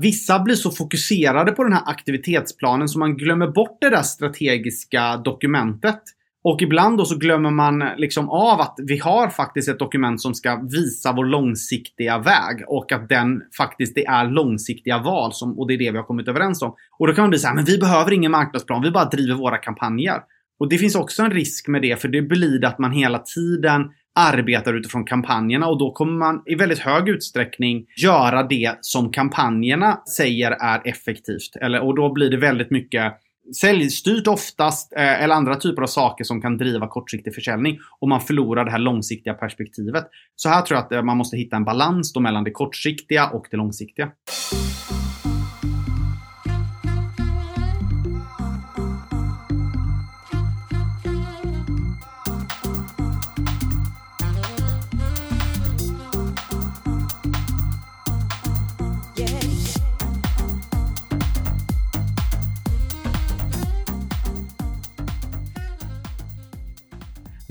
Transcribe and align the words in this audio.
vissa 0.00 0.38
blir 0.38 0.54
så 0.54 0.70
fokuserade 0.70 1.52
på 1.52 1.64
den 1.64 1.72
här 1.72 1.82
aktivitetsplanen 1.86 2.88
så 2.88 2.98
man 2.98 3.16
glömmer 3.16 3.48
bort 3.48 3.78
det 3.80 3.90
där 3.90 4.02
strategiska 4.02 5.16
dokumentet. 5.16 6.00
Och 6.44 6.62
ibland 6.62 6.98
då 6.98 7.04
så 7.04 7.18
glömmer 7.18 7.50
man 7.50 7.84
liksom 7.96 8.30
av 8.30 8.60
att 8.60 8.74
vi 8.86 8.98
har 8.98 9.28
faktiskt 9.28 9.68
ett 9.68 9.78
dokument 9.78 10.20
som 10.20 10.34
ska 10.34 10.60
visa 10.70 11.12
vår 11.12 11.24
långsiktiga 11.24 12.18
väg 12.18 12.64
och 12.66 12.92
att 12.92 13.08
den 13.08 13.42
faktiskt 13.56 13.94
det 13.94 14.06
är 14.06 14.24
långsiktiga 14.24 14.98
val 14.98 15.32
som, 15.32 15.58
och 15.58 15.68
det 15.68 15.74
är 15.74 15.78
det 15.78 15.90
vi 15.90 15.96
har 15.96 16.04
kommit 16.04 16.28
överens 16.28 16.62
om. 16.62 16.74
Och 16.98 17.06
då 17.06 17.14
kan 17.14 17.22
man 17.22 17.30
bli 17.30 17.38
så 17.38 17.46
här, 17.46 17.54
men 17.54 17.64
vi 17.64 17.78
behöver 17.78 18.12
ingen 18.12 18.30
marknadsplan, 18.30 18.82
vi 18.82 18.90
bara 18.90 19.04
driver 19.04 19.34
våra 19.34 19.58
kampanjer. 19.58 20.20
Och 20.58 20.68
det 20.68 20.78
finns 20.78 20.94
också 20.94 21.22
en 21.22 21.30
risk 21.30 21.68
med 21.68 21.82
det, 21.82 22.00
för 22.00 22.08
det 22.08 22.22
blir 22.22 22.64
att 22.64 22.78
man 22.78 22.92
hela 22.92 23.18
tiden 23.18 23.90
arbetar 24.20 24.74
utifrån 24.74 25.04
kampanjerna 25.04 25.66
och 25.66 25.78
då 25.78 25.92
kommer 25.92 26.18
man 26.18 26.42
i 26.46 26.54
väldigt 26.54 26.78
hög 26.78 27.08
utsträckning 27.08 27.86
göra 27.96 28.42
det 28.42 28.78
som 28.80 29.12
kampanjerna 29.12 30.00
säger 30.16 30.50
är 30.50 30.88
effektivt. 30.88 31.56
Eller, 31.60 31.80
och 31.80 31.94
då 31.94 32.12
blir 32.12 32.30
det 32.30 32.36
väldigt 32.36 32.70
mycket 32.70 33.12
säljstyrt 33.60 34.26
oftast 34.26 34.92
eh, 34.96 35.22
eller 35.22 35.34
andra 35.34 35.56
typer 35.56 35.82
av 35.82 35.86
saker 35.86 36.24
som 36.24 36.42
kan 36.42 36.56
driva 36.56 36.88
kortsiktig 36.88 37.34
försäljning 37.34 37.78
och 38.00 38.08
man 38.08 38.20
förlorar 38.20 38.64
det 38.64 38.70
här 38.70 38.78
långsiktiga 38.78 39.34
perspektivet. 39.34 40.04
Så 40.36 40.48
här 40.48 40.62
tror 40.62 40.76
jag 40.76 40.84
att 40.84 40.92
eh, 40.92 41.02
man 41.02 41.16
måste 41.16 41.36
hitta 41.36 41.56
en 41.56 41.64
balans 41.64 42.12
då 42.12 42.20
mellan 42.20 42.44
det 42.44 42.50
kortsiktiga 42.50 43.26
och 43.26 43.46
det 43.50 43.56
långsiktiga. 43.56 44.10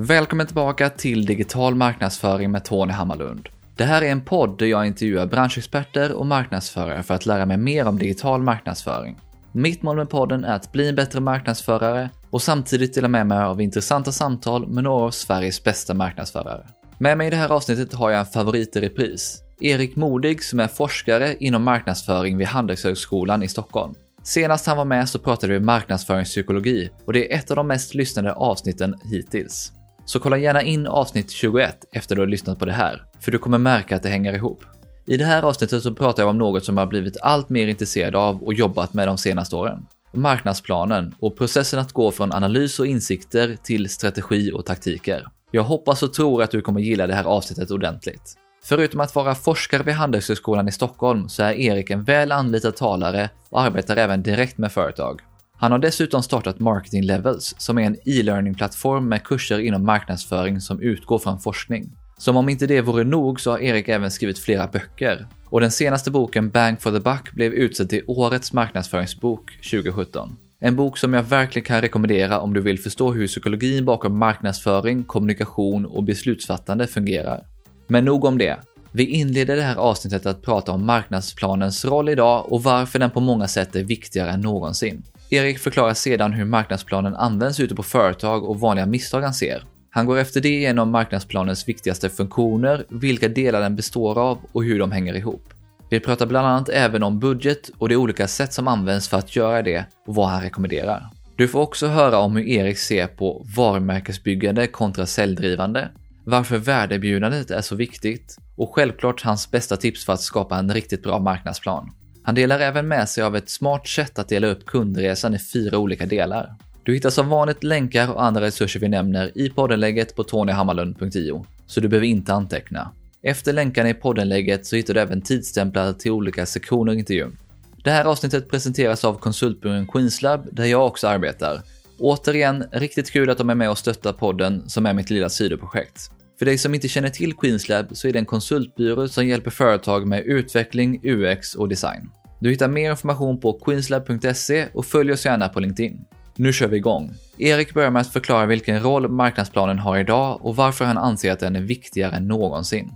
Välkommen 0.09 0.45
tillbaka 0.47 0.89
till 0.89 1.25
Digital 1.25 1.75
marknadsföring 1.75 2.51
med 2.51 2.63
Tony 2.63 2.93
Hammarlund. 2.93 3.49
Det 3.75 3.83
här 3.83 4.01
är 4.01 4.11
en 4.11 4.21
podd 4.21 4.57
där 4.57 4.65
jag 4.65 4.87
intervjuar 4.87 5.25
branschexperter 5.25 6.11
och 6.11 6.25
marknadsförare 6.25 7.03
för 7.03 7.13
att 7.13 7.25
lära 7.25 7.45
mig 7.45 7.57
mer 7.57 7.87
om 7.87 7.99
digital 7.99 8.41
marknadsföring. 8.41 9.17
Mitt 9.51 9.81
mål 9.81 9.95
med 9.95 10.09
podden 10.09 10.43
är 10.43 10.55
att 10.55 10.71
bli 10.71 10.89
en 10.89 10.95
bättre 10.95 11.19
marknadsförare 11.19 12.09
och 12.29 12.41
samtidigt 12.41 12.93
dela 12.93 13.07
med 13.07 13.27
mig 13.27 13.37
av 13.37 13.61
intressanta 13.61 14.11
samtal 14.11 14.67
med 14.67 14.83
några 14.83 15.03
av 15.03 15.11
Sveriges 15.11 15.63
bästa 15.63 15.93
marknadsförare. 15.93 16.65
Med 16.97 17.17
mig 17.17 17.27
i 17.27 17.29
det 17.29 17.37
här 17.37 17.49
avsnittet 17.49 17.93
har 17.93 18.09
jag 18.09 18.19
en 18.19 18.25
favorit 18.25 18.75
i 18.75 18.81
repris. 18.81 19.43
Erik 19.59 19.95
Modig 19.95 20.43
som 20.43 20.59
är 20.59 20.67
forskare 20.67 21.35
inom 21.39 21.63
marknadsföring 21.63 22.37
vid 22.37 22.47
Handelshögskolan 22.47 23.43
i 23.43 23.47
Stockholm. 23.47 23.93
Senast 24.23 24.67
han 24.67 24.77
var 24.77 24.85
med 24.85 25.09
så 25.09 25.19
pratade 25.19 25.53
vi 25.53 25.59
marknadsföringspsykologi 25.59 26.89
och 27.05 27.13
det 27.13 27.33
är 27.33 27.37
ett 27.37 27.51
av 27.51 27.57
de 27.57 27.67
mest 27.67 27.93
lyssnade 27.93 28.33
avsnitten 28.33 28.95
hittills. 29.11 29.71
Så 30.09 30.19
kolla 30.19 30.37
gärna 30.37 30.61
in 30.61 30.87
avsnitt 30.87 31.31
21 31.31 31.85
efter 31.91 32.15
du 32.15 32.21
har 32.21 32.27
lyssnat 32.27 32.59
på 32.59 32.65
det 32.65 32.71
här, 32.71 33.03
för 33.19 33.31
du 33.31 33.37
kommer 33.37 33.57
märka 33.57 33.95
att 33.95 34.03
det 34.03 34.09
hänger 34.09 34.33
ihop. 34.33 34.63
I 35.05 35.17
det 35.17 35.25
här 35.25 35.43
avsnittet 35.43 35.83
så 35.83 35.93
pratar 35.93 36.23
jag 36.23 36.29
om 36.29 36.37
något 36.37 36.65
som 36.65 36.77
jag 36.77 36.89
blivit 36.89 37.17
allt 37.21 37.49
mer 37.49 37.67
intresserad 37.67 38.15
av 38.15 38.43
och 38.43 38.53
jobbat 38.53 38.93
med 38.93 39.07
de 39.07 39.17
senaste 39.17 39.55
åren. 39.55 39.85
Marknadsplanen 40.13 41.15
och 41.19 41.37
processen 41.37 41.79
att 41.79 41.91
gå 41.91 42.11
från 42.11 42.33
analys 42.33 42.79
och 42.79 42.87
insikter 42.87 43.57
till 43.63 43.89
strategi 43.89 44.51
och 44.51 44.65
taktiker. 44.65 45.27
Jag 45.51 45.63
hoppas 45.63 46.03
och 46.03 46.13
tror 46.13 46.43
att 46.43 46.51
du 46.51 46.61
kommer 46.61 46.81
gilla 46.81 47.07
det 47.07 47.15
här 47.15 47.23
avsnittet 47.23 47.71
ordentligt. 47.71 48.33
Förutom 48.63 48.99
att 48.99 49.15
vara 49.15 49.35
forskare 49.35 49.83
vid 49.83 49.93
Handelshögskolan 49.93 50.67
i 50.67 50.71
Stockholm 50.71 51.29
så 51.29 51.43
är 51.43 51.53
Erik 51.53 51.89
en 51.89 52.03
väl 52.03 52.31
anlitad 52.31 52.75
talare 52.75 53.29
och 53.49 53.61
arbetar 53.61 53.97
även 53.97 54.23
direkt 54.23 54.57
med 54.57 54.71
företag. 54.71 55.21
Han 55.61 55.71
har 55.71 55.79
dessutom 55.79 56.23
startat 56.23 56.59
Marketing 56.59 57.03
Levels 57.03 57.55
som 57.57 57.77
är 57.77 57.81
en 57.81 57.95
e-learning-plattform 58.05 59.09
med 59.09 59.23
kurser 59.23 59.59
inom 59.59 59.85
marknadsföring 59.85 60.61
som 60.61 60.81
utgår 60.81 61.19
från 61.19 61.39
forskning. 61.39 61.91
Som 62.17 62.37
om 62.37 62.49
inte 62.49 62.67
det 62.67 62.81
vore 62.81 63.03
nog 63.03 63.41
så 63.41 63.51
har 63.51 63.59
Erik 63.59 63.87
även 63.87 64.11
skrivit 64.11 64.39
flera 64.39 64.67
böcker 64.67 65.27
och 65.45 65.61
den 65.61 65.71
senaste 65.71 66.11
boken 66.11 66.49
Bang 66.49 66.81
for 66.81 66.91
the 66.91 66.99
Buck 66.99 67.31
blev 67.31 67.53
utsedd 67.53 67.89
till 67.89 68.03
Årets 68.07 68.53
marknadsföringsbok 68.53 69.51
2017. 69.71 70.35
En 70.59 70.75
bok 70.75 70.97
som 70.97 71.13
jag 71.13 71.23
verkligen 71.23 71.65
kan 71.65 71.81
rekommendera 71.81 72.39
om 72.39 72.53
du 72.53 72.61
vill 72.61 72.79
förstå 72.79 73.11
hur 73.11 73.27
psykologin 73.27 73.85
bakom 73.85 74.17
marknadsföring, 74.17 75.03
kommunikation 75.03 75.85
och 75.85 76.03
beslutsfattande 76.03 76.87
fungerar. 76.87 77.43
Men 77.87 78.05
nog 78.05 78.25
om 78.25 78.37
det. 78.37 78.57
Vi 78.91 79.05
inleder 79.05 79.55
det 79.55 79.61
här 79.61 79.75
avsnittet 79.75 80.25
att 80.25 80.41
prata 80.41 80.71
om 80.71 80.85
marknadsplanens 80.85 81.85
roll 81.85 82.09
idag 82.09 82.51
och 82.51 82.63
varför 82.63 82.99
den 82.99 83.11
på 83.11 83.19
många 83.19 83.47
sätt 83.47 83.75
är 83.75 83.83
viktigare 83.83 84.31
än 84.31 84.41
någonsin. 84.41 85.03
Erik 85.29 85.59
förklarar 85.59 85.93
sedan 85.93 86.33
hur 86.33 86.45
marknadsplanen 86.45 87.15
används 87.15 87.59
ute 87.59 87.75
på 87.75 87.83
företag 87.83 88.43
och 88.43 88.59
vanliga 88.59 88.85
misstag 88.85 89.21
han 89.21 89.33
ser. 89.33 89.63
Han 89.89 90.05
går 90.05 90.17
efter 90.17 90.41
det 90.41 90.49
igenom 90.49 90.91
marknadsplanens 90.91 91.67
viktigaste 91.67 92.09
funktioner, 92.09 92.85
vilka 92.89 93.27
delar 93.27 93.61
den 93.61 93.75
består 93.75 94.19
av 94.19 94.39
och 94.51 94.63
hur 94.63 94.79
de 94.79 94.91
hänger 94.91 95.13
ihop. 95.13 95.53
Vi 95.89 95.99
pratar 95.99 96.25
bland 96.25 96.47
annat 96.47 96.69
även 96.69 97.03
om 97.03 97.19
budget 97.19 97.69
och 97.77 97.89
de 97.89 97.95
olika 97.95 98.27
sätt 98.27 98.53
som 98.53 98.67
används 98.67 99.07
för 99.07 99.17
att 99.17 99.35
göra 99.35 99.61
det 99.61 99.85
och 100.07 100.15
vad 100.15 100.29
han 100.29 100.41
rekommenderar. 100.41 101.09
Du 101.35 101.47
får 101.47 101.59
också 101.59 101.87
höra 101.87 102.17
om 102.17 102.35
hur 102.35 102.47
Erik 102.47 102.77
ser 102.77 103.07
på 103.07 103.45
varumärkesbyggande 103.55 104.67
kontra 104.67 105.05
säljdrivande, 105.05 105.89
varför 106.25 106.57
värdebjudandet 106.57 107.51
är 107.51 107.61
så 107.61 107.75
viktigt 107.75 108.37
och 108.55 108.75
självklart 108.75 109.21
hans 109.21 109.51
bästa 109.51 109.77
tips 109.77 110.05
för 110.05 110.13
att 110.13 110.21
skapa 110.21 110.57
en 110.57 110.73
riktigt 110.73 111.03
bra 111.03 111.19
marknadsplan. 111.19 111.91
Han 112.23 112.35
delar 112.35 112.59
även 112.59 112.87
med 112.87 113.09
sig 113.09 113.23
av 113.23 113.35
ett 113.35 113.49
smart 113.49 113.87
sätt 113.87 114.19
att 114.19 114.29
dela 114.29 114.47
upp 114.47 114.65
kundresan 114.65 115.35
i 115.35 115.39
fyra 115.39 115.77
olika 115.77 116.05
delar. 116.05 116.55
Du 116.83 116.93
hittar 116.93 117.09
som 117.09 117.29
vanligt 117.29 117.63
länkar 117.63 118.13
och 118.13 118.23
andra 118.23 118.41
resurser 118.41 118.79
vi 118.79 118.89
nämner 118.89 119.37
i 119.37 119.49
poddenlägget 119.49 120.15
på 120.15 120.23
tonyhammarlund.io, 120.23 121.45
så 121.67 121.79
du 121.79 121.87
behöver 121.87 122.07
inte 122.07 122.33
anteckna. 122.33 122.91
Efter 123.21 123.53
länkarna 123.53 123.89
i 123.89 123.93
poddenlägget 123.93 124.65
så 124.65 124.75
hittar 124.75 124.93
du 124.93 124.99
även 124.99 125.21
tidsstämplar 125.21 125.93
till 125.93 126.11
olika 126.11 126.45
sektioner 126.45 126.93
i 126.93 126.99
intervjun. 126.99 127.37
Det 127.83 127.91
här 127.91 128.05
avsnittet 128.05 128.49
presenteras 128.49 129.05
av 129.05 129.13
konsultbyrån 129.13 129.87
Queenslab, 129.87 130.49
där 130.51 130.65
jag 130.65 130.87
också 130.87 131.07
arbetar. 131.07 131.61
Återigen, 131.99 132.65
riktigt 132.71 133.11
kul 133.11 133.29
att 133.29 133.37
de 133.37 133.49
är 133.49 133.55
med 133.55 133.69
och 133.69 133.77
stöttar 133.77 134.13
podden, 134.13 134.69
som 134.69 134.85
är 134.85 134.93
mitt 134.93 135.09
lilla 135.09 135.29
sidoprojekt. 135.29 136.11
För 136.39 136.45
dig 136.45 136.57
som 136.57 136.75
inte 136.75 136.87
känner 136.87 137.09
till 137.09 137.33
Queenslab 137.33 137.97
så 137.97 138.07
är 138.07 138.13
det 138.13 138.19
en 138.19 138.25
konsultbyrå 138.25 139.07
som 139.07 139.27
hjälper 139.27 139.51
företag 139.51 140.07
med 140.07 140.23
utveckling, 140.25 140.99
UX 141.03 141.55
och 141.55 141.69
design. 141.69 142.09
Du 142.39 142.49
hittar 142.49 142.67
mer 142.67 142.91
information 142.91 143.39
på 143.39 143.53
queenslab.se 143.53 144.67
och 144.73 144.85
följ 144.85 145.11
oss 145.11 145.25
gärna 145.25 145.49
på 145.49 145.59
LinkedIn. 145.59 146.05
Nu 146.35 146.53
kör 146.53 146.67
vi 146.67 146.77
igång. 146.77 147.11
Erik 147.37 147.73
börjar 147.73 147.91
med 147.91 147.99
att 147.99 148.13
förklara 148.13 148.45
vilken 148.45 148.83
roll 148.83 149.09
marknadsplanen 149.09 149.79
har 149.79 149.97
idag 149.97 150.45
och 150.45 150.55
varför 150.55 150.85
han 150.85 150.97
anser 150.97 151.31
att 151.31 151.39
den 151.39 151.55
är 151.55 151.61
viktigare 151.61 152.15
än 152.15 152.27
någonsin. 152.27 152.91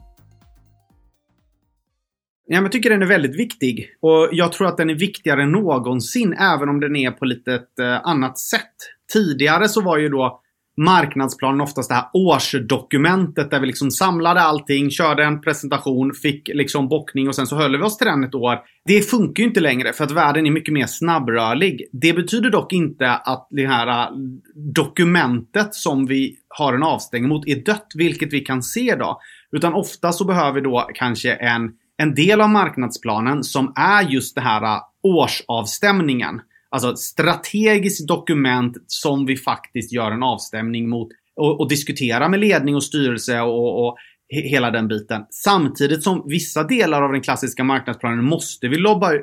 Ja, 2.47 2.61
jag 2.61 2.71
tycker 2.71 2.89
den 2.89 3.01
är 3.01 3.07
väldigt 3.07 3.39
viktig. 3.39 3.89
Och 3.99 4.29
jag 4.31 4.51
tror 4.51 4.67
att 4.67 4.77
den 4.77 4.89
är 4.89 4.95
viktigare 4.95 5.43
än 5.43 5.51
någonsin, 5.51 6.33
även 6.33 6.69
om 6.69 6.79
den 6.79 6.95
är 6.95 7.11
på 7.11 7.25
lite 7.25 7.53
ett 7.53 7.79
eh, 7.79 8.07
annat 8.07 8.39
sätt. 8.39 8.75
Tidigare 9.13 9.69
så 9.69 9.81
var 9.81 9.97
ju 9.97 10.09
då 10.09 10.42
marknadsplanen 10.77 11.61
oftast 11.61 11.89
det 11.89 11.95
här 11.95 12.05
årsdokumentet 12.13 13.51
där 13.51 13.59
vi 13.59 13.67
liksom 13.67 13.91
samlade 13.91 14.41
allting, 14.41 14.89
körde 14.89 15.23
en 15.23 15.41
presentation, 15.41 16.13
fick 16.13 16.47
liksom 16.47 16.87
bockning 16.87 17.27
och 17.27 17.35
sen 17.35 17.47
så 17.47 17.55
höll 17.55 17.77
vi 17.77 17.83
oss 17.83 17.97
till 17.97 18.07
den 18.07 18.23
ett 18.23 18.35
år. 18.35 18.59
Det 18.85 19.01
funkar 19.01 19.43
ju 19.43 19.47
inte 19.47 19.59
längre 19.59 19.93
för 19.93 20.03
att 20.03 20.11
världen 20.11 20.45
är 20.45 20.51
mycket 20.51 20.73
mer 20.73 20.85
snabbrörlig. 20.85 21.85
Det 21.91 22.13
betyder 22.13 22.49
dock 22.49 22.73
inte 22.73 23.11
att 23.11 23.47
det 23.49 23.67
här 23.67 23.87
äh, 23.87 24.17
dokumentet 24.55 25.75
som 25.75 26.05
vi 26.05 26.35
har 26.47 26.73
en 26.73 26.83
avstängning 26.83 27.29
mot 27.29 27.47
är 27.47 27.55
dött, 27.55 27.87
vilket 27.95 28.33
vi 28.33 28.39
kan 28.39 28.63
se 28.63 28.91
idag. 28.91 29.17
Utan 29.51 29.73
ofta 29.73 30.11
så 30.11 30.25
behöver 30.25 30.51
vi 30.53 30.61
då 30.61 30.89
kanske 30.93 31.33
en, 31.33 31.71
en 31.97 32.15
del 32.15 32.41
av 32.41 32.49
marknadsplanen 32.49 33.43
som 33.43 33.73
är 33.75 34.01
just 34.01 34.35
det 34.35 34.41
här 34.41 34.63
äh, 34.63 34.81
årsavstämningen. 35.03 36.41
Alltså 36.73 36.89
ett 36.89 36.99
strategiskt 36.99 38.07
dokument 38.07 38.77
som 38.87 39.25
vi 39.25 39.37
faktiskt 39.37 39.93
gör 39.93 40.11
en 40.11 40.23
avstämning 40.23 40.89
mot 40.89 41.07
och, 41.35 41.59
och 41.59 41.69
diskuterar 41.69 42.29
med 42.29 42.39
ledning 42.39 42.75
och 42.75 42.83
styrelse 42.83 43.41
och, 43.41 43.87
och 43.87 43.97
hela 44.27 44.71
den 44.71 44.87
biten. 44.87 45.25
Samtidigt 45.29 46.03
som 46.03 46.23
vissa 46.27 46.63
delar 46.63 47.01
av 47.01 47.11
den 47.11 47.21
klassiska 47.21 47.63
marknadsplanen 47.63 48.25
måste 48.25 48.67
vi 48.67 48.77
lobba, 48.77 49.13
eh, 49.13 49.21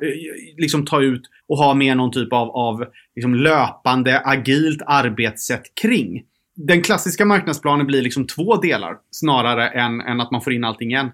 liksom 0.58 0.84
ta 0.84 1.02
ut 1.02 1.22
och 1.48 1.58
ha 1.58 1.74
med 1.74 1.96
någon 1.96 2.12
typ 2.12 2.32
av, 2.32 2.50
av 2.50 2.84
liksom 3.14 3.34
löpande 3.34 4.20
agilt 4.24 4.82
arbetssätt 4.86 5.62
kring. 5.82 6.22
Den 6.56 6.82
klassiska 6.82 7.24
marknadsplanen 7.24 7.86
blir 7.86 8.02
liksom 8.02 8.26
två 8.26 8.56
delar 8.56 8.96
snarare 9.10 9.68
än, 9.68 10.00
än 10.00 10.20
att 10.20 10.30
man 10.30 10.40
får 10.40 10.52
in 10.52 10.64
allting 10.64 10.90
igen. 10.90 11.10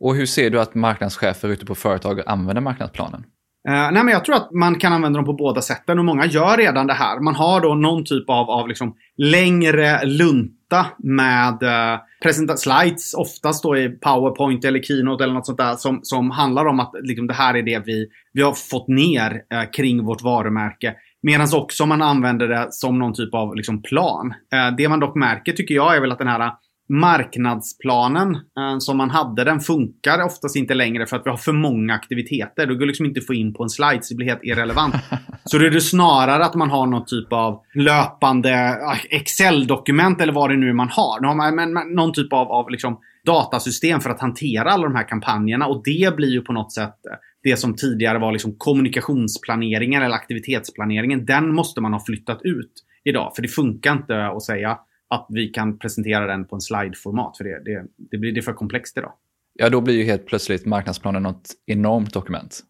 Och 0.00 0.16
hur 0.16 0.26
ser 0.26 0.50
du 0.50 0.60
att 0.60 0.74
marknadschefer 0.74 1.48
ute 1.48 1.66
på 1.66 1.74
företag 1.74 2.20
använder 2.26 2.62
marknadsplanen? 2.62 3.24
Uh, 3.68 3.74
nej, 3.74 4.04
men 4.04 4.08
jag 4.08 4.24
tror 4.24 4.36
att 4.36 4.52
man 4.52 4.78
kan 4.78 4.92
använda 4.92 5.16
dem 5.16 5.26
på 5.26 5.32
båda 5.32 5.60
sätten 5.60 5.98
och 5.98 6.04
många 6.04 6.26
gör 6.26 6.56
redan 6.56 6.86
det 6.86 6.92
här. 6.92 7.20
Man 7.20 7.34
har 7.34 7.60
då 7.60 7.74
någon 7.74 8.04
typ 8.04 8.30
av, 8.30 8.50
av 8.50 8.68
liksom 8.68 8.94
längre 9.16 10.04
lunta 10.04 10.86
med 10.98 11.62
eh, 11.62 11.98
presenta- 12.24 12.56
slides, 12.56 13.14
oftast 13.14 13.62
då 13.62 13.76
i 13.76 13.88
PowerPoint 13.88 14.64
eller 14.64 14.82
Keynote 14.82 15.24
eller 15.24 15.34
något 15.34 15.46
sånt 15.46 15.58
där 15.58 15.74
som, 15.74 16.00
som 16.02 16.30
handlar 16.30 16.66
om 16.66 16.80
att 16.80 16.90
liksom, 17.02 17.26
det 17.26 17.34
här 17.34 17.54
är 17.54 17.62
det 17.62 17.82
vi, 17.86 18.06
vi 18.32 18.42
har 18.42 18.52
fått 18.52 18.88
ner 18.88 19.42
eh, 19.52 19.70
kring 19.76 20.04
vårt 20.04 20.22
varumärke. 20.22 20.94
Medan 21.22 21.48
också 21.54 21.86
man 21.86 22.02
använder 22.02 22.48
det 22.48 22.66
som 22.70 22.98
någon 22.98 23.14
typ 23.14 23.34
av 23.34 23.56
liksom, 23.56 23.82
plan. 23.82 24.34
Eh, 24.52 24.76
det 24.76 24.88
man 24.88 25.00
dock 25.00 25.16
märker 25.16 25.52
tycker 25.52 25.74
jag 25.74 25.96
är 25.96 26.00
väl 26.00 26.12
att 26.12 26.18
den 26.18 26.28
här 26.28 26.52
marknadsplanen 26.88 28.34
eh, 28.34 28.78
som 28.78 28.96
man 28.96 29.10
hade, 29.10 29.44
den 29.44 29.60
funkar 29.60 30.24
oftast 30.24 30.56
inte 30.56 30.74
längre 30.74 31.06
för 31.06 31.16
att 31.16 31.26
vi 31.26 31.30
har 31.30 31.36
för 31.36 31.52
många 31.52 31.94
aktiviteter. 31.94 32.66
Du 32.66 32.78
går 32.78 32.86
liksom 32.86 33.06
inte 33.06 33.20
få 33.20 33.34
in 33.34 33.54
på 33.54 33.62
en 33.62 33.70
slide, 33.70 34.02
så 34.02 34.14
det 34.14 34.16
blir 34.16 34.26
helt 34.26 34.44
irrelevant. 34.44 34.94
så 35.44 35.58
det 35.58 35.66
är 35.66 35.70
det 35.70 35.80
snarare 35.80 36.44
att 36.44 36.54
man 36.54 36.70
har 36.70 36.86
någon 36.86 37.06
typ 37.06 37.32
av 37.32 37.60
löpande 37.74 38.78
ah, 38.82 38.96
Excel-dokument 39.10 40.20
eller 40.20 40.32
vad 40.32 40.50
det 40.50 40.56
nu 40.56 40.68
är 40.68 40.72
man 40.72 40.88
har. 40.88 41.20
Nu 41.20 41.28
har 41.28 41.34
man 41.34 41.54
men, 41.54 41.72
men, 41.72 41.88
någon 41.88 42.12
typ 42.12 42.32
av, 42.32 42.48
av 42.48 42.70
liksom 42.70 43.00
datasystem 43.26 44.00
för 44.00 44.10
att 44.10 44.20
hantera 44.20 44.70
alla 44.70 44.84
de 44.84 44.94
här 44.94 45.08
kampanjerna 45.08 45.66
och 45.66 45.82
det 45.84 46.16
blir 46.16 46.30
ju 46.30 46.40
på 46.40 46.52
något 46.52 46.72
sätt 46.72 47.06
eh, 47.06 47.16
det 47.42 47.56
som 47.56 47.76
tidigare 47.76 48.18
var 48.18 48.32
liksom 48.32 48.54
kommunikationsplaneringen 48.58 50.02
eller 50.02 50.14
aktivitetsplaneringen. 50.14 51.26
Den 51.26 51.54
måste 51.54 51.80
man 51.80 51.92
ha 51.92 52.04
flyttat 52.04 52.40
ut 52.42 52.72
idag. 53.04 53.32
För 53.34 53.42
det 53.42 53.48
funkar 53.48 53.92
inte 53.92 54.26
att 54.26 54.42
säga 54.42 54.78
att 55.08 55.26
vi 55.28 55.48
kan 55.48 55.78
presentera 55.78 56.26
den 56.26 56.44
på 56.44 56.56
en 56.56 56.60
slide-format. 56.60 57.36
För 57.36 57.44
det, 57.44 57.64
det, 57.64 57.84
det, 58.10 58.18
blir 58.18 58.32
det 58.32 58.42
för 58.42 58.52
komplext 58.52 58.98
idag. 58.98 59.12
Ja, 59.54 59.70
då 59.70 59.80
blir 59.80 59.94
ju 59.94 60.04
helt 60.04 60.26
plötsligt 60.26 60.66
marknadsplanen 60.66 61.22
något 61.22 61.50
enormt 61.66 62.12
dokument. 62.12 62.60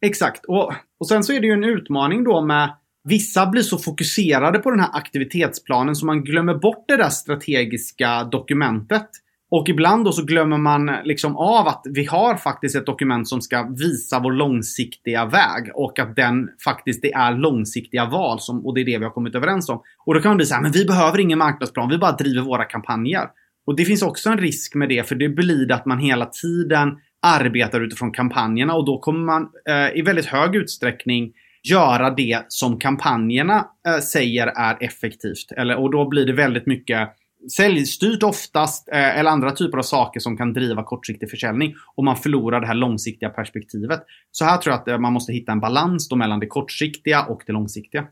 Exakt. 0.00 0.44
Och, 0.44 0.72
och 0.98 1.08
sen 1.08 1.24
så 1.24 1.32
är 1.32 1.40
det 1.40 1.46
ju 1.46 1.52
en 1.52 1.64
utmaning 1.64 2.24
då 2.24 2.44
med 2.44 2.74
Vissa 3.04 3.46
blir 3.46 3.62
så 3.62 3.78
fokuserade 3.78 4.58
på 4.58 4.70
den 4.70 4.80
här 4.80 4.90
aktivitetsplanen 4.92 5.96
så 5.96 6.06
man 6.06 6.24
glömmer 6.24 6.54
bort 6.54 6.84
det 6.88 6.96
där 6.96 7.08
strategiska 7.08 8.24
dokumentet. 8.24 9.08
Och 9.50 9.68
ibland 9.68 10.04
då 10.04 10.12
så 10.12 10.24
glömmer 10.24 10.58
man 10.58 10.90
liksom 11.04 11.36
av 11.36 11.68
att 11.68 11.82
vi 11.84 12.04
har 12.04 12.36
faktiskt 12.36 12.76
ett 12.76 12.86
dokument 12.86 13.28
som 13.28 13.40
ska 13.40 13.62
visa 13.62 14.20
vår 14.20 14.32
långsiktiga 14.32 15.24
väg 15.24 15.70
och 15.74 15.98
att 15.98 16.16
den 16.16 16.48
faktiskt 16.64 17.02
det 17.02 17.12
är 17.12 17.32
långsiktiga 17.32 18.04
val 18.04 18.40
som, 18.40 18.66
och 18.66 18.74
det 18.74 18.80
är 18.80 18.84
det 18.84 18.98
vi 18.98 19.04
har 19.04 19.10
kommit 19.10 19.34
överens 19.34 19.68
om. 19.68 19.82
Och 20.06 20.14
då 20.14 20.20
kan 20.20 20.30
man 20.30 20.36
bli 20.36 20.46
så 20.46 20.54
här, 20.54 20.62
men 20.62 20.72
vi 20.72 20.84
behöver 20.84 21.20
ingen 21.20 21.38
marknadsplan, 21.38 21.88
vi 21.88 21.98
bara 21.98 22.12
driver 22.12 22.42
våra 22.42 22.64
kampanjer. 22.64 23.28
Och 23.66 23.76
det 23.76 23.84
finns 23.84 24.02
också 24.02 24.30
en 24.30 24.38
risk 24.38 24.74
med 24.74 24.88
det, 24.88 25.08
för 25.08 25.14
det 25.14 25.28
blir 25.28 25.72
att 25.72 25.86
man 25.86 25.98
hela 25.98 26.26
tiden 26.26 26.98
arbetar 27.22 27.80
utifrån 27.80 28.12
kampanjerna 28.12 28.74
och 28.74 28.84
då 28.84 28.98
kommer 28.98 29.20
man 29.20 29.48
eh, 29.68 29.98
i 29.98 30.02
väldigt 30.02 30.26
hög 30.26 30.56
utsträckning 30.56 31.32
göra 31.62 32.10
det 32.10 32.44
som 32.48 32.78
kampanjerna 32.78 33.66
eh, 33.88 33.98
säger 33.98 34.46
är 34.46 34.76
effektivt. 34.80 35.52
Eller, 35.56 35.76
och 35.76 35.90
då 35.90 36.08
blir 36.08 36.26
det 36.26 36.32
väldigt 36.32 36.66
mycket 36.66 37.08
säljstyrt 37.56 38.22
oftast 38.22 38.88
eh, 38.88 39.18
eller 39.18 39.30
andra 39.30 39.50
typer 39.50 39.78
av 39.78 39.82
saker 39.82 40.20
som 40.20 40.36
kan 40.36 40.52
driva 40.52 40.82
kortsiktig 40.82 41.30
försäljning 41.30 41.74
och 41.94 42.04
man 42.04 42.16
förlorar 42.16 42.60
det 42.60 42.66
här 42.66 42.74
långsiktiga 42.74 43.28
perspektivet. 43.28 44.00
Så 44.30 44.44
här 44.44 44.58
tror 44.58 44.72
jag 44.72 44.80
att 44.80 44.88
eh, 44.88 44.98
man 44.98 45.12
måste 45.12 45.32
hitta 45.32 45.52
en 45.52 45.60
balans 45.60 46.12
mellan 46.12 46.40
det 46.40 46.46
kortsiktiga 46.46 47.22
och 47.22 47.42
det 47.46 47.52
långsiktiga. 47.52 48.06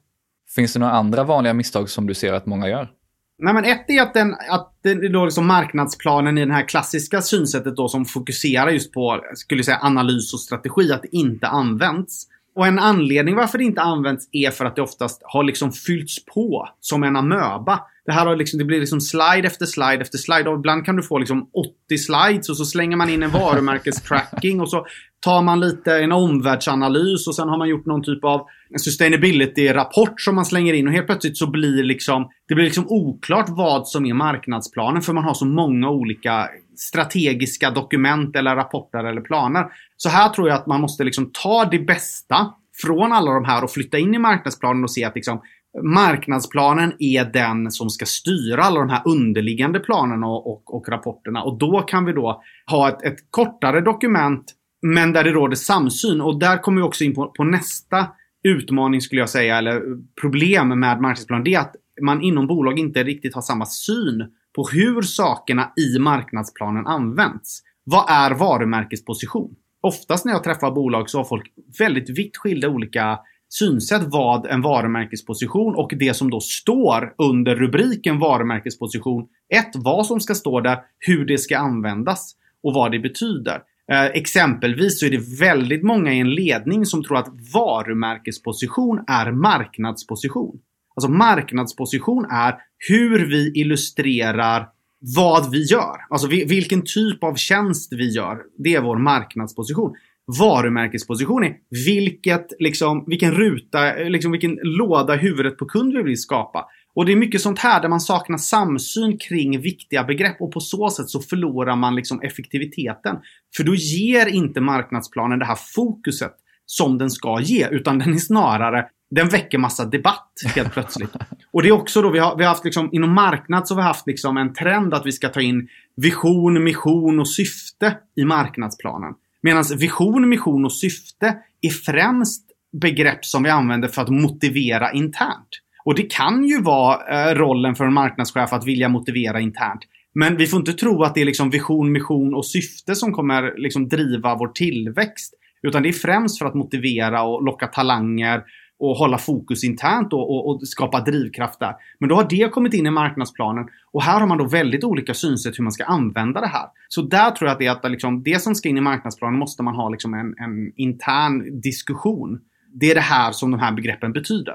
Finns 0.54 0.72
det 0.72 0.78
några 0.78 0.92
andra 0.92 1.24
vanliga 1.24 1.54
misstag 1.54 1.90
som 1.90 2.06
du 2.06 2.14
ser 2.14 2.32
att 2.32 2.46
många 2.46 2.68
gör? 2.68 2.90
Nej, 3.38 3.54
men 3.54 3.64
ett 3.64 3.84
är 3.90 4.02
att, 4.02 4.14
den, 4.14 4.34
att 4.50 4.72
den, 4.82 5.12
då 5.12 5.24
liksom 5.24 5.46
marknadsplanen 5.46 6.38
i 6.38 6.46
det 6.46 6.52
här 6.52 6.68
klassiska 6.68 7.22
synsättet 7.22 7.76
då 7.76 7.88
som 7.88 8.04
fokuserar 8.04 8.70
just 8.70 8.92
på 8.92 9.20
skulle 9.34 9.64
säga, 9.64 9.78
analys 9.82 10.34
och 10.34 10.40
strategi, 10.40 10.92
att 10.92 11.02
det 11.02 11.16
inte 11.16 11.46
används. 11.46 12.26
Och 12.54 12.66
en 12.66 12.78
anledning 12.78 13.34
varför 13.34 13.58
det 13.58 13.64
inte 13.64 13.80
används 13.80 14.28
är 14.32 14.50
för 14.50 14.64
att 14.64 14.76
det 14.76 14.82
oftast 14.82 15.22
har 15.24 15.44
liksom 15.44 15.72
fyllts 15.72 16.24
på 16.24 16.68
som 16.80 17.02
en 17.02 17.16
amöba. 17.16 17.80
Det 18.06 18.12
här 18.12 18.26
har 18.26 18.36
liksom, 18.36 18.58
det 18.58 18.64
blir 18.64 18.80
liksom 18.80 19.00
slide 19.00 19.46
efter 19.46 19.66
slide 19.66 20.02
efter 20.02 20.18
slide. 20.18 20.50
Och 20.50 20.58
ibland 20.58 20.84
kan 20.84 20.96
du 20.96 21.02
få 21.02 21.18
liksom 21.18 21.50
80 21.88 21.98
slides 21.98 22.48
och 22.48 22.56
så 22.56 22.64
slänger 22.64 22.96
man 22.96 23.10
in 23.10 23.22
en 23.22 23.30
varumärkestracking 23.30 24.60
och 24.60 24.70
så 24.70 24.86
tar 25.20 25.42
man 25.42 25.60
lite 25.60 25.96
en 25.96 26.12
omvärldsanalys 26.12 27.26
och 27.26 27.34
sen 27.34 27.48
har 27.48 27.58
man 27.58 27.68
gjort 27.68 27.86
någon 27.86 28.02
typ 28.02 28.24
av 28.24 28.46
sustainability-rapport 28.78 30.20
som 30.20 30.34
man 30.34 30.44
slänger 30.44 30.74
in 30.74 30.86
och 30.88 30.92
helt 30.92 31.06
plötsligt 31.06 31.36
så 31.36 31.50
blir 31.50 31.84
liksom, 31.84 32.30
det 32.48 32.54
blir 32.54 32.64
liksom 32.64 32.86
oklart 32.88 33.46
vad 33.48 33.88
som 33.88 34.06
är 34.06 34.14
marknadsplanen 34.14 35.02
för 35.02 35.12
man 35.12 35.24
har 35.24 35.34
så 35.34 35.46
många 35.46 35.90
olika 35.90 36.48
strategiska 36.76 37.70
dokument 37.70 38.36
eller 38.36 38.56
rapporter 38.56 39.04
eller 39.04 39.20
planer. 39.20 39.64
Så 39.96 40.08
här 40.08 40.28
tror 40.28 40.48
jag 40.48 40.56
att 40.56 40.66
man 40.66 40.80
måste 40.80 41.04
liksom 41.04 41.30
ta 41.32 41.64
det 41.64 41.78
bästa 41.78 42.52
från 42.82 43.12
alla 43.12 43.32
de 43.32 43.44
här 43.44 43.64
och 43.64 43.70
flytta 43.70 43.98
in 43.98 44.14
i 44.14 44.18
marknadsplanen 44.18 44.84
och 44.84 44.90
se 44.90 45.04
att 45.04 45.14
liksom, 45.14 45.40
marknadsplanen 45.82 46.92
är 46.98 47.24
den 47.24 47.70
som 47.70 47.90
ska 47.90 48.06
styra 48.06 48.62
alla 48.62 48.80
de 48.80 48.88
här 48.88 49.02
underliggande 49.04 49.80
planerna 49.80 50.26
och, 50.26 50.52
och, 50.52 50.74
och 50.74 50.88
rapporterna. 50.88 51.42
Och 51.42 51.58
då 51.58 51.80
kan 51.80 52.04
vi 52.04 52.12
då 52.12 52.42
ha 52.70 52.88
ett, 52.88 53.02
ett, 53.02 53.30
kortare 53.30 53.80
dokument 53.80 54.54
men 54.82 55.12
där 55.12 55.24
det 55.24 55.30
råder 55.30 55.56
samsyn. 55.56 56.20
Och 56.20 56.38
där 56.38 56.62
kommer 56.62 56.80
vi 56.80 56.88
också 56.88 57.04
in 57.04 57.14
på, 57.14 57.26
på 57.26 57.44
nästa 57.44 58.06
utmaning 58.48 59.00
skulle 59.00 59.20
jag 59.20 59.30
säga, 59.30 59.58
eller 59.58 59.82
problem 60.20 60.68
med 60.68 60.78
marknadsplanen. 60.78 61.44
Det 61.44 61.54
är 61.54 61.60
att 61.60 61.76
man 62.02 62.22
inom 62.22 62.46
bolag 62.46 62.78
inte 62.78 63.04
riktigt 63.04 63.34
har 63.34 63.42
samma 63.42 63.66
syn 63.66 64.26
på 64.54 64.68
hur 64.72 65.02
sakerna 65.02 65.72
i 65.76 65.98
marknadsplanen 65.98 66.86
används. 66.86 67.62
Vad 67.84 68.10
är 68.10 68.30
varumärkesposition? 68.30 69.54
Oftast 69.80 70.24
när 70.24 70.32
jag 70.32 70.44
träffar 70.44 70.70
bolag 70.70 71.10
så 71.10 71.18
har 71.18 71.24
folk 71.24 71.52
väldigt 71.78 72.18
vitt 72.18 72.36
skilda 72.36 72.68
olika 72.68 73.18
synsätt 73.48 74.02
vad 74.06 74.46
en 74.46 74.62
varumärkesposition 74.62 75.74
och 75.74 75.92
det 75.98 76.14
som 76.14 76.30
då 76.30 76.40
står 76.40 77.14
under 77.18 77.56
rubriken 77.56 78.18
varumärkesposition. 78.18 79.26
Ett, 79.54 79.70
vad 79.74 80.06
som 80.06 80.20
ska 80.20 80.34
stå 80.34 80.60
där, 80.60 80.78
hur 80.98 81.26
det 81.26 81.38
ska 81.38 81.58
användas 81.58 82.34
och 82.62 82.74
vad 82.74 82.92
det 82.92 82.98
betyder. 82.98 83.62
Eh, 83.92 84.04
exempelvis 84.04 85.00
så 85.00 85.06
är 85.06 85.10
det 85.10 85.40
väldigt 85.40 85.82
många 85.82 86.12
i 86.12 86.20
en 86.20 86.30
ledning 86.30 86.86
som 86.86 87.04
tror 87.04 87.18
att 87.18 87.28
varumärkesposition 87.54 89.04
är 89.06 89.32
marknadsposition. 89.32 90.58
Alltså 90.96 91.10
marknadsposition 91.10 92.24
är 92.30 92.54
hur 92.88 93.26
vi 93.26 93.60
illustrerar 93.60 94.68
vad 95.16 95.50
vi 95.50 95.62
gör. 95.62 95.96
Alltså 96.10 96.28
vilken 96.28 96.82
typ 96.82 97.24
av 97.24 97.34
tjänst 97.34 97.92
vi 97.92 98.10
gör. 98.10 98.38
Det 98.58 98.74
är 98.74 98.80
vår 98.80 98.98
marknadsposition. 98.98 99.94
Varumärkesposition 100.38 101.44
är 101.44 101.56
vilket, 101.86 102.46
liksom, 102.58 103.04
vilken 103.06 103.32
ruta, 103.32 103.94
liksom 103.94 104.32
vilken 104.32 104.58
låda 104.62 105.14
huvudet 105.14 105.58
på 105.58 105.66
kund 105.66 105.96
vi 105.96 106.02
vill 106.02 106.20
skapa. 106.20 106.66
Och 106.94 107.06
det 107.06 107.12
är 107.12 107.16
mycket 107.16 107.40
sånt 107.40 107.58
här 107.58 107.82
där 107.82 107.88
man 107.88 108.00
saknar 108.00 108.38
samsyn 108.38 109.18
kring 109.18 109.60
viktiga 109.60 110.04
begrepp 110.04 110.40
och 110.40 110.52
på 110.52 110.60
så 110.60 110.90
sätt 110.90 111.08
så 111.08 111.20
förlorar 111.20 111.76
man 111.76 111.94
liksom 111.94 112.22
effektiviteten. 112.22 113.16
För 113.56 113.64
då 113.64 113.74
ger 113.74 114.26
inte 114.26 114.60
marknadsplanen 114.60 115.38
det 115.38 115.44
här 115.44 115.58
fokuset 115.74 116.32
som 116.66 116.98
den 116.98 117.10
ska 117.10 117.40
ge, 117.40 117.68
utan 117.70 117.98
den 117.98 118.14
är 118.14 118.18
snarare 118.18 118.86
den 119.10 119.28
väcker 119.28 119.58
massa 119.58 119.84
debatt 119.84 120.32
helt 120.54 120.72
plötsligt. 120.72 121.10
och 121.52 121.62
det 121.62 121.68
är 121.68 121.72
också 121.72 122.02
då 122.02 122.10
vi 122.10 122.18
har, 122.18 122.36
vi 122.36 122.44
har 122.44 122.48
haft 122.48 122.64
liksom, 122.64 122.88
inom 122.92 123.14
marknad 123.14 123.68
så 123.68 123.74
har 123.74 123.82
vi 123.82 123.86
haft 123.86 124.06
liksom 124.06 124.36
en 124.36 124.54
trend 124.54 124.94
att 124.94 125.06
vi 125.06 125.12
ska 125.12 125.28
ta 125.28 125.40
in 125.40 125.68
vision, 125.96 126.64
mission 126.64 127.20
och 127.20 127.28
syfte 127.28 127.98
i 128.16 128.24
marknadsplanen. 128.24 129.14
Medan 129.42 129.64
vision, 129.78 130.28
mission 130.28 130.64
och 130.64 130.72
syfte 130.72 131.36
är 131.60 131.70
främst 131.70 132.46
begrepp 132.80 133.24
som 133.24 133.42
vi 133.42 133.50
använder 133.50 133.88
för 133.88 134.02
att 134.02 134.08
motivera 134.08 134.92
internt. 134.92 135.48
Och 135.84 135.94
det 135.94 136.02
kan 136.02 136.44
ju 136.44 136.62
vara 136.62 137.30
eh, 137.30 137.34
rollen 137.34 137.74
för 137.74 137.84
en 137.84 137.92
marknadschef 137.92 138.52
att 138.52 138.66
vilja 138.66 138.88
motivera 138.88 139.40
internt. 139.40 139.80
Men 140.14 140.36
vi 140.36 140.46
får 140.46 140.58
inte 140.58 140.72
tro 140.72 141.02
att 141.02 141.14
det 141.14 141.20
är 141.20 141.24
liksom 141.24 141.50
vision, 141.50 141.92
mission 141.92 142.34
och 142.34 142.46
syfte 142.46 142.94
som 142.94 143.12
kommer 143.12 143.54
liksom 143.56 143.88
driva 143.88 144.34
vår 144.34 144.48
tillväxt. 144.48 145.34
Utan 145.62 145.82
det 145.82 145.88
är 145.88 145.92
främst 145.92 146.38
för 146.38 146.46
att 146.46 146.54
motivera 146.54 147.22
och 147.22 147.44
locka 147.44 147.66
talanger 147.66 148.42
och 148.78 148.96
hålla 148.96 149.18
fokus 149.18 149.64
internt 149.64 150.12
och, 150.12 150.30
och, 150.30 150.48
och, 150.50 150.68
skapa 150.68 151.00
drivkraft 151.00 151.60
där. 151.60 151.74
Men 151.98 152.08
då 152.08 152.14
har 152.14 152.26
det 152.30 152.52
kommit 152.52 152.74
in 152.74 152.86
i 152.86 152.90
marknadsplanen 152.90 153.68
och 153.92 154.02
här 154.02 154.20
har 154.20 154.26
man 154.26 154.38
då 154.38 154.44
väldigt 154.44 154.84
olika 154.84 155.14
synsätt 155.14 155.58
hur 155.58 155.64
man 155.64 155.72
ska 155.72 155.84
använda 155.84 156.40
det 156.40 156.46
här. 156.46 156.66
Så 156.88 157.02
där 157.02 157.30
tror 157.30 157.48
jag 157.48 157.52
att 157.52 157.58
det, 157.58 157.66
är 157.66 157.70
att 157.70 157.90
liksom, 157.90 158.22
det 158.22 158.42
som 158.42 158.54
ska 158.54 158.68
in 158.68 158.76
i 158.76 158.80
marknadsplanen 158.80 159.38
måste 159.38 159.62
man 159.62 159.74
ha 159.74 159.88
liksom 159.88 160.14
en, 160.14 160.34
en 160.38 160.72
intern 160.76 161.60
diskussion. 161.60 162.40
Det 162.80 162.90
är 162.90 162.94
det 162.94 163.00
här 163.00 163.32
som 163.32 163.50
de 163.50 163.60
här 163.60 163.72
begreppen 163.72 164.12
betyder. 164.12 164.54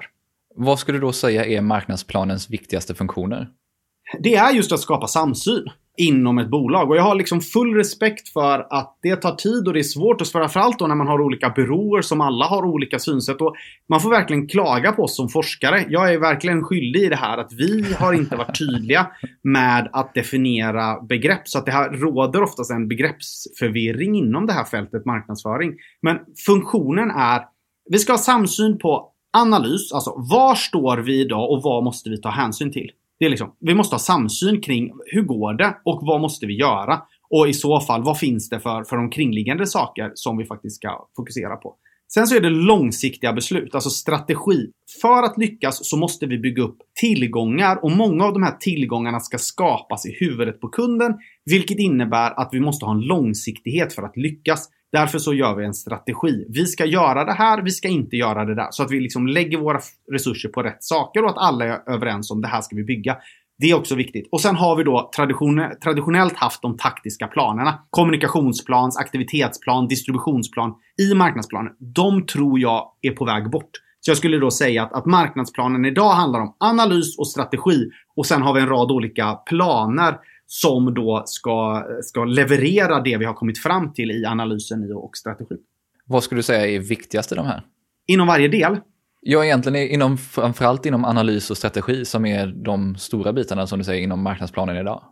Vad 0.55 0.79
skulle 0.79 0.97
du 0.97 1.01
då 1.01 1.11
säga 1.11 1.45
är 1.45 1.61
marknadsplanens 1.61 2.49
viktigaste 2.49 2.95
funktioner? 2.95 3.49
Det 4.19 4.35
är 4.35 4.51
just 4.51 4.71
att 4.71 4.79
skapa 4.79 5.07
samsyn 5.07 5.69
inom 5.97 6.37
ett 6.37 6.49
bolag. 6.49 6.89
Och 6.89 6.97
jag 6.97 7.03
har 7.03 7.15
liksom 7.15 7.41
full 7.41 7.75
respekt 7.75 8.29
för 8.29 8.67
att 8.69 8.97
det 9.01 9.15
tar 9.15 9.35
tid 9.35 9.67
och 9.67 9.73
det 9.73 9.79
är 9.79 9.83
svårt. 9.83 10.21
Och 10.21 10.27
framförallt 10.27 10.79
då 10.79 10.87
när 10.87 10.95
man 10.95 11.07
har 11.07 11.21
olika 11.21 11.49
byråer 11.49 12.01
som 12.01 12.21
alla 12.21 12.45
har 12.45 12.65
olika 12.65 12.99
synsätt. 12.99 13.41
Och 13.41 13.55
man 13.89 14.01
får 14.01 14.09
verkligen 14.09 14.47
klaga 14.47 14.91
på 14.91 15.03
oss 15.03 15.15
som 15.15 15.29
forskare. 15.29 15.85
Jag 15.89 16.13
är 16.13 16.19
verkligen 16.19 16.63
skyldig 16.63 17.01
i 17.01 17.09
det 17.09 17.15
här 17.15 17.37
att 17.37 17.53
vi 17.53 17.93
har 17.99 18.13
inte 18.13 18.35
varit 18.35 18.59
tydliga 18.59 19.07
med 19.43 19.89
att 19.93 20.13
definiera 20.13 21.01
begrepp. 21.01 21.47
Så 21.47 21.57
att 21.57 21.65
det 21.65 21.71
här 21.71 21.89
råder 21.89 22.43
oftast 22.43 22.71
en 22.71 22.87
begreppsförvirring 22.87 24.15
inom 24.15 24.45
det 24.45 24.53
här 24.53 24.65
fältet 24.65 25.05
marknadsföring. 25.05 25.73
Men 26.01 26.17
funktionen 26.45 27.11
är 27.11 27.41
vi 27.89 27.99
ska 27.99 28.13
ha 28.13 28.17
samsyn 28.17 28.77
på 28.77 29.11
analys, 29.37 29.91
alltså 29.93 30.13
var 30.17 30.55
står 30.55 30.97
vi 30.97 31.21
idag 31.21 31.51
och 31.51 31.63
vad 31.63 31.83
måste 31.83 32.09
vi 32.09 32.21
ta 32.21 32.29
hänsyn 32.29 32.71
till? 32.71 32.91
Det 33.21 33.25
är 33.25 33.29
liksom, 33.29 33.55
vi 33.59 33.73
måste 33.73 33.93
ha 33.93 33.99
samsyn 33.99 34.61
kring 34.61 34.91
hur 35.05 35.21
går 35.21 35.53
det 35.53 35.77
och 35.85 35.99
vad 36.01 36.21
måste 36.21 36.45
vi 36.45 36.57
göra? 36.57 37.01
Och 37.29 37.47
i 37.47 37.53
så 37.53 37.79
fall, 37.79 38.03
vad 38.03 38.19
finns 38.19 38.49
det 38.49 38.59
för, 38.59 38.83
för 38.83 38.97
omkringliggande 38.97 39.67
saker 39.67 40.11
som 40.13 40.37
vi 40.37 40.45
faktiskt 40.45 40.75
ska 40.75 41.07
fokusera 41.15 41.55
på? 41.55 41.75
Sen 42.13 42.27
så 42.27 42.35
är 42.35 42.39
det 42.39 42.49
långsiktiga 42.49 43.33
beslut, 43.33 43.75
alltså 43.75 43.89
strategi. 43.89 44.71
För 45.01 45.23
att 45.23 45.37
lyckas 45.37 45.89
så 45.89 45.97
måste 45.97 46.25
vi 46.25 46.37
bygga 46.37 46.63
upp 46.63 46.77
tillgångar 47.01 47.83
och 47.83 47.91
många 47.91 48.25
av 48.25 48.33
de 48.33 48.43
här 48.43 48.57
tillgångarna 48.59 49.19
ska 49.19 49.37
skapas 49.37 50.05
i 50.05 50.17
huvudet 50.19 50.61
på 50.61 50.67
kunden, 50.67 51.13
vilket 51.45 51.79
innebär 51.79 52.39
att 52.39 52.49
vi 52.51 52.59
måste 52.59 52.85
ha 52.85 52.93
en 52.93 53.01
långsiktighet 53.01 53.93
för 53.93 54.01
att 54.03 54.17
lyckas. 54.17 54.69
Därför 54.91 55.19
så 55.19 55.33
gör 55.33 55.55
vi 55.55 55.65
en 55.65 55.73
strategi. 55.73 56.45
Vi 56.49 56.65
ska 56.65 56.85
göra 56.85 57.25
det 57.25 57.33
här, 57.33 57.61
vi 57.61 57.71
ska 57.71 57.87
inte 57.87 58.15
göra 58.15 58.45
det 58.45 58.55
där. 58.55 58.67
Så 58.71 58.83
att 58.83 58.91
vi 58.91 58.99
liksom 58.99 59.27
lägger 59.27 59.57
våra 59.57 59.79
resurser 60.11 60.49
på 60.49 60.63
rätt 60.63 60.83
saker 60.83 61.23
och 61.23 61.29
att 61.29 61.37
alla 61.37 61.65
är 61.65 61.93
överens 61.93 62.31
om 62.31 62.41
det 62.41 62.47
här 62.47 62.61
ska 62.61 62.75
vi 62.75 62.83
bygga. 62.83 63.17
Det 63.59 63.71
är 63.71 63.75
också 63.75 63.95
viktigt. 63.95 64.27
Och 64.31 64.41
sen 64.41 64.55
har 64.55 64.75
vi 64.75 64.83
då 64.83 65.09
tradition, 65.15 65.61
traditionellt 65.83 66.37
haft 66.37 66.61
de 66.61 66.77
taktiska 66.77 67.27
planerna. 67.27 67.79
Kommunikationsplans, 67.89 68.97
aktivitetsplan, 68.97 69.87
distributionsplan 69.87 70.73
i 71.01 71.15
marknadsplanen. 71.15 71.73
De 71.79 72.25
tror 72.25 72.59
jag 72.59 72.91
är 73.01 73.11
på 73.11 73.25
väg 73.25 73.49
bort. 73.49 73.71
Så 73.99 74.11
jag 74.11 74.17
skulle 74.17 74.37
då 74.37 74.51
säga 74.51 74.83
att, 74.83 74.93
att 74.93 75.05
marknadsplanen 75.05 75.85
idag 75.85 76.09
handlar 76.09 76.39
om 76.39 76.55
analys 76.59 77.17
och 77.17 77.27
strategi. 77.27 77.89
Och 78.15 78.25
sen 78.25 78.41
har 78.41 78.53
vi 78.53 78.61
en 78.61 78.69
rad 78.69 78.91
olika 78.91 79.33
planer 79.33 80.17
som 80.53 80.93
då 80.93 81.23
ska, 81.25 81.85
ska 82.01 82.25
leverera 82.25 82.99
det 82.99 83.17
vi 83.17 83.25
har 83.25 83.33
kommit 83.33 83.59
fram 83.59 83.93
till 83.93 84.11
i 84.11 84.25
analysen 84.25 84.93
och 84.93 85.17
strategin. 85.17 85.57
Vad 86.05 86.23
skulle 86.23 86.39
du 86.39 86.43
säga 86.43 86.67
är 86.67 86.79
viktigast 86.79 87.31
i 87.31 87.35
de 87.35 87.45
här? 87.45 87.63
Inom 88.07 88.27
varje 88.27 88.47
del? 88.47 88.77
Ja, 89.21 89.45
egentligen 89.45 89.89
inom, 89.89 90.17
framförallt 90.17 90.85
inom 90.85 91.05
analys 91.05 91.51
och 91.51 91.57
strategi 91.57 92.05
som 92.05 92.25
är 92.25 92.47
de 92.47 92.95
stora 92.95 93.33
bitarna 93.33 93.67
som 93.67 93.79
du 93.79 93.85
säger 93.85 94.03
inom 94.03 94.23
marknadsplanen 94.23 94.77
idag. 94.77 95.03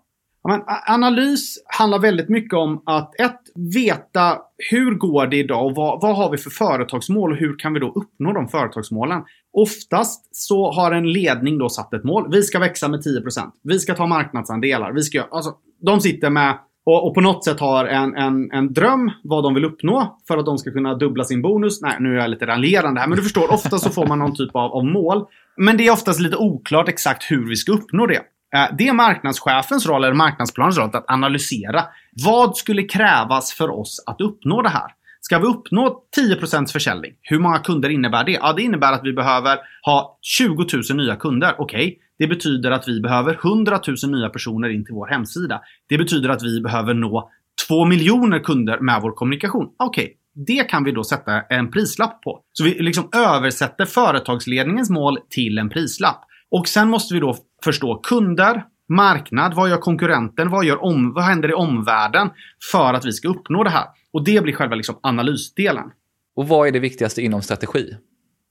Ja, 0.43 0.50
men 0.50 0.62
analys 0.96 1.63
handlar 1.65 2.00
väldigt 2.00 2.29
mycket 2.29 2.53
om 2.53 2.84
att 2.86 3.19
ett, 3.19 3.41
veta 3.75 4.38
hur 4.72 4.96
går 4.96 5.27
det 5.27 5.38
idag 5.38 5.65
och 5.65 5.75
vad, 5.75 6.01
vad 6.01 6.15
har 6.15 6.31
vi 6.31 6.38
för 6.38 6.50
företagsmål 6.50 7.31
och 7.31 7.38
hur 7.38 7.60
kan 7.60 7.74
vi 7.74 7.79
då 7.79 7.91
uppnå 7.91 8.34
de 8.34 8.48
företagsmålen? 8.48 9.22
Oftast 9.62 10.36
så 10.36 10.72
har 10.72 10.92
en 10.92 11.12
ledning 11.12 11.58
då 11.58 11.70
satt 11.70 11.94
ett 11.94 12.04
mål. 12.04 12.32
Vi 12.32 12.44
ska 12.44 12.60
växa 12.60 12.88
med 12.88 13.00
10%. 13.00 13.51
Vi 13.63 13.80
ska 13.80 13.96
ta 13.96 14.08
marknadsandelar. 14.08 14.92
Vi 14.92 15.01
ska, 15.01 15.22
alltså, 15.22 15.51
de 15.82 16.01
sitter 16.01 16.30
med 16.30 16.58
och, 16.86 17.08
och, 17.08 17.13
på 17.13 17.22
något 17.22 17.46
sätt 17.46 17.60
har 17.60 17.86
en, 17.86 18.16
en, 18.16 18.51
en 18.51 18.74
dröm 18.74 19.12
vad 19.24 19.44
de 19.44 19.54
vill 19.54 19.66
uppnå 19.66 20.18
för 20.28 20.38
att 20.38 20.46
de 20.46 20.58
ska 20.58 20.72
kunna 20.72 20.96
dubbla 20.96 21.24
sin 21.24 21.42
bonus. 21.42 21.82
Nej, 21.82 21.98
nu 22.00 22.16
är 22.16 22.22
jag 22.22 22.30
lite 22.30 22.46
raljerande 22.46 23.00
här, 23.01 23.08
men 23.08 23.16
du 23.16 23.24
förstår, 23.24 23.54
ofta 23.54 23.78
så 23.78 23.89
får 23.89 24.08
man 24.08 24.20
någon 24.20 24.36
typ 24.36 24.56
av, 24.56 24.72
av 24.72 24.86
mål. 24.86 25.25
Men 25.58 25.78
det 25.78 25.88
är 25.88 25.92
oftast 25.92 26.20
lite 26.20 26.38
oklart 26.38 26.89
exakt 26.89 27.32
hur 27.32 27.50
vi 27.50 27.56
ska 27.56 27.72
uppnå 27.72 28.06
det. 28.06 28.22
Eh, 28.56 28.75
det 28.78 28.88
är 28.88 28.94
marknadschefens 28.94 29.88
roll, 29.88 30.04
eller 30.04 30.13
marknadsplanens 30.13 30.78
roll, 30.78 30.89
att 30.94 31.12
analysera. 31.12 31.84
Vad 32.25 32.58
skulle 32.58 32.84
krävas 32.84 33.54
för 33.54 33.70
oss 33.70 34.04
att 34.06 34.22
uppnå 34.22 34.62
det 34.62 34.70
här? 34.70 34.92
Ska 35.22 35.40
vi 35.40 35.48
uppnå 35.48 36.04
10% 36.18 36.72
försäljning? 36.72 37.12
Hur 37.22 37.40
många 37.40 37.60
kunder 37.60 37.90
innebär 37.90 38.24
det? 38.24 38.32
Ja, 38.32 38.54
det 38.54 38.62
innebär 38.62 38.94
att 38.94 39.02
vi 39.04 39.14
behöver 39.14 39.58
ha 39.86 40.20
20 40.22 40.66
000 40.90 40.98
nya 40.98 41.16
kunder. 41.16 41.56
Okej, 41.58 41.88
okay. 41.88 41.96
det 42.20 42.28
betyder 42.28 42.72
att 42.72 42.88
vi 42.88 43.02
behöver 43.02 43.34
100 43.34 43.80
000 44.04 44.12
nya 44.12 44.30
personer 44.30 44.70
in 44.70 44.86
till 44.86 44.94
vår 44.94 45.08
hemsida. 45.08 45.62
Det 45.90 45.98
betyder 45.98 46.30
att 46.30 46.44
vi 46.44 46.62
behöver 46.62 46.94
nå 46.94 47.30
2 47.68 47.86
miljoner 47.86 48.40
kunder 48.40 48.80
med 48.80 49.02
vår 49.02 49.12
kommunikation. 49.12 49.68
Okej, 49.80 50.04
okay. 50.04 50.16
det 50.46 50.64
kan 50.64 50.84
vi 50.84 50.92
då 50.92 51.04
sätta 51.04 51.42
en 51.42 51.72
prislapp 51.72 52.22
på. 52.22 52.42
Så 52.54 52.64
vi 52.64 52.74
liksom 52.80 53.10
översätter 53.16 53.86
företagsledningens 53.86 54.90
mål 54.90 55.18
till 55.30 55.58
en 55.58 55.70
prislapp. 55.70 56.26
Och 56.52 56.68
sen 56.68 56.90
måste 56.90 57.14
vi 57.14 57.20
då 57.20 57.36
förstå 57.64 57.96
kunder, 57.96 58.64
marknad, 58.89 59.53
vad 59.53 59.69
gör 59.69 59.77
konkurrenten, 59.77 60.50
vad, 60.50 60.65
gör 60.65 60.84
om, 60.84 61.13
vad 61.13 61.24
händer 61.24 61.50
i 61.50 61.53
omvärlden 61.53 62.29
för 62.72 62.93
att 62.93 63.05
vi 63.05 63.12
ska 63.12 63.27
uppnå 63.27 63.63
det 63.63 63.69
här? 63.69 63.86
Och 64.12 64.24
det 64.24 64.43
blir 64.43 64.53
själva 64.53 64.75
liksom 64.75 65.00
analysdelen. 65.01 65.91
Och 66.36 66.48
vad 66.48 66.67
är 66.67 66.72
det 66.72 66.79
viktigaste 66.79 67.22
inom 67.22 67.41
strategi? 67.41 67.98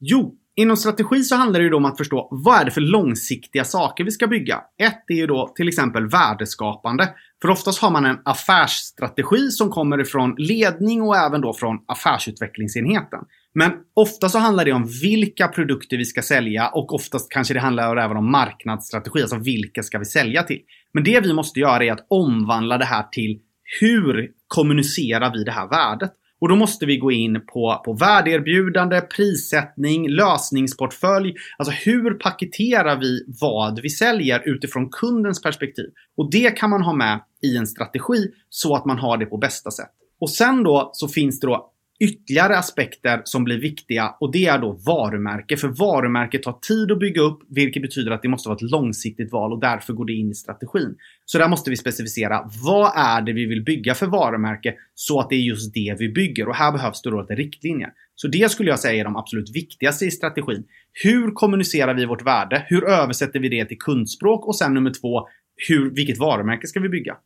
Jo, 0.01 0.35
inom 0.59 0.77
strategi 0.77 1.23
så 1.23 1.37
handlar 1.37 1.61
det 1.61 1.65
ju 1.65 1.71
då 1.71 1.77
om 1.77 1.85
att 1.85 1.99
förstå 1.99 2.29
vad 2.31 2.61
är 2.61 2.65
det 2.65 2.71
för 2.71 2.81
långsiktiga 2.81 3.65
saker 3.65 4.05
vi 4.05 4.11
ska 4.11 4.27
bygga. 4.27 4.61
Ett 4.79 5.05
är 5.09 5.15
ju 5.15 5.27
då 5.27 5.53
till 5.57 5.69
exempel 5.69 6.09
värdeskapande. 6.09 7.09
För 7.43 7.51
oftast 7.51 7.83
har 7.83 7.91
man 7.91 8.05
en 8.05 8.19
affärsstrategi 8.25 9.51
som 9.51 9.71
kommer 9.71 10.01
ifrån 10.01 10.35
ledning 10.39 11.03
och 11.03 11.17
även 11.17 11.41
då 11.41 11.53
från 11.53 11.79
affärsutvecklingsenheten. 11.87 13.21
Men 13.55 13.73
ofta 13.95 14.29
så 14.29 14.39
handlar 14.39 14.65
det 14.65 14.73
om 14.73 14.87
vilka 15.03 15.49
produkter 15.49 15.97
vi 15.97 16.05
ska 16.05 16.23
sälja 16.23 16.69
och 16.69 16.95
oftast 16.95 17.31
kanske 17.31 17.55
det 17.55 17.61
handlar 17.61 17.97
även 17.97 18.17
om 18.17 18.31
marknadsstrategi, 18.31 19.23
alltså 19.23 19.39
vilka 19.39 19.83
ska 19.83 19.99
vi 19.99 20.05
sälja 20.05 20.43
till. 20.43 20.61
Men 20.93 21.05
det 21.05 21.21
vi 21.21 21.33
måste 21.33 21.61
göra 21.61 21.85
är 21.85 21.93
att 21.93 22.07
omvandla 22.11 22.79
det 22.79 22.85
här 22.85 23.03
till 23.03 23.41
hur 23.81 24.31
kommunicerar 24.47 25.33
vi 25.33 25.45
det 25.45 25.53
här 25.53 25.69
värdet? 25.69 26.13
Och 26.41 26.49
då 26.49 26.57
måste 26.57 26.87
vi 26.87 26.97
gå 26.97 27.13
in 27.13 27.41
på, 27.53 27.83
på 27.85 27.93
värdeerbjudande, 27.93 29.01
prissättning, 29.01 30.09
lösningsportfölj. 30.09 31.35
Alltså 31.59 31.75
hur 31.85 32.15
paketerar 32.15 32.97
vi 32.97 33.25
vad 33.41 33.81
vi 33.83 33.89
säljer 33.89 34.49
utifrån 34.49 34.89
kundens 34.91 35.43
perspektiv? 35.43 35.87
Och 36.17 36.31
det 36.31 36.51
kan 36.51 36.71
man 36.71 36.83
ha 36.83 36.93
med 36.93 37.21
i 37.43 37.57
en 37.57 37.67
strategi 37.67 38.27
så 38.49 38.75
att 38.75 38.85
man 38.85 38.99
har 38.99 39.17
det 39.17 39.27
på 39.27 39.37
bästa 39.37 39.71
sätt. 39.71 39.91
Och 40.21 40.31
sen 40.31 40.63
då 40.63 40.91
så 40.93 41.09
finns 41.09 41.41
det 41.41 41.47
då 41.47 41.73
ytterligare 42.01 42.59
aspekter 42.59 43.23
som 43.25 43.45
blir 43.45 43.61
viktiga 43.61 44.15
och 44.21 44.33
det 44.33 44.47
är 44.47 44.59
då 44.59 44.73
varumärke. 44.73 45.57
För 45.57 45.69
varumärke 45.69 46.39
tar 46.39 46.53
tid 46.53 46.93
att 46.93 46.99
bygga 46.99 47.23
upp, 47.23 47.39
vilket 47.49 47.83
betyder 47.83 48.11
att 48.11 48.23
det 48.23 48.29
måste 48.29 48.49
vara 48.49 48.57
ett 48.57 48.71
långsiktigt 48.71 49.33
val 49.33 49.53
och 49.53 49.61
därför 49.61 49.93
går 49.93 50.05
det 50.05 50.13
in 50.13 50.31
i 50.31 50.35
strategin. 50.35 50.97
Så 51.25 51.39
där 51.39 51.49
måste 51.49 51.71
vi 51.71 51.77
specificera 51.77 52.51
vad 52.65 52.93
är 52.97 53.23
det 53.23 53.33
vi 53.33 53.47
vill 53.47 53.65
bygga 53.65 53.95
för 53.95 54.07
varumärke 54.07 54.75
så 54.95 55.21
att 55.21 55.31
det 55.31 55.37
är 55.37 55.41
just 55.41 55.75
det 55.75 55.97
vi 55.99 56.09
bygger 56.09 56.49
och 56.49 56.55
här 56.55 56.73
behövs 56.73 57.03
det 57.03 57.11
då 57.11 57.21
lite 57.21 57.35
riktlinjer. 57.35 57.91
Så 58.15 58.29
det 58.29 58.51
skulle 58.51 58.71
jag 58.71 58.79
säga 58.79 59.01
är 59.01 59.05
de 59.05 59.17
absolut 59.17 59.57
viktigaste 59.57 60.05
i 60.05 60.11
strategin. 60.11 60.65
Hur 60.93 61.31
kommunicerar 61.31 61.95
vi 61.95 62.05
vårt 62.05 62.27
värde? 62.27 62.67
Hur 62.69 62.85
översätter 62.85 63.41
vi 63.41 63.49
det 63.49 63.65
till 63.65 63.79
kundspråk? 63.79 64.47
Och 64.47 64.57
sen 64.57 64.75
nummer 64.75 64.91
två, 65.01 65.29
hur, 65.69 65.91
vilket 65.91 66.19
varumärke 66.19 66.67
ska 66.67 66.81
vi 66.81 66.89
bygga? 66.89 67.17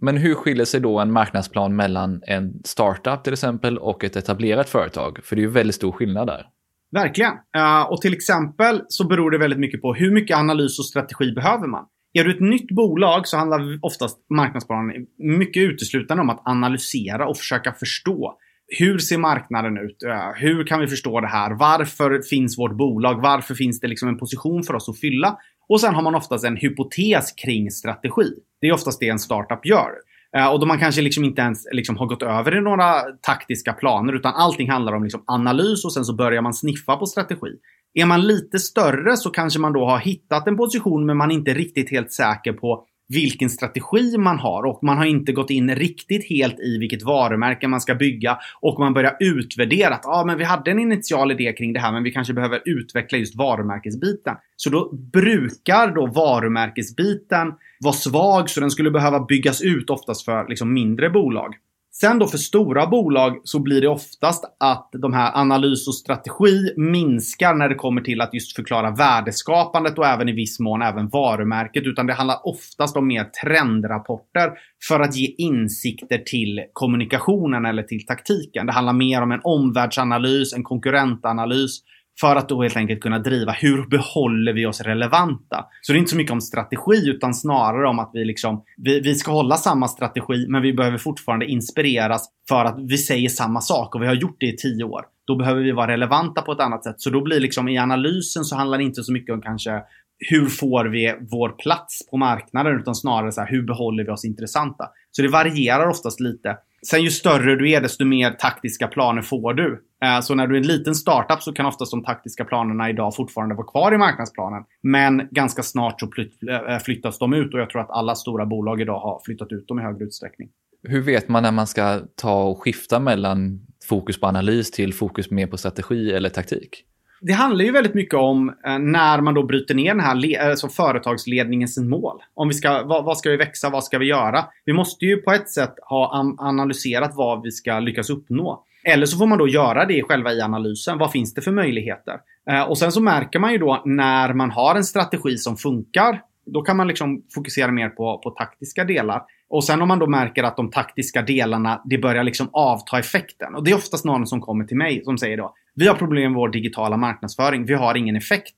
Men 0.00 0.16
hur 0.16 0.34
skiljer 0.34 0.64
sig 0.64 0.80
då 0.80 0.98
en 0.98 1.12
marknadsplan 1.12 1.76
mellan 1.76 2.22
en 2.26 2.52
startup 2.64 3.24
till 3.24 3.32
exempel 3.32 3.78
och 3.78 4.04
ett 4.04 4.16
etablerat 4.16 4.68
företag? 4.68 5.18
För 5.24 5.36
det 5.36 5.40
är 5.40 5.44
ju 5.44 5.50
väldigt 5.50 5.76
stor 5.76 5.92
skillnad 5.92 6.26
där. 6.26 6.46
Verkligen. 6.92 7.32
Eh, 7.56 7.82
och 7.82 8.00
till 8.00 8.12
exempel 8.12 8.82
så 8.88 9.06
beror 9.06 9.30
det 9.30 9.38
väldigt 9.38 9.58
mycket 9.58 9.82
på 9.82 9.94
hur 9.94 10.10
mycket 10.10 10.36
analys 10.36 10.78
och 10.78 10.86
strategi 10.86 11.32
behöver 11.32 11.66
man. 11.66 11.84
Är 12.12 12.24
du 12.24 12.34
ett 12.34 12.40
nytt 12.40 12.70
bolag 12.70 13.26
så 13.26 13.36
handlar 13.36 13.78
oftast 13.82 14.18
marknadsplanen 14.30 14.92
mycket 15.38 15.62
uteslutande 15.62 16.22
om 16.22 16.30
att 16.30 16.42
analysera 16.44 17.28
och 17.28 17.36
försöka 17.36 17.72
förstå. 17.72 18.34
Hur 18.78 18.98
ser 18.98 19.18
marknaden 19.18 19.78
ut? 19.78 20.02
Eh, 20.02 20.32
hur 20.34 20.66
kan 20.66 20.80
vi 20.80 20.86
förstå 20.86 21.20
det 21.20 21.28
här? 21.28 21.54
Varför 21.54 22.22
finns 22.30 22.58
vårt 22.58 22.76
bolag? 22.76 23.20
Varför 23.22 23.54
finns 23.54 23.80
det 23.80 23.88
liksom 23.88 24.08
en 24.08 24.18
position 24.18 24.62
för 24.62 24.74
oss 24.74 24.88
att 24.88 25.00
fylla? 25.00 25.38
Och 25.68 25.80
sen 25.80 25.94
har 25.94 26.02
man 26.02 26.14
oftast 26.14 26.44
en 26.44 26.56
hypotes 26.56 27.32
kring 27.32 27.70
strategi. 27.70 28.32
Det 28.60 28.66
är 28.66 28.72
oftast 28.72 29.00
det 29.00 29.08
en 29.08 29.18
startup 29.18 29.66
gör. 29.66 29.90
Eh, 30.36 30.52
och 30.52 30.60
då 30.60 30.66
man 30.66 30.78
kanske 30.78 31.02
liksom 31.02 31.24
inte 31.24 31.42
ens 31.42 31.66
liksom 31.72 31.96
har 31.96 32.06
gått 32.06 32.22
över 32.22 32.56
i 32.56 32.60
några 32.60 33.02
taktiska 33.02 33.72
planer 33.72 34.12
utan 34.12 34.34
allting 34.34 34.70
handlar 34.70 34.92
om 34.92 35.02
liksom 35.02 35.22
analys 35.26 35.84
och 35.84 35.92
sen 35.92 36.04
så 36.04 36.14
börjar 36.14 36.42
man 36.42 36.54
sniffa 36.54 36.96
på 36.96 37.06
strategi. 37.06 37.52
Är 37.94 38.06
man 38.06 38.26
lite 38.26 38.58
större 38.58 39.16
så 39.16 39.30
kanske 39.30 39.60
man 39.60 39.72
då 39.72 39.84
har 39.84 39.98
hittat 39.98 40.46
en 40.46 40.56
position 40.56 41.06
men 41.06 41.16
man 41.16 41.30
är 41.30 41.34
inte 41.34 41.54
riktigt 41.54 41.90
helt 41.90 42.12
säker 42.12 42.52
på 42.52 42.84
vilken 43.08 43.50
strategi 43.50 44.18
man 44.18 44.38
har 44.38 44.62
och 44.62 44.84
man 44.84 44.98
har 44.98 45.04
inte 45.04 45.32
gått 45.32 45.50
in 45.50 45.74
riktigt 45.74 46.28
helt 46.28 46.60
i 46.60 46.78
vilket 46.78 47.02
varumärke 47.02 47.68
man 47.68 47.80
ska 47.80 47.94
bygga 47.94 48.38
och 48.60 48.78
man 48.78 48.94
börjar 48.94 49.16
utvärdera 49.20 49.94
att 49.94 50.06
ah, 50.06 50.24
men 50.24 50.38
vi 50.38 50.44
hade 50.44 50.70
en 50.70 50.78
initial 50.78 51.32
idé 51.32 51.52
kring 51.52 51.72
det 51.72 51.80
här 51.80 51.92
men 51.92 52.02
vi 52.02 52.10
kanske 52.10 52.32
behöver 52.32 52.62
utveckla 52.64 53.18
just 53.18 53.36
varumärkesbiten. 53.36 54.34
Så 54.56 54.70
då 54.70 54.92
brukar 55.12 55.94
då 55.94 56.06
varumärkesbiten 56.06 57.52
vara 57.80 57.94
svag 57.94 58.50
så 58.50 58.60
den 58.60 58.70
skulle 58.70 58.90
behöva 58.90 59.20
byggas 59.20 59.62
ut 59.62 59.90
oftast 59.90 60.24
för 60.24 60.48
liksom 60.48 60.72
mindre 60.72 61.10
bolag. 61.10 61.54
Sen 62.00 62.18
då 62.18 62.26
för 62.26 62.38
stora 62.38 62.86
bolag 62.86 63.40
så 63.44 63.60
blir 63.60 63.80
det 63.80 63.88
oftast 63.88 64.44
att 64.60 64.90
de 64.92 65.12
här 65.12 65.32
analys 65.34 65.88
och 65.88 65.94
strategi 65.94 66.72
minskar 66.76 67.54
när 67.54 67.68
det 67.68 67.74
kommer 67.74 68.00
till 68.00 68.20
att 68.20 68.34
just 68.34 68.56
förklara 68.56 68.90
värdeskapandet 68.90 69.98
och 69.98 70.06
även 70.06 70.28
i 70.28 70.32
viss 70.32 70.60
mån 70.60 70.82
även 70.82 71.08
varumärket. 71.08 71.86
Utan 71.86 72.06
det 72.06 72.12
handlar 72.12 72.46
oftast 72.46 72.96
om 72.96 73.06
mer 73.06 73.24
trendrapporter 73.24 74.52
för 74.88 75.00
att 75.00 75.16
ge 75.16 75.34
insikter 75.38 76.18
till 76.18 76.60
kommunikationen 76.72 77.66
eller 77.66 77.82
till 77.82 78.06
taktiken. 78.06 78.66
Det 78.66 78.72
handlar 78.72 78.92
mer 78.92 79.22
om 79.22 79.32
en 79.32 79.40
omvärldsanalys, 79.44 80.52
en 80.52 80.64
konkurrentanalys 80.64 81.82
för 82.20 82.36
att 82.36 82.48
då 82.48 82.62
helt 82.62 82.76
enkelt 82.76 83.00
kunna 83.00 83.18
driva 83.18 83.52
hur 83.52 83.86
behåller 83.86 84.52
vi 84.52 84.66
oss 84.66 84.80
relevanta? 84.80 85.66
Så 85.82 85.92
det 85.92 85.96
är 85.96 85.98
inte 85.98 86.10
så 86.10 86.16
mycket 86.16 86.32
om 86.32 86.40
strategi 86.40 87.08
utan 87.08 87.34
snarare 87.34 87.88
om 87.88 87.98
att 87.98 88.10
vi 88.12 88.24
liksom 88.24 88.64
vi, 88.76 89.00
vi 89.00 89.14
ska 89.14 89.32
hålla 89.32 89.56
samma 89.56 89.88
strategi 89.88 90.46
men 90.48 90.62
vi 90.62 90.72
behöver 90.72 90.98
fortfarande 90.98 91.46
inspireras 91.46 92.28
för 92.48 92.64
att 92.64 92.76
vi 92.78 92.98
säger 92.98 93.28
samma 93.28 93.60
sak 93.60 93.94
och 93.94 94.02
vi 94.02 94.06
har 94.06 94.14
gjort 94.14 94.36
det 94.40 94.46
i 94.46 94.56
tio 94.56 94.84
år. 94.84 95.02
Då 95.26 95.36
behöver 95.36 95.62
vi 95.62 95.72
vara 95.72 95.92
relevanta 95.92 96.42
på 96.42 96.52
ett 96.52 96.60
annat 96.60 96.84
sätt. 96.84 97.00
Så 97.00 97.10
då 97.10 97.22
blir 97.22 97.40
liksom 97.40 97.68
i 97.68 97.78
analysen 97.78 98.44
så 98.44 98.56
handlar 98.56 98.78
det 98.78 98.84
inte 98.84 99.02
så 99.02 99.12
mycket 99.12 99.34
om 99.34 99.42
kanske 99.42 99.82
hur 100.18 100.46
får 100.46 100.84
vi 100.84 101.14
vår 101.30 101.48
plats 101.48 102.10
på 102.10 102.16
marknaden 102.16 102.80
utan 102.80 102.94
snarare 102.94 103.32
så 103.32 103.40
här, 103.40 103.48
hur 103.48 103.62
behåller 103.62 104.04
vi 104.04 104.10
oss 104.10 104.24
intressanta. 104.24 104.88
Så 105.10 105.22
det 105.22 105.28
varierar 105.28 105.88
oftast 105.88 106.20
lite. 106.20 106.56
Sen 106.90 107.02
ju 107.02 107.10
större 107.10 107.56
du 107.56 107.70
är 107.70 107.80
desto 107.80 108.04
mer 108.04 108.30
taktiska 108.30 108.88
planer 108.88 109.22
får 109.22 109.54
du. 109.54 109.84
Eh, 110.04 110.20
så 110.20 110.34
när 110.34 110.46
du 110.46 110.54
är 110.54 110.60
en 110.60 110.66
liten 110.66 110.94
startup 110.94 111.42
så 111.42 111.52
kan 111.52 111.66
oftast 111.66 111.90
de 111.90 112.04
taktiska 112.04 112.44
planerna 112.44 112.90
idag 112.90 113.16
fortfarande 113.16 113.54
vara 113.54 113.66
kvar 113.66 113.94
i 113.94 113.98
marknadsplanen. 113.98 114.64
Men 114.82 115.28
ganska 115.30 115.62
snart 115.62 116.00
så 116.00 116.06
eh, 116.06 116.78
flyttas 116.78 117.18
de 117.18 117.34
ut 117.34 117.54
och 117.54 117.60
jag 117.60 117.70
tror 117.70 117.80
att 117.80 117.90
alla 117.90 118.14
stora 118.14 118.46
bolag 118.46 118.80
idag 118.80 119.00
har 119.00 119.20
flyttat 119.24 119.52
ut 119.52 119.68
dem 119.68 119.78
i 119.78 119.82
högre 119.82 120.04
utsträckning. 120.04 120.48
Hur 120.82 121.00
vet 121.00 121.28
man 121.28 121.42
när 121.42 121.52
man 121.52 121.66
ska 121.66 122.00
ta 122.14 122.42
och 122.42 122.62
skifta 122.62 123.00
mellan 123.00 123.66
fokus 123.88 124.20
på 124.20 124.26
analys 124.26 124.70
till 124.70 124.94
fokus 124.94 125.30
mer 125.30 125.46
på 125.46 125.56
strategi 125.56 126.12
eller 126.12 126.28
taktik? 126.28 126.84
Det 127.20 127.32
handlar 127.32 127.64
ju 127.64 127.72
väldigt 127.72 127.94
mycket 127.94 128.14
om 128.14 128.48
eh, 128.48 128.78
när 128.78 129.20
man 129.20 129.34
då 129.34 129.42
bryter 129.42 129.74
ner 129.74 129.94
den 129.94 130.00
här 130.00 130.50
alltså 130.50 130.68
företagsledningens 130.68 131.78
mål. 131.78 132.22
Om 132.34 132.48
vi 132.48 132.54
ska, 132.54 132.82
vad, 132.82 133.04
vad, 133.04 133.18
ska 133.18 133.30
vi 133.30 133.36
växa? 133.36 133.70
Vad 133.70 133.84
ska 133.84 133.98
vi 133.98 134.06
göra? 134.06 134.44
Vi 134.64 134.72
måste 134.72 135.04
ju 135.04 135.16
på 135.16 135.32
ett 135.32 135.50
sätt 135.50 135.74
ha 135.88 136.34
analyserat 136.38 137.12
vad 137.14 137.42
vi 137.42 137.50
ska 137.50 137.80
lyckas 137.80 138.10
uppnå. 138.10 138.64
Eller 138.84 139.06
så 139.06 139.18
får 139.18 139.26
man 139.26 139.38
då 139.38 139.48
göra 139.48 139.84
det 139.84 140.02
själva 140.02 140.32
i 140.32 140.40
analysen. 140.40 140.98
Vad 140.98 141.12
finns 141.12 141.34
det 141.34 141.40
för 141.40 141.52
möjligheter? 141.52 142.20
Eh, 142.50 142.62
och 142.62 142.78
sen 142.78 142.92
så 142.92 143.00
märker 143.00 143.38
man 143.38 143.52
ju 143.52 143.58
då 143.58 143.82
när 143.84 144.32
man 144.32 144.50
har 144.50 144.74
en 144.74 144.84
strategi 144.84 145.36
som 145.36 145.56
funkar. 145.56 146.22
Då 146.46 146.62
kan 146.62 146.76
man 146.76 146.88
liksom 146.88 147.22
fokusera 147.34 147.70
mer 147.70 147.88
på, 147.88 148.18
på 148.18 148.30
taktiska 148.30 148.84
delar. 148.84 149.22
Och 149.50 149.64
sen 149.64 149.82
om 149.82 149.88
man 149.88 149.98
då 149.98 150.06
märker 150.06 150.42
att 150.42 150.56
de 150.56 150.70
taktiska 150.70 151.22
delarna, 151.22 151.82
det 151.84 151.98
börjar 151.98 152.24
liksom 152.24 152.48
avta 152.52 152.98
effekten. 152.98 153.54
Och 153.54 153.64
det 153.64 153.70
är 153.70 153.74
oftast 153.74 154.04
någon 154.04 154.26
som 154.26 154.40
kommer 154.40 154.64
till 154.64 154.76
mig 154.76 155.04
som 155.04 155.18
säger 155.18 155.36
då, 155.36 155.54
vi 155.74 155.86
har 155.86 155.94
problem 155.94 156.32
med 156.32 156.38
vår 156.38 156.48
digitala 156.48 156.96
marknadsföring, 156.96 157.66
vi 157.66 157.74
har 157.74 157.94
ingen 157.94 158.16
effekt. 158.16 158.54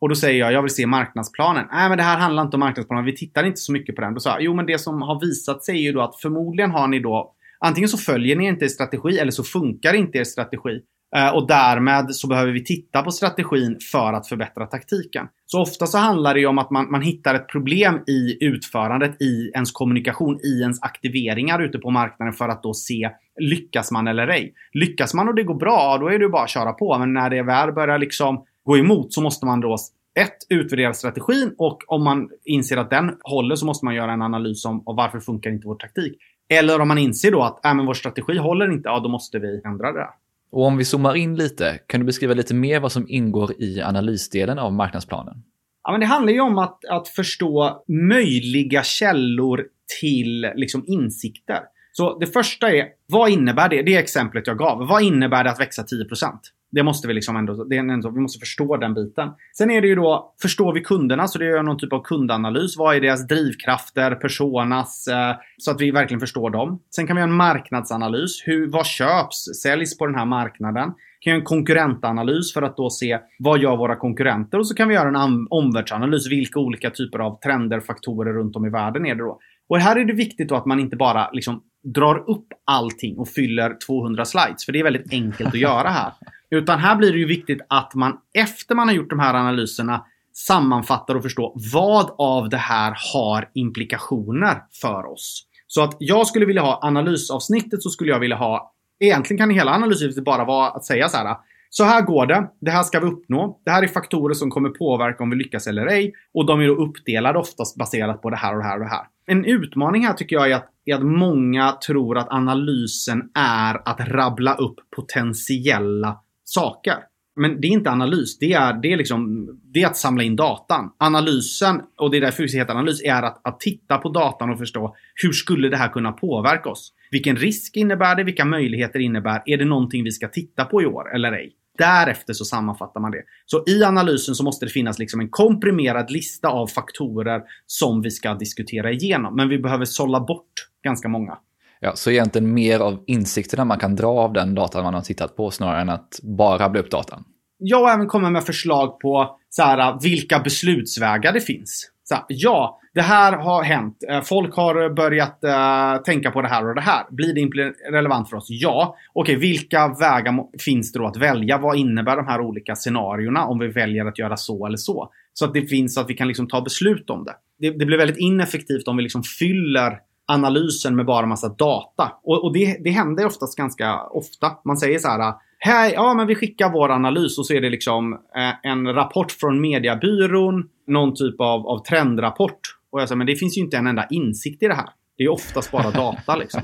Och 0.00 0.08
då 0.08 0.14
säger 0.14 0.40
jag, 0.40 0.52
jag 0.52 0.62
vill 0.62 0.74
se 0.74 0.86
marknadsplanen. 0.86 1.66
Nej, 1.72 1.88
men 1.88 1.98
det 1.98 2.04
här 2.04 2.18
handlar 2.18 2.42
inte 2.42 2.56
om 2.56 2.60
marknadsplanen, 2.60 3.04
vi 3.04 3.16
tittar 3.16 3.44
inte 3.44 3.60
så 3.60 3.72
mycket 3.72 3.96
på 3.96 4.02
den. 4.02 4.14
Då 4.14 4.20
sa 4.20 4.30
jag, 4.30 4.42
jo 4.42 4.54
men 4.54 4.66
det 4.66 4.78
som 4.78 5.02
har 5.02 5.20
visat 5.20 5.64
sig 5.64 5.76
är 5.76 5.82
ju 5.82 5.92
då 5.92 6.00
att 6.00 6.20
förmodligen 6.20 6.70
har 6.70 6.88
ni 6.88 7.00
då, 7.00 7.32
antingen 7.58 7.88
så 7.88 7.98
följer 7.98 8.36
ni 8.36 8.46
inte 8.46 8.64
er 8.64 8.68
strategi 8.68 9.18
eller 9.18 9.32
så 9.32 9.44
funkar 9.44 9.94
inte 9.94 10.18
er 10.18 10.24
strategi. 10.24 10.80
Eh, 11.16 11.34
och 11.34 11.46
därmed 11.46 12.14
så 12.14 12.28
behöver 12.28 12.52
vi 12.52 12.64
titta 12.64 13.02
på 13.02 13.10
strategin 13.10 13.78
för 13.92 14.12
att 14.12 14.28
förbättra 14.28 14.66
taktiken. 14.66 15.26
Så 15.46 15.62
ofta 15.62 15.86
så 15.86 15.98
handlar 15.98 16.34
det 16.34 16.40
ju 16.40 16.46
om 16.46 16.58
att 16.58 16.70
man, 16.70 16.90
man 16.90 17.02
hittar 17.02 17.34
ett 17.34 17.48
problem 17.48 18.00
i 18.06 18.44
utförandet, 18.44 19.22
i 19.22 19.50
ens 19.54 19.72
kommunikation, 19.72 20.40
i 20.44 20.60
ens 20.60 20.82
aktiveringar 20.82 21.62
ute 21.62 21.78
på 21.78 21.90
marknaden 21.90 22.34
för 22.34 22.48
att 22.48 22.62
då 22.62 22.74
se 22.74 23.10
lyckas 23.40 23.90
man 23.90 24.08
eller 24.08 24.28
ej. 24.28 24.54
Lyckas 24.72 25.14
man 25.14 25.28
och 25.28 25.34
det 25.34 25.42
går 25.42 25.54
bra, 25.54 25.98
då 26.00 26.08
är 26.08 26.18
det 26.18 26.24
ju 26.24 26.30
bara 26.30 26.42
att 26.42 26.50
köra 26.50 26.72
på. 26.72 26.98
Men 26.98 27.12
när 27.12 27.30
det 27.30 27.42
väl 27.42 27.72
börjar 27.72 27.98
liksom 27.98 28.44
gå 28.64 28.78
emot 28.78 29.12
så 29.12 29.20
måste 29.20 29.46
man 29.46 29.60
då 29.60 29.76
ett, 30.20 30.36
utvärdera 30.48 30.94
strategin 30.94 31.54
och 31.58 31.78
om 31.86 32.04
man 32.04 32.28
inser 32.44 32.76
att 32.76 32.90
den 32.90 33.16
håller 33.22 33.56
så 33.56 33.66
måste 33.66 33.84
man 33.84 33.94
göra 33.94 34.12
en 34.12 34.22
analys 34.22 34.64
om 34.64 34.82
varför 34.86 35.20
funkar 35.20 35.50
inte 35.50 35.66
vår 35.66 35.74
taktik. 35.74 36.18
Eller 36.48 36.80
om 36.80 36.88
man 36.88 36.98
inser 36.98 37.30
då 37.30 37.42
att 37.42 37.64
äh, 37.66 37.74
men 37.74 37.86
vår 37.86 37.94
strategi 37.94 38.38
håller 38.38 38.72
inte, 38.72 38.88
ja 38.88 39.00
då 39.00 39.08
måste 39.08 39.38
vi 39.38 39.62
ändra 39.64 39.92
det. 39.92 40.08
Och 40.54 40.66
om 40.66 40.76
vi 40.76 40.84
zoomar 40.84 41.14
in 41.14 41.36
lite, 41.36 41.78
kan 41.86 42.00
du 42.00 42.06
beskriva 42.06 42.34
lite 42.34 42.54
mer 42.54 42.80
vad 42.80 42.92
som 42.92 43.06
ingår 43.08 43.62
i 43.62 43.80
analysdelen 43.80 44.58
av 44.58 44.72
marknadsplanen? 44.72 45.42
Ja, 45.82 45.90
men 45.90 46.00
det 46.00 46.06
handlar 46.06 46.32
ju 46.32 46.40
om 46.40 46.58
att, 46.58 46.84
att 46.84 47.08
förstå 47.08 47.84
möjliga 47.88 48.82
källor 48.82 49.64
till 50.00 50.40
liksom, 50.54 50.84
insikter. 50.86 51.60
Så 51.92 52.18
det 52.18 52.26
första 52.26 52.70
är, 52.70 52.86
vad 53.06 53.30
innebär 53.30 53.68
det? 53.68 53.82
Det 53.82 53.96
exemplet 53.96 54.46
jag 54.46 54.58
gav. 54.58 54.88
Vad 54.88 55.02
innebär 55.02 55.44
det 55.44 55.50
att 55.50 55.60
växa 55.60 55.82
10%? 55.82 56.32
Det 56.74 56.82
måste 56.82 57.08
vi 57.08 57.14
liksom 57.14 57.36
ändå, 57.36 57.64
det 57.64 57.76
är 57.76 57.80
ändå, 57.80 58.10
vi 58.10 58.20
måste 58.20 58.38
förstå 58.38 58.76
den 58.76 58.94
biten. 58.94 59.28
Sen 59.58 59.70
är 59.70 59.80
det 59.80 59.88
ju 59.88 59.94
då, 59.94 60.34
förstår 60.42 60.72
vi 60.72 60.80
kunderna? 60.80 61.28
Så 61.28 61.38
det 61.38 61.46
är 61.46 61.62
någon 61.62 61.78
typ 61.78 61.92
av 61.92 62.02
kundanalys. 62.02 62.76
Vad 62.76 62.96
är 62.96 63.00
deras 63.00 63.28
drivkrafter, 63.28 64.14
personas? 64.14 65.08
Eh, 65.08 65.36
så 65.58 65.70
att 65.70 65.80
vi 65.80 65.90
verkligen 65.90 66.20
förstår 66.20 66.50
dem. 66.50 66.80
Sen 66.90 67.06
kan 67.06 67.16
vi 67.16 67.20
göra 67.20 67.30
en 67.30 67.36
marknadsanalys. 67.36 68.42
Hur, 68.46 68.70
vad 68.70 68.86
köps, 68.86 69.44
säljs 69.62 69.98
på 69.98 70.06
den 70.06 70.14
här 70.14 70.26
marknaden? 70.26 70.92
kan 71.24 71.30
göra 71.30 71.40
en 71.40 71.44
konkurrentanalys 71.44 72.52
för 72.52 72.62
att 72.62 72.76
då 72.76 72.90
se 72.90 73.18
vad 73.38 73.58
gör 73.58 73.76
våra 73.76 73.96
konkurrenter 73.96 74.58
och 74.58 74.66
så 74.66 74.74
kan 74.74 74.88
vi 74.88 74.94
göra 74.94 75.08
en 75.08 75.46
omvärldsanalys. 75.50 76.30
Vilka 76.30 76.60
olika 76.60 76.90
typer 76.90 77.18
av 77.18 77.40
trender, 77.40 77.80
faktorer 77.80 78.32
runt 78.32 78.56
om 78.56 78.66
i 78.66 78.70
världen 78.70 79.06
är 79.06 79.14
det 79.14 79.22
då? 79.22 79.38
Och 79.68 79.78
här 79.78 79.96
är 79.96 80.04
det 80.04 80.12
viktigt 80.12 80.48
då 80.48 80.54
att 80.54 80.66
man 80.66 80.80
inte 80.80 80.96
bara 80.96 81.30
liksom 81.30 81.62
drar 81.84 82.30
upp 82.30 82.46
allting 82.64 83.18
och 83.18 83.28
fyller 83.28 83.76
200 83.86 84.24
slides. 84.24 84.64
För 84.64 84.72
det 84.72 84.78
är 84.78 84.84
väldigt 84.84 85.12
enkelt 85.12 85.48
att 85.48 85.60
göra 85.60 85.88
här. 85.88 86.12
Utan 86.50 86.78
här 86.78 86.96
blir 86.96 87.12
det 87.12 87.18
ju 87.18 87.26
viktigt 87.26 87.60
att 87.68 87.94
man 87.94 88.18
efter 88.34 88.74
man 88.74 88.88
har 88.88 88.94
gjort 88.94 89.10
de 89.10 89.18
här 89.18 89.34
analyserna 89.34 90.04
sammanfattar 90.32 91.14
och 91.14 91.22
förstår 91.22 91.52
vad 91.72 92.14
av 92.18 92.48
det 92.48 92.56
här 92.56 92.96
har 93.12 93.50
implikationer 93.54 94.62
för 94.80 95.12
oss. 95.12 95.46
Så 95.66 95.82
att 95.82 95.96
jag 95.98 96.26
skulle 96.26 96.46
vilja 96.46 96.62
ha 96.62 96.80
analysavsnittet 96.82 97.82
så 97.82 97.90
skulle 97.90 98.10
jag 98.10 98.20
vilja 98.20 98.36
ha 98.36 98.74
Egentligen 98.98 99.38
kan 99.38 99.50
hela 99.50 99.72
analysavsnittet 99.72 100.24
bara 100.24 100.44
vara 100.44 100.70
att 100.70 100.84
säga 100.84 101.08
så 101.08 101.16
här. 101.16 101.36
Så 101.70 101.84
här 101.84 102.02
går 102.02 102.26
det. 102.26 102.50
Det 102.60 102.70
här 102.70 102.82
ska 102.82 103.00
vi 103.00 103.06
uppnå. 103.06 103.60
Det 103.64 103.70
här 103.70 103.82
är 103.82 103.88
faktorer 103.88 104.34
som 104.34 104.50
kommer 104.50 104.68
påverka 104.68 105.22
om 105.22 105.30
vi 105.30 105.36
lyckas 105.36 105.66
eller 105.66 105.86
ej. 105.86 106.12
Och 106.34 106.46
de 106.46 106.60
är 106.60 106.66
då 106.66 106.74
uppdelade 106.74 107.38
oftast 107.38 107.76
baserat 107.76 108.22
på 108.22 108.30
det 108.30 108.36
här 108.36 108.52
och 108.52 108.58
det 108.58 108.64
här 108.64 108.74
och 108.74 108.84
det 108.84 108.90
här. 108.90 109.06
En 109.26 109.44
utmaning 109.44 110.06
här 110.06 110.12
tycker 110.14 110.36
jag 110.36 110.50
är 110.50 110.54
att, 110.54 110.70
är 110.84 110.94
att 110.94 111.02
många 111.02 111.72
tror 111.72 112.18
att 112.18 112.32
analysen 112.32 113.30
är 113.34 113.88
att 113.88 114.08
rabbla 114.08 114.54
upp 114.54 114.76
potentiella 114.96 116.20
saker. 116.44 116.94
Men 117.36 117.60
det 117.60 117.66
är 117.66 117.70
inte 117.70 117.90
analys. 117.90 118.38
Det 118.38 118.52
är, 118.52 118.72
det 118.72 118.92
är, 118.92 118.96
liksom, 118.96 119.48
det 119.62 119.82
är 119.82 119.86
att 119.86 119.96
samla 119.96 120.22
in 120.22 120.36
datan. 120.36 120.92
Analysen, 120.98 121.80
och 121.96 122.10
det 122.10 122.16
är 122.16 122.20
därför 122.20 122.42
det 122.42 122.58
heter 122.58 122.74
analys, 122.74 123.02
är 123.04 123.22
att, 123.22 123.46
att 123.46 123.60
titta 123.60 123.98
på 123.98 124.08
datan 124.08 124.50
och 124.50 124.58
förstå 124.58 124.96
hur 125.14 125.32
skulle 125.32 125.68
det 125.68 125.76
här 125.76 125.88
kunna 125.88 126.12
påverka 126.12 126.70
oss? 126.70 126.92
Vilken 127.10 127.36
risk 127.36 127.76
innebär 127.76 128.16
det? 128.16 128.24
Vilka 128.24 128.44
möjligheter 128.44 128.98
innebär? 128.98 129.42
Är 129.46 129.56
det 129.56 129.64
någonting 129.64 130.04
vi 130.04 130.10
ska 130.10 130.28
titta 130.28 130.64
på 130.64 130.82
i 130.82 130.86
år 130.86 131.14
eller 131.14 131.32
ej? 131.32 131.52
Därefter 131.78 132.32
så 132.32 132.44
sammanfattar 132.44 133.00
man 133.00 133.10
det. 133.10 133.22
Så 133.46 133.64
i 133.66 133.84
analysen 133.84 134.34
så 134.34 134.44
måste 134.44 134.66
det 134.66 134.70
finnas 134.70 134.98
liksom 134.98 135.20
en 135.20 135.28
komprimerad 135.28 136.10
lista 136.10 136.48
av 136.48 136.66
faktorer 136.66 137.42
som 137.66 138.02
vi 138.02 138.10
ska 138.10 138.34
diskutera 138.34 138.92
igenom. 138.92 139.36
Men 139.36 139.48
vi 139.48 139.58
behöver 139.58 139.84
sålla 139.84 140.20
bort 140.20 140.68
ganska 140.84 141.08
många. 141.08 141.38
Ja, 141.80 141.92
så 141.96 142.10
egentligen 142.10 142.54
mer 142.54 142.80
av 142.80 143.04
insikterna 143.06 143.64
man 143.64 143.78
kan 143.78 143.96
dra 143.96 144.06
av 144.06 144.32
den 144.32 144.54
datan 144.54 144.84
man 144.84 144.94
har 144.94 145.00
tittat 145.00 145.36
på 145.36 145.50
snarare 145.50 145.80
än 145.80 145.90
att 145.90 146.20
bara 146.22 146.68
bli 146.68 146.80
upp 146.80 146.90
datan. 146.90 147.24
Jag 147.58 147.94
även 147.94 148.06
kommit 148.06 148.32
med 148.32 148.44
förslag 148.44 149.00
på 149.00 149.38
så 149.50 149.62
här, 149.62 149.98
vilka 150.02 150.38
beslutsvägar 150.38 151.32
det 151.32 151.40
finns. 151.40 151.90
Så 152.04 152.14
här, 152.14 152.24
ja, 152.28 152.80
det 152.94 153.02
här 153.02 153.32
har 153.32 153.62
hänt. 153.62 154.04
Eh, 154.08 154.22
folk 154.22 154.56
har 154.56 154.94
börjat 154.94 155.38
uh, 155.44 156.02
tänka 156.02 156.30
på 156.30 156.42
det 156.42 156.48
här 156.48 156.68
och 156.68 156.74
det 156.74 156.80
här. 156.80 157.04
Blir 157.10 157.34
det 157.34 157.72
relevant 157.92 158.30
för 158.30 158.36
oss? 158.36 158.46
Ja. 158.48 158.96
Okej, 159.12 159.36
vilka 159.36 159.88
vägar 159.88 160.58
finns 160.60 160.92
det 160.92 160.98
då 160.98 161.06
att 161.06 161.16
välja? 161.16 161.58
Vad 161.58 161.76
innebär 161.76 162.16
de 162.16 162.26
här 162.26 162.40
olika 162.40 162.74
scenarierna 162.74 163.44
om 163.44 163.58
vi 163.58 163.68
väljer 163.68 164.06
att 164.06 164.18
göra 164.18 164.36
så 164.36 164.66
eller 164.66 164.76
så? 164.76 165.10
Så 165.32 165.44
att 165.44 165.54
det 165.54 165.62
finns 165.62 165.94
så 165.94 166.00
att 166.00 166.10
vi 166.10 166.14
kan 166.14 166.28
liksom 166.28 166.48
ta 166.48 166.60
beslut 166.60 167.10
om 167.10 167.24
det. 167.24 167.34
Det, 167.58 167.78
det 167.78 167.86
blir 167.86 167.98
väldigt 167.98 168.18
ineffektivt 168.18 168.88
om 168.88 168.96
vi 168.96 169.02
liksom 169.02 169.22
fyller 169.22 169.98
analysen 170.26 170.96
med 170.96 171.06
bara 171.06 171.26
massa 171.26 171.48
data. 171.48 172.12
Och, 172.22 172.44
och 172.44 172.52
det, 172.52 172.76
det 172.84 172.90
händer 172.90 173.26
oftast 173.26 173.56
ganska 173.56 174.00
ofta. 174.00 174.52
Man 174.64 174.76
säger 174.76 174.98
så 174.98 175.08
här. 175.08 175.34
Hej, 175.66 175.92
ja 175.94 176.14
men 176.14 176.26
vi 176.26 176.34
skickar 176.34 176.72
vår 176.72 176.90
analys 176.90 177.38
och 177.38 177.46
så 177.46 177.54
är 177.54 177.60
det 177.60 177.70
liksom 177.70 178.12
eh, 178.12 178.70
en 178.70 178.94
rapport 178.94 179.32
från 179.32 179.60
mediebyrån. 179.60 180.68
Någon 180.86 181.14
typ 181.14 181.40
av, 181.40 181.66
av 181.66 181.78
trendrapport. 181.78 182.58
Och 182.90 183.00
jag 183.00 183.08
säger, 183.08 183.16
men 183.16 183.26
det 183.26 183.36
finns 183.36 183.56
ju 183.56 183.60
inte 183.60 183.76
en 183.76 183.86
enda 183.86 184.06
insikt 184.10 184.62
i 184.62 184.66
det 184.66 184.74
här. 184.74 184.88
Det 185.18 185.24
är 185.24 185.28
oftast 185.28 185.70
bara 185.70 185.90
data 185.90 186.36
liksom. 186.36 186.62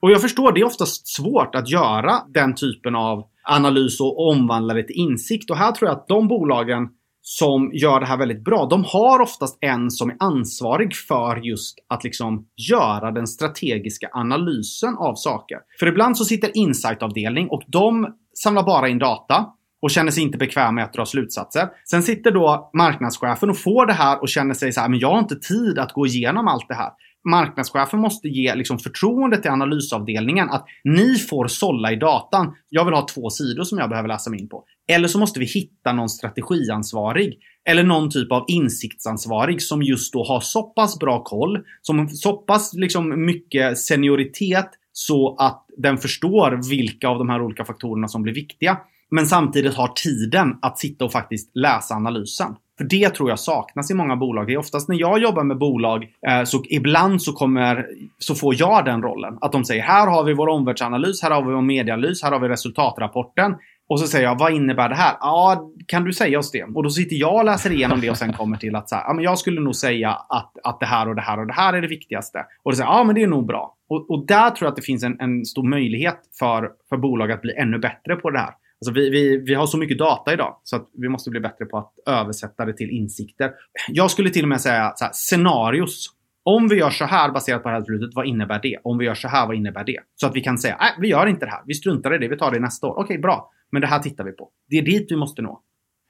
Och 0.00 0.10
jag 0.10 0.20
förstår, 0.20 0.52
det 0.52 0.60
är 0.60 0.64
oftast 0.64 1.16
svårt 1.16 1.54
att 1.54 1.70
göra 1.70 2.22
den 2.28 2.54
typen 2.54 2.94
av 2.94 3.24
analys 3.42 4.00
och 4.00 4.28
omvandla 4.28 4.74
det 4.74 4.82
till 4.82 4.96
insikt. 4.96 5.50
Och 5.50 5.56
här 5.56 5.72
tror 5.72 5.88
jag 5.90 5.98
att 5.98 6.08
de 6.08 6.28
bolagen 6.28 6.88
som 7.22 7.70
gör 7.74 8.00
det 8.00 8.06
här 8.06 8.16
väldigt 8.16 8.44
bra, 8.44 8.66
de 8.66 8.84
har 8.84 9.20
oftast 9.20 9.58
en 9.60 9.90
som 9.90 10.10
är 10.10 10.16
ansvarig 10.18 10.96
för 10.96 11.36
just 11.36 11.78
att 11.88 12.04
liksom 12.04 12.46
göra 12.70 13.10
den 13.10 13.26
strategiska 13.26 14.08
analysen 14.12 14.96
av 14.96 15.14
saker. 15.14 15.58
För 15.80 15.86
ibland 15.86 16.16
så 16.16 16.24
sitter 16.24 16.56
insightavdelning 16.56 17.48
och 17.48 17.62
de 17.66 18.14
samlar 18.42 18.62
bara 18.62 18.88
in 18.88 18.98
data 18.98 19.46
och 19.82 19.90
känner 19.90 20.10
sig 20.10 20.22
inte 20.22 20.38
bekväm 20.38 20.74
med 20.74 20.84
att 20.84 20.92
dra 20.92 21.06
slutsatser. 21.06 21.68
Sen 21.90 22.02
sitter 22.02 22.30
då 22.30 22.70
marknadschefen 22.74 23.50
och 23.50 23.58
får 23.58 23.86
det 23.86 23.92
här 23.92 24.22
och 24.22 24.28
känner 24.28 24.54
sig 24.54 24.72
så 24.72 24.80
här, 24.80 24.88
men 24.88 24.98
jag 24.98 25.10
har 25.10 25.18
inte 25.18 25.36
tid 25.36 25.78
att 25.78 25.92
gå 25.92 26.06
igenom 26.06 26.48
allt 26.48 26.68
det 26.68 26.74
här. 26.74 26.90
Marknadschefen 27.24 28.00
måste 28.00 28.28
ge 28.28 28.54
liksom 28.54 28.78
förtroende 28.78 29.36
till 29.36 29.50
analysavdelningen 29.50 30.50
att 30.50 30.64
ni 30.84 31.14
får 31.14 31.46
sålla 31.46 31.92
i 31.92 31.96
datan. 31.96 32.54
Jag 32.68 32.84
vill 32.84 32.94
ha 32.94 33.06
två 33.06 33.30
sidor 33.30 33.64
som 33.64 33.78
jag 33.78 33.88
behöver 33.88 34.08
läsa 34.08 34.30
mig 34.30 34.40
in 34.40 34.48
på. 34.48 34.64
Eller 34.92 35.08
så 35.08 35.18
måste 35.18 35.40
vi 35.40 35.46
hitta 35.46 35.92
någon 35.92 36.08
strategiansvarig 36.08 37.38
eller 37.64 37.82
någon 37.82 38.10
typ 38.10 38.32
av 38.32 38.44
insiktsansvarig 38.48 39.62
som 39.62 39.82
just 39.82 40.12
då 40.12 40.24
har 40.24 40.40
så 40.40 40.62
pass 40.62 40.98
bra 40.98 41.22
koll, 41.22 41.58
som 41.82 42.08
så 42.08 42.32
pass 42.32 42.74
liksom 42.74 43.26
mycket 43.26 43.78
senioritet 43.78 44.70
så 44.92 45.36
att 45.38 45.66
den 45.76 45.98
förstår 45.98 46.70
vilka 46.70 47.08
av 47.08 47.18
de 47.18 47.28
här 47.28 47.42
olika 47.42 47.64
faktorerna 47.64 48.08
som 48.08 48.22
blir 48.22 48.34
viktiga. 48.34 48.78
Men 49.10 49.26
samtidigt 49.26 49.74
har 49.74 49.88
tiden 49.88 50.58
att 50.62 50.78
sitta 50.78 51.04
och 51.04 51.12
faktiskt 51.12 51.50
läsa 51.54 51.94
analysen. 51.94 52.54
För 52.78 52.84
det 52.84 53.10
tror 53.10 53.28
jag 53.28 53.38
saknas 53.38 53.90
i 53.90 53.94
många 53.94 54.16
bolag. 54.16 54.46
Det 54.46 54.52
är 54.52 54.58
oftast 54.58 54.88
när 54.88 55.00
jag 55.00 55.18
jobbar 55.18 55.44
med 55.44 55.58
bolag 55.58 56.08
eh, 56.28 56.44
så 56.44 56.62
ibland 56.68 57.22
så 57.22 57.32
kommer 57.32 57.86
så 58.18 58.34
får 58.34 58.54
jag 58.60 58.84
den 58.84 59.02
rollen. 59.02 59.38
Att 59.40 59.52
de 59.52 59.64
säger 59.64 59.82
här 59.82 60.06
har 60.06 60.24
vi 60.24 60.34
vår 60.34 60.48
omvärldsanalys, 60.48 61.22
här 61.22 61.30
har 61.30 61.42
vi 61.42 61.52
vår 61.52 61.62
medialys. 61.62 62.22
här 62.22 62.32
har 62.32 62.40
vi 62.40 62.48
resultatrapporten. 62.48 63.54
Och 63.88 64.00
så 64.00 64.06
säger 64.06 64.24
jag, 64.24 64.38
vad 64.38 64.52
innebär 64.52 64.88
det 64.88 64.94
här? 64.94 65.16
Ja, 65.20 65.70
kan 65.86 66.04
du 66.04 66.12
säga 66.12 66.38
oss 66.38 66.50
det? 66.50 66.62
Och 66.62 66.82
då 66.82 66.90
sitter 66.90 67.16
jag 67.16 67.34
och 67.34 67.44
läser 67.44 67.72
igenom 67.72 68.00
det 68.00 68.10
och 68.10 68.16
sen 68.16 68.32
kommer 68.32 68.56
till 68.56 68.76
att 68.76 68.88
så 68.88 68.94
här, 68.94 69.04
ja, 69.06 69.12
men 69.14 69.24
jag 69.24 69.38
skulle 69.38 69.60
nog 69.60 69.76
säga 69.76 70.10
att, 70.10 70.52
att 70.62 70.80
det 70.80 70.86
här 70.86 71.08
och 71.08 71.14
det 71.14 71.22
här 71.22 71.40
och 71.40 71.46
det 71.46 71.52
här 71.52 71.72
är 71.72 71.82
det 71.82 71.88
viktigaste. 71.88 72.38
Och 72.62 72.72
då 72.72 72.76
säger 72.76 72.90
ja 72.90 73.04
men 73.04 73.14
det 73.14 73.22
är 73.22 73.26
nog 73.26 73.46
bra. 73.46 73.76
Och, 73.88 74.10
och 74.10 74.26
där 74.26 74.50
tror 74.50 74.66
jag 74.66 74.70
att 74.70 74.76
det 74.76 74.82
finns 74.82 75.02
en, 75.02 75.20
en 75.20 75.44
stor 75.44 75.68
möjlighet 75.68 76.18
för, 76.38 76.70
för 76.88 76.96
bolag 76.96 77.32
att 77.32 77.42
bli 77.42 77.54
ännu 77.56 77.78
bättre 77.78 78.16
på 78.16 78.30
det 78.30 78.38
här. 78.38 78.50
Alltså 78.80 78.92
vi, 78.92 79.10
vi, 79.10 79.36
vi 79.36 79.54
har 79.54 79.66
så 79.66 79.78
mycket 79.78 79.98
data 79.98 80.32
idag 80.32 80.56
så 80.62 80.76
att 80.76 80.88
vi 80.92 81.08
måste 81.08 81.30
bli 81.30 81.40
bättre 81.40 81.64
på 81.64 81.78
att 81.78 81.92
översätta 82.06 82.64
det 82.64 82.76
till 82.76 82.90
insikter. 82.90 83.50
Jag 83.88 84.10
skulle 84.10 84.30
till 84.30 84.42
och 84.42 84.48
med 84.48 84.60
säga 84.60 84.92
så 84.96 85.04
här, 85.04 85.12
scenarios. 85.12 86.08
Om 86.44 86.68
vi 86.68 86.76
gör 86.76 86.90
så 86.90 87.04
här 87.04 87.30
baserat 87.30 87.62
på 87.62 87.68
det 87.68 87.74
här 87.74 87.80
beslutet, 87.80 88.10
vad 88.14 88.26
innebär 88.26 88.60
det? 88.62 88.78
Om 88.84 88.98
vi 88.98 89.04
gör 89.04 89.14
så 89.14 89.28
här, 89.28 89.46
vad 89.46 89.56
innebär 89.56 89.84
det? 89.84 89.98
Så 90.14 90.26
att 90.26 90.36
vi 90.36 90.40
kan 90.40 90.58
säga, 90.58 90.76
nej, 90.80 90.90
vi 90.98 91.08
gör 91.08 91.26
inte 91.26 91.46
det 91.46 91.50
här. 91.50 91.62
Vi 91.66 91.74
struntar 91.74 92.14
i 92.14 92.18
det, 92.18 92.28
vi 92.28 92.36
tar 92.36 92.50
det 92.50 92.60
nästa 92.60 92.86
år. 92.86 92.98
Okej, 92.98 93.18
bra. 93.18 93.50
Men 93.72 93.80
det 93.80 93.86
här 93.86 93.98
tittar 93.98 94.24
vi 94.24 94.32
på. 94.32 94.50
Det 94.68 94.78
är 94.78 94.82
dit 94.82 95.06
vi 95.10 95.16
måste 95.16 95.42
nå. 95.42 95.62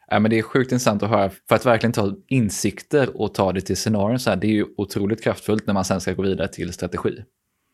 Ja, 0.09 0.18
men 0.18 0.31
det 0.31 0.38
är 0.38 0.42
sjukt 0.42 0.72
intressant 0.72 1.03
att 1.03 1.11
höra, 1.11 1.31
för 1.48 1.55
att 1.55 1.66
verkligen 1.66 1.92
ta 1.92 2.14
insikter 2.29 3.20
och 3.20 3.35
ta 3.35 3.53
det 3.53 3.61
till 3.61 3.77
scenarion 3.77 4.18
så 4.18 4.31
här, 4.31 4.37
det 4.37 4.46
är 4.46 4.53
ju 4.53 4.66
otroligt 4.77 5.25
kraftfullt 5.25 5.66
när 5.66 5.75
man 5.75 5.85
sen 5.85 6.01
ska 6.01 6.12
gå 6.12 6.22
vidare 6.22 6.48
till 6.48 6.72
strategi. 6.72 7.22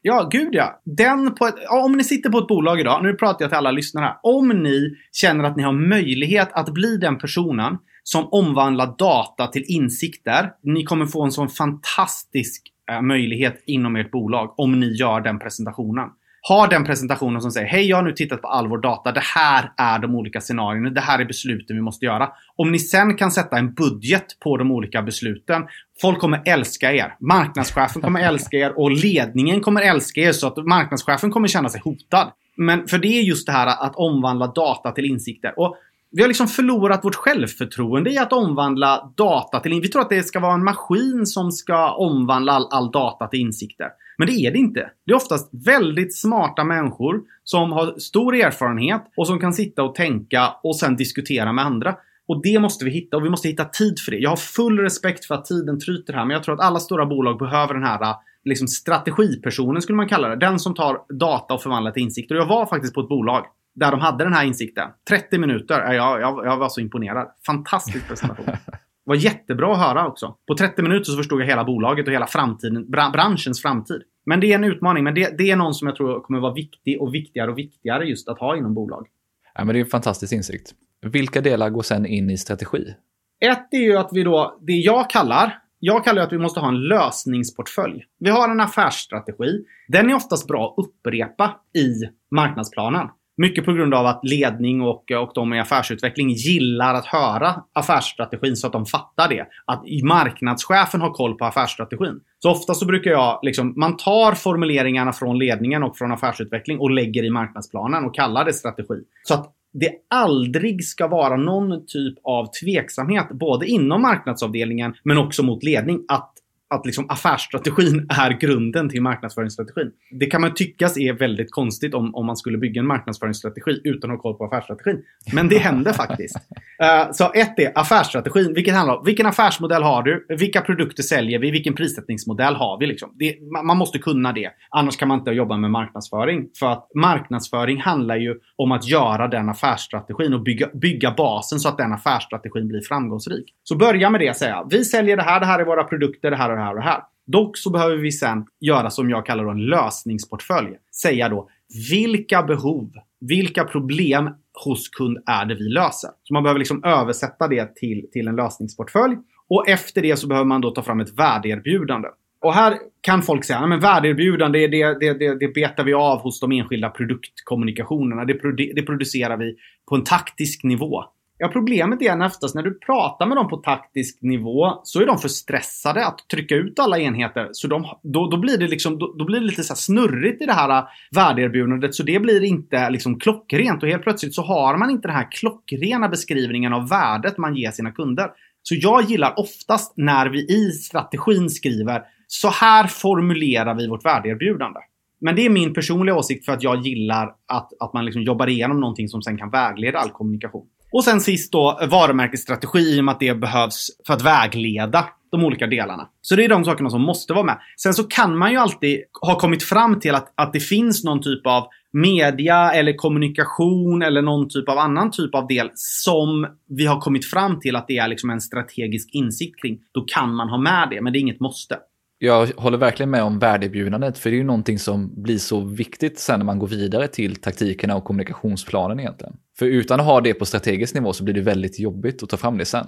Ja, 0.02 0.28
gud 0.32 0.48
ja. 0.52 0.82
Den 0.84 1.34
på 1.34 1.46
ett, 1.46 1.54
om 1.84 1.92
ni 1.92 2.04
sitter 2.04 2.30
på 2.30 2.38
ett 2.38 2.46
bolag 2.46 2.80
idag, 2.80 3.02
nu 3.02 3.14
pratar 3.14 3.44
jag 3.44 3.50
till 3.50 3.56
alla 3.56 3.70
lyssnare 3.70 4.04
här. 4.04 4.16
Om 4.22 4.48
ni 4.48 4.96
känner 5.12 5.44
att 5.44 5.56
ni 5.56 5.62
har 5.62 5.72
möjlighet 5.72 6.48
att 6.52 6.68
bli 6.68 6.96
den 6.96 7.18
personen 7.18 7.78
som 8.02 8.28
omvandlar 8.32 8.94
data 8.98 9.46
till 9.46 9.64
insikter. 9.66 10.52
Ni 10.62 10.84
kommer 10.84 11.06
få 11.06 11.24
en 11.24 11.32
sån 11.32 11.48
fantastisk 11.48 12.62
eh, 12.90 13.02
möjlighet 13.02 13.62
inom 13.66 13.96
ert 13.96 14.10
bolag 14.10 14.54
om 14.56 14.80
ni 14.80 14.86
gör 14.86 15.20
den 15.20 15.38
presentationen. 15.38 16.08
Ha 16.48 16.66
den 16.66 16.84
presentationen 16.84 17.42
som 17.42 17.50
säger 17.50 17.66
Hej, 17.66 17.88
jag 17.88 17.96
har 17.96 18.02
nu 18.02 18.12
tittat 18.12 18.42
på 18.42 18.48
all 18.48 18.68
vår 18.68 18.78
data. 18.78 19.12
Det 19.12 19.22
här 19.34 19.72
är 19.76 19.98
de 19.98 20.14
olika 20.14 20.40
scenarierna. 20.40 20.90
Det 20.90 21.00
här 21.00 21.18
är 21.18 21.24
besluten 21.24 21.76
vi 21.76 21.82
måste 21.82 22.04
göra. 22.04 22.30
Om 22.56 22.72
ni 22.72 22.78
sen 22.78 23.16
kan 23.16 23.30
sätta 23.30 23.58
en 23.58 23.74
budget 23.74 24.26
på 24.40 24.56
de 24.56 24.70
olika 24.70 25.02
besluten. 25.02 25.62
Folk 26.00 26.18
kommer 26.18 26.42
älska 26.46 26.92
er. 26.92 27.16
Marknadschefen 27.20 28.02
kommer 28.02 28.20
älska 28.28 28.56
er 28.56 28.78
och 28.78 28.90
ledningen 28.90 29.60
kommer 29.60 29.82
älska 29.82 30.20
er 30.20 30.32
så 30.32 30.46
att 30.46 30.56
marknadschefen 30.56 31.30
kommer 31.30 31.48
känna 31.48 31.68
sig 31.68 31.80
hotad. 31.84 32.32
Men 32.56 32.88
för 32.88 32.98
det 32.98 33.08
är 33.08 33.22
just 33.22 33.46
det 33.46 33.52
här 33.52 33.66
att 33.66 33.96
omvandla 33.96 34.46
data 34.46 34.90
till 34.90 35.04
insikter. 35.04 35.58
Och 35.60 35.76
vi 36.10 36.22
har 36.22 36.28
liksom 36.28 36.48
förlorat 36.48 37.04
vårt 37.04 37.14
självförtroende 37.14 38.10
i 38.10 38.18
att 38.18 38.32
omvandla 38.32 39.12
data 39.16 39.60
till... 39.60 39.80
Vi 39.80 39.88
tror 39.88 40.02
att 40.02 40.10
det 40.10 40.22
ska 40.22 40.40
vara 40.40 40.54
en 40.54 40.64
maskin 40.64 41.26
som 41.26 41.52
ska 41.52 41.90
omvandla 41.90 42.52
all, 42.52 42.68
all 42.70 42.90
data 42.90 43.26
till 43.26 43.40
insikter. 43.40 43.86
Men 44.18 44.26
det 44.26 44.32
är 44.32 44.50
det 44.50 44.58
inte. 44.58 44.90
Det 45.06 45.12
är 45.12 45.16
oftast 45.16 45.50
väldigt 45.66 46.16
smarta 46.16 46.64
människor 46.64 47.20
som 47.44 47.72
har 47.72 47.98
stor 47.98 48.34
erfarenhet 48.34 49.02
och 49.16 49.26
som 49.26 49.38
kan 49.40 49.52
sitta 49.52 49.82
och 49.82 49.94
tänka 49.94 50.54
och 50.62 50.76
sen 50.76 50.96
diskutera 50.96 51.52
med 51.52 51.64
andra. 51.64 51.96
Och 52.28 52.42
det 52.42 52.58
måste 52.58 52.84
vi 52.84 52.90
hitta 52.90 53.16
och 53.16 53.24
vi 53.24 53.30
måste 53.30 53.48
hitta 53.48 53.64
tid 53.64 53.94
för 54.04 54.10
det. 54.10 54.18
Jag 54.18 54.30
har 54.30 54.36
full 54.36 54.78
respekt 54.78 55.24
för 55.24 55.34
att 55.34 55.44
tiden 55.44 55.80
tryter 55.80 56.12
här 56.12 56.24
men 56.24 56.34
jag 56.34 56.42
tror 56.42 56.54
att 56.54 56.66
alla 56.66 56.80
stora 56.80 57.06
bolag 57.06 57.38
behöver 57.38 57.74
den 57.74 57.82
här 57.84 58.14
liksom 58.44 58.68
strategipersonen 58.68 59.82
skulle 59.82 59.96
man 59.96 60.08
kalla 60.08 60.28
det. 60.28 60.36
Den 60.36 60.58
som 60.58 60.74
tar 60.74 60.98
data 61.18 61.54
och 61.54 61.62
förvandlar 61.62 61.92
till 61.92 62.02
insikter. 62.02 62.34
Och 62.34 62.40
jag 62.40 62.46
var 62.46 62.66
faktiskt 62.66 62.94
på 62.94 63.00
ett 63.00 63.08
bolag 63.08 63.46
där 63.74 63.90
de 63.90 64.00
hade 64.00 64.24
den 64.24 64.32
här 64.32 64.44
insikten. 64.44 64.88
30 65.08 65.38
minuter. 65.38 65.92
Jag, 65.94 66.20
jag, 66.20 66.46
jag 66.46 66.56
var 66.56 66.68
så 66.68 66.80
imponerad. 66.80 67.28
Fantastisk 67.46 68.08
presentation. 68.08 68.46
Var 69.08 69.14
jättebra 69.14 69.72
att 69.72 69.78
höra 69.78 70.06
också. 70.06 70.36
På 70.46 70.54
30 70.54 70.82
minuter 70.82 71.04
så 71.04 71.16
förstod 71.16 71.40
jag 71.40 71.46
hela 71.46 71.64
bolaget 71.64 72.06
och 72.06 72.12
hela 72.12 72.26
framtiden, 72.26 72.90
branschens 72.90 73.62
framtid. 73.62 74.02
Men 74.26 74.40
det 74.40 74.46
är 74.46 74.54
en 74.54 74.64
utmaning. 74.64 75.04
Men 75.04 75.14
det, 75.14 75.38
det 75.38 75.50
är 75.50 75.56
någon 75.56 75.74
som 75.74 75.88
jag 75.88 75.96
tror 75.96 76.20
kommer 76.20 76.40
vara 76.40 76.52
viktig 76.52 77.02
och 77.02 77.14
viktigare 77.14 77.50
och 77.50 77.58
viktigare 77.58 78.04
just 78.04 78.28
att 78.28 78.38
ha 78.38 78.56
inom 78.56 78.74
bolag. 78.74 79.06
Ja, 79.54 79.64
men 79.64 79.72
det 79.72 79.78
är 79.78 79.84
en 79.84 79.90
fantastisk 79.90 80.32
insikt. 80.32 80.74
Vilka 81.02 81.40
delar 81.40 81.70
går 81.70 81.82
sen 81.82 82.06
in 82.06 82.30
i 82.30 82.38
strategi? 82.38 82.94
Ett 83.40 83.68
är 83.70 83.82
ju 83.82 83.96
att 83.96 84.08
vi 84.12 84.22
då, 84.22 84.58
det 84.60 84.72
jag 84.72 85.10
kallar, 85.10 85.58
jag 85.78 86.04
kallar 86.04 86.22
att 86.22 86.32
vi 86.32 86.38
måste 86.38 86.60
ha 86.60 86.68
en 86.68 86.80
lösningsportfölj. 86.80 88.04
Vi 88.18 88.30
har 88.30 88.48
en 88.48 88.60
affärsstrategi. 88.60 89.64
Den 89.88 90.10
är 90.10 90.14
oftast 90.14 90.46
bra 90.46 90.74
att 90.76 90.84
upprepa 90.84 91.60
i 91.74 91.92
marknadsplanen. 92.30 93.08
Mycket 93.40 93.64
på 93.64 93.72
grund 93.72 93.94
av 93.94 94.06
att 94.06 94.20
ledning 94.22 94.80
och, 94.80 95.10
och 95.10 95.32
de 95.34 95.54
i 95.54 95.60
affärsutveckling 95.60 96.30
gillar 96.30 96.94
att 96.94 97.06
höra 97.06 97.62
affärsstrategin 97.72 98.56
så 98.56 98.66
att 98.66 98.72
de 98.72 98.86
fattar 98.86 99.28
det. 99.28 99.46
Att 99.64 99.82
marknadschefen 100.02 101.00
har 101.00 101.10
koll 101.10 101.34
på 101.34 101.44
affärsstrategin. 101.44 102.20
Så 102.38 102.50
ofta 102.50 102.74
så 102.74 102.86
brukar 102.86 103.10
jag 103.10 103.40
liksom, 103.42 103.74
man 103.76 103.96
tar 103.96 104.32
formuleringarna 104.32 105.12
från 105.12 105.38
ledningen 105.38 105.82
och 105.82 105.96
från 105.96 106.12
affärsutveckling 106.12 106.78
och 106.78 106.90
lägger 106.90 107.24
i 107.24 107.30
marknadsplanen 107.30 108.04
och 108.04 108.14
kallar 108.14 108.44
det 108.44 108.52
strategi. 108.52 108.94
Så 109.22 109.34
att 109.34 109.54
det 109.72 109.90
aldrig 110.10 110.84
ska 110.84 111.08
vara 111.08 111.36
någon 111.36 111.86
typ 111.86 112.18
av 112.24 112.46
tveksamhet 112.60 113.28
både 113.30 113.66
inom 113.66 114.02
marknadsavdelningen 114.02 114.94
men 115.02 115.18
också 115.18 115.42
mot 115.42 115.62
ledning 115.62 116.04
att 116.08 116.32
att 116.70 116.86
liksom 116.86 117.10
affärsstrategin 117.10 118.06
är 118.08 118.30
grunden 118.30 118.88
till 118.88 119.02
marknadsföringsstrategin. 119.02 119.90
Det 120.10 120.26
kan 120.26 120.40
man 120.40 120.54
tyckas 120.54 120.98
är 120.98 121.12
väldigt 121.12 121.50
konstigt 121.50 121.94
om, 121.94 122.14
om 122.14 122.26
man 122.26 122.36
skulle 122.36 122.58
bygga 122.58 122.80
en 122.80 122.86
marknadsföringsstrategi 122.86 123.80
utan 123.84 124.10
att 124.10 124.16
ha 124.16 124.22
koll 124.22 124.34
på 124.34 124.44
affärsstrategin. 124.44 125.02
Men 125.32 125.48
det 125.48 125.58
händer 125.58 125.92
faktiskt. 125.92 126.36
Uh, 126.36 127.12
så 127.12 127.32
ett 127.32 127.58
är 127.58 127.78
affärsstrategin. 127.78 128.54
Vilket 128.54 128.74
handlar 128.74 128.96
om 128.96 129.04
vilken 129.04 129.26
affärsmodell 129.26 129.82
har 129.82 130.02
du? 130.02 130.26
Vilka 130.28 130.60
produkter 130.60 131.02
säljer 131.02 131.38
vi? 131.38 131.50
Vilken 131.50 131.74
prissättningsmodell 131.74 132.54
har 132.54 132.78
vi? 132.78 132.86
Liksom? 132.86 133.10
Det, 133.14 133.36
man 133.64 133.76
måste 133.76 133.98
kunna 133.98 134.32
det. 134.32 134.50
Annars 134.70 134.96
kan 134.96 135.08
man 135.08 135.18
inte 135.18 135.30
jobba 135.30 135.56
med 135.56 135.70
marknadsföring. 135.70 136.48
För 136.58 136.66
att 136.66 136.90
marknadsföring 136.94 137.80
handlar 137.80 138.16
ju 138.16 138.34
om 138.56 138.72
att 138.72 138.88
göra 138.88 139.28
den 139.28 139.48
affärsstrategin 139.48 140.34
och 140.34 140.42
bygga, 140.42 140.68
bygga 140.74 141.14
basen 141.16 141.60
så 141.60 141.68
att 141.68 141.78
den 141.78 141.92
affärsstrategin 141.92 142.68
blir 142.68 142.80
framgångsrik. 142.80 143.54
Så 143.62 143.76
börja 143.76 144.10
med 144.10 144.20
det 144.20 144.36
säga. 144.36 144.66
Vi 144.70 144.84
säljer 144.84 145.16
det 145.16 145.22
här, 145.22 145.40
det 145.40 145.46
här 145.46 145.58
är 145.58 145.64
våra 145.64 145.84
produkter, 145.84 146.30
det 146.30 146.36
här 146.36 146.57
det 146.58 146.64
här 146.64 146.70
och 146.70 146.76
det 146.76 146.82
här. 146.82 147.02
Dock 147.26 147.56
så 147.56 147.70
behöver 147.70 147.96
vi 147.96 148.12
sen 148.12 148.46
göra 148.60 148.90
som 148.90 149.10
jag 149.10 149.26
kallar 149.26 149.50
en 149.50 149.66
lösningsportfölj. 149.66 150.76
Säga 151.02 151.28
då 151.28 151.48
vilka 151.90 152.42
behov, 152.42 152.90
vilka 153.20 153.64
problem 153.64 154.30
hos 154.64 154.88
kund 154.88 155.18
är 155.26 155.44
det 155.44 155.54
vi 155.54 155.68
löser? 155.68 156.10
Så 156.22 156.34
man 156.34 156.42
behöver 156.42 156.58
liksom 156.58 156.84
översätta 156.84 157.48
det 157.48 157.76
till, 157.76 158.06
till 158.12 158.28
en 158.28 158.36
lösningsportfölj. 158.36 159.16
Och 159.48 159.68
efter 159.68 160.02
det 160.02 160.16
så 160.16 160.26
behöver 160.26 160.46
man 160.46 160.60
då 160.60 160.70
ta 160.70 160.82
fram 160.82 161.00
ett 161.00 161.18
värdeerbjudande. 161.18 162.08
Och 162.40 162.54
här 162.54 162.78
kan 163.00 163.22
folk 163.22 163.44
säga 163.44 163.58
att 163.58 163.82
värdeerbjudande 163.82 164.66
det, 164.66 164.94
det, 164.94 165.18
det, 165.18 165.34
det 165.34 165.48
betar 165.48 165.84
vi 165.84 165.94
av 165.94 166.20
hos 166.20 166.40
de 166.40 166.52
enskilda 166.52 166.90
produktkommunikationerna. 166.90 168.24
Det, 168.24 168.32
det 168.74 168.82
producerar 168.82 169.36
vi 169.36 169.56
på 169.88 169.94
en 169.94 170.04
taktisk 170.04 170.64
nivå. 170.64 171.04
Ja, 171.40 171.48
problemet 171.48 172.02
är 172.02 172.26
oftast 172.26 172.54
när 172.54 172.62
du 172.62 172.78
pratar 172.78 173.26
med 173.26 173.36
dem 173.36 173.48
på 173.48 173.56
taktisk 173.56 174.22
nivå 174.22 174.80
så 174.82 175.00
är 175.00 175.06
de 175.06 175.18
för 175.18 175.28
stressade 175.28 176.06
att 176.06 176.28
trycka 176.30 176.54
ut 176.54 176.78
alla 176.78 176.98
enheter. 176.98 177.48
Så 177.52 177.68
de, 177.68 177.86
då, 178.02 178.30
då, 178.30 178.36
blir 178.36 178.58
det 178.58 178.68
liksom, 178.68 178.98
då, 178.98 179.14
då, 179.18 179.24
blir 179.24 179.40
det 179.40 179.46
lite 179.46 179.62
så 179.62 179.74
snurrigt 179.74 180.42
i 180.42 180.46
det 180.46 180.52
här 180.52 180.78
äh, 180.78 180.84
värdeerbjudandet. 181.14 181.94
Så 181.94 182.02
det 182.02 182.20
blir 182.20 182.44
inte 182.44 182.90
liksom 182.90 183.18
klockrent 183.18 183.82
och 183.82 183.88
helt 183.88 184.02
plötsligt 184.02 184.34
så 184.34 184.42
har 184.42 184.76
man 184.76 184.90
inte 184.90 185.08
den 185.08 185.16
här 185.16 185.28
klockrena 185.30 186.08
beskrivningen 186.08 186.72
av 186.72 186.88
värdet 186.88 187.38
man 187.38 187.56
ger 187.56 187.70
sina 187.70 187.92
kunder. 187.92 188.30
Så 188.62 188.74
jag 188.74 189.04
gillar 189.04 189.38
oftast 189.38 189.92
när 189.96 190.26
vi 190.26 190.38
i 190.38 190.70
strategin 190.70 191.50
skriver 191.50 192.02
så 192.26 192.48
här 192.48 192.86
formulerar 192.86 193.74
vi 193.74 193.88
vårt 193.88 194.04
värdeerbjudande. 194.04 194.80
Men 195.20 195.36
det 195.36 195.46
är 195.46 195.50
min 195.50 195.74
personliga 195.74 196.16
åsikt 196.16 196.44
för 196.44 196.52
att 196.52 196.62
jag 196.62 196.86
gillar 196.86 197.34
att, 197.46 197.70
att 197.80 197.92
man 197.92 198.04
liksom 198.04 198.22
jobbar 198.22 198.46
igenom 198.46 198.80
någonting 198.80 199.08
som 199.08 199.22
sen 199.22 199.38
kan 199.38 199.50
vägleda 199.50 199.98
all 199.98 200.10
kommunikation. 200.10 200.66
Och 200.92 201.04
sen 201.04 201.20
sist 201.20 201.52
då 201.52 201.78
varumärkesstrategi 201.90 202.78
i 202.78 203.00
och 203.00 203.04
med 203.04 203.12
att 203.12 203.20
det 203.20 203.34
behövs 203.34 203.90
för 204.06 204.14
att 204.14 204.22
vägleda 204.22 205.08
de 205.30 205.44
olika 205.44 205.66
delarna. 205.66 206.08
Så 206.22 206.36
det 206.36 206.44
är 206.44 206.48
de 206.48 206.64
sakerna 206.64 206.90
som 206.90 207.02
måste 207.02 207.32
vara 207.32 207.44
med. 207.44 207.58
Sen 207.76 207.94
så 207.94 208.04
kan 208.04 208.38
man 208.38 208.52
ju 208.52 208.58
alltid 208.58 209.00
ha 209.20 209.38
kommit 209.38 209.62
fram 209.62 210.00
till 210.00 210.14
att, 210.14 210.32
att 210.34 210.52
det 210.52 210.60
finns 210.60 211.04
någon 211.04 211.22
typ 211.22 211.46
av 211.46 211.68
media 211.92 212.72
eller 212.72 212.92
kommunikation 212.92 214.02
eller 214.02 214.22
någon 214.22 214.48
typ 214.48 214.68
av 214.68 214.78
annan 214.78 215.10
typ 215.10 215.34
av 215.34 215.46
del 215.46 215.70
som 215.74 216.46
vi 216.68 216.86
har 216.86 217.00
kommit 217.00 217.26
fram 217.26 217.60
till 217.60 217.76
att 217.76 217.88
det 217.88 217.98
är 217.98 218.08
liksom 218.08 218.30
en 218.30 218.40
strategisk 218.40 219.08
insikt 219.12 219.60
kring. 219.60 219.78
Då 219.92 220.00
kan 220.00 220.34
man 220.34 220.48
ha 220.48 220.58
med 220.58 220.88
det, 220.90 221.00
men 221.00 221.12
det 221.12 221.18
är 221.18 221.20
inget 221.20 221.40
måste. 221.40 221.78
Jag 222.18 222.46
håller 222.46 222.78
verkligen 222.78 223.10
med 223.10 223.22
om 223.22 223.38
värdebjudandet, 223.38 224.18
för 224.18 224.30
det 224.30 224.36
är 224.36 224.38
ju 224.38 224.44
någonting 224.44 224.78
som 224.78 225.22
blir 225.22 225.38
så 225.38 225.60
viktigt 225.60 226.18
sen 226.18 226.40
när 226.40 226.46
man 226.46 226.58
går 226.58 226.66
vidare 226.66 227.08
till 227.08 227.36
taktikerna 227.36 227.96
och 227.96 228.04
kommunikationsplanen 228.04 229.00
egentligen. 229.00 229.36
För 229.58 229.66
utan 229.66 230.00
att 230.00 230.06
ha 230.06 230.20
det 230.20 230.34
på 230.34 230.44
strategisk 230.44 230.94
nivå 230.94 231.12
så 231.12 231.24
blir 231.24 231.34
det 231.34 231.40
väldigt 231.40 231.80
jobbigt 231.80 232.22
att 232.22 232.28
ta 232.28 232.36
fram 232.36 232.58
det 232.58 232.64
sen. 232.64 232.86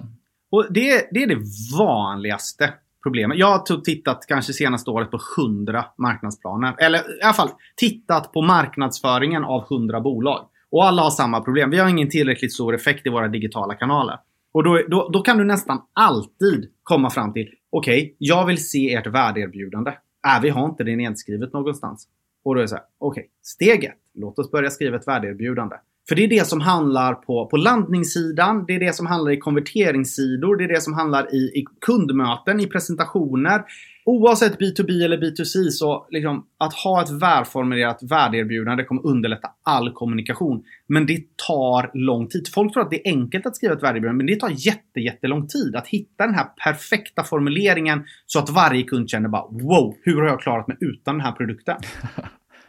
Och 0.51 0.73
det, 0.73 1.07
det 1.11 1.23
är 1.23 1.27
det 1.27 1.41
vanligaste 1.77 2.73
problemet. 3.03 3.37
Jag 3.37 3.47
har 3.47 3.59
typ 3.59 3.83
tittat 3.83 4.25
kanske 4.27 4.53
senaste 4.53 4.89
året 4.89 5.11
på 5.11 5.19
100 5.37 5.85
marknadsplaner. 5.97 6.75
Eller 6.77 6.99
i 6.99 7.23
alla 7.23 7.33
fall 7.33 7.49
tittat 7.75 8.33
på 8.33 8.41
marknadsföringen 8.41 9.43
av 9.43 9.65
100 9.71 10.01
bolag. 10.01 10.45
Och 10.71 10.85
alla 10.85 11.01
har 11.01 11.09
samma 11.09 11.41
problem. 11.41 11.69
Vi 11.69 11.77
har 11.77 11.89
ingen 11.89 12.09
tillräckligt 12.09 12.53
stor 12.53 12.75
effekt 12.75 13.05
i 13.05 13.09
våra 13.09 13.27
digitala 13.27 13.75
kanaler. 13.75 14.17
Och 14.53 14.63
då, 14.63 14.81
då, 14.89 15.09
då 15.13 15.21
kan 15.21 15.37
du 15.37 15.43
nästan 15.43 15.81
alltid 15.93 16.69
komma 16.83 17.09
fram 17.09 17.33
till, 17.33 17.47
okej, 17.71 18.01
okay, 18.01 18.15
jag 18.17 18.45
vill 18.45 18.69
se 18.69 18.93
ert 18.93 19.07
värdeerbjudande. 19.07 19.91
Äh, 20.27 20.41
vi 20.41 20.49
har 20.49 20.65
inte 20.65 20.83
det 20.83 20.95
nedskrivet 20.95 21.53
någonstans. 21.53 22.07
Och 22.43 22.55
då 22.55 22.59
är 22.59 22.61
det 22.61 22.67
så 22.67 22.75
här, 22.75 22.83
okej, 22.99 23.21
okay, 23.21 23.29
steg 23.43 23.83
ett, 23.83 23.97
låt 24.13 24.39
oss 24.39 24.51
börja 24.51 24.69
skriva 24.69 24.97
ett 24.97 25.07
värdeerbjudande. 25.07 25.75
För 26.09 26.15
det 26.15 26.23
är 26.23 26.27
det 26.27 26.47
som 26.47 26.61
handlar 26.61 27.13
på, 27.13 27.47
på 27.47 27.57
landningssidan, 27.57 28.65
det 28.67 28.75
är 28.75 28.79
det 28.79 28.95
som 28.95 29.05
handlar 29.05 29.31
i 29.31 29.37
konverteringssidor, 29.37 30.55
det 30.55 30.63
är 30.63 30.67
det 30.67 30.81
som 30.81 30.93
handlar 30.93 31.35
i, 31.35 31.37
i 31.37 31.65
kundmöten, 31.85 32.59
i 32.59 32.67
presentationer. 32.67 33.63
Oavsett 34.05 34.59
B2B 34.59 35.05
eller 35.05 35.17
B2C 35.17 35.69
så 35.69 36.07
liksom 36.09 36.45
att 36.57 36.73
ha 36.73 37.03
ett 37.03 37.09
välformulerat 37.09 38.03
värdeerbjudande 38.03 38.83
kommer 38.83 39.05
underlätta 39.05 39.49
all 39.63 39.93
kommunikation. 39.93 40.63
Men 40.87 41.05
det 41.05 41.23
tar 41.47 41.91
lång 41.93 42.27
tid. 42.27 42.47
Folk 42.53 42.73
tror 42.73 42.83
att 42.83 42.89
det 42.89 43.07
är 43.07 43.11
enkelt 43.11 43.45
att 43.45 43.55
skriva 43.55 43.73
ett 43.73 43.83
värdeerbjudande 43.83 44.17
men 44.17 44.25
det 44.25 44.39
tar 44.39 44.49
jätte, 44.49 44.99
jättelång 44.99 45.47
tid 45.47 45.75
att 45.75 45.87
hitta 45.87 46.25
den 46.25 46.35
här 46.35 46.45
perfekta 46.63 47.23
formuleringen 47.23 48.03
så 48.25 48.39
att 48.39 48.49
varje 48.49 48.83
kund 48.83 49.09
känner 49.09 49.29
bara 49.29 49.47
wow, 49.51 49.95
hur 50.03 50.21
har 50.21 50.27
jag 50.27 50.41
klarat 50.41 50.67
mig 50.67 50.77
utan 50.79 51.15
den 51.15 51.25
här 51.25 51.31
produkten? 51.31 51.77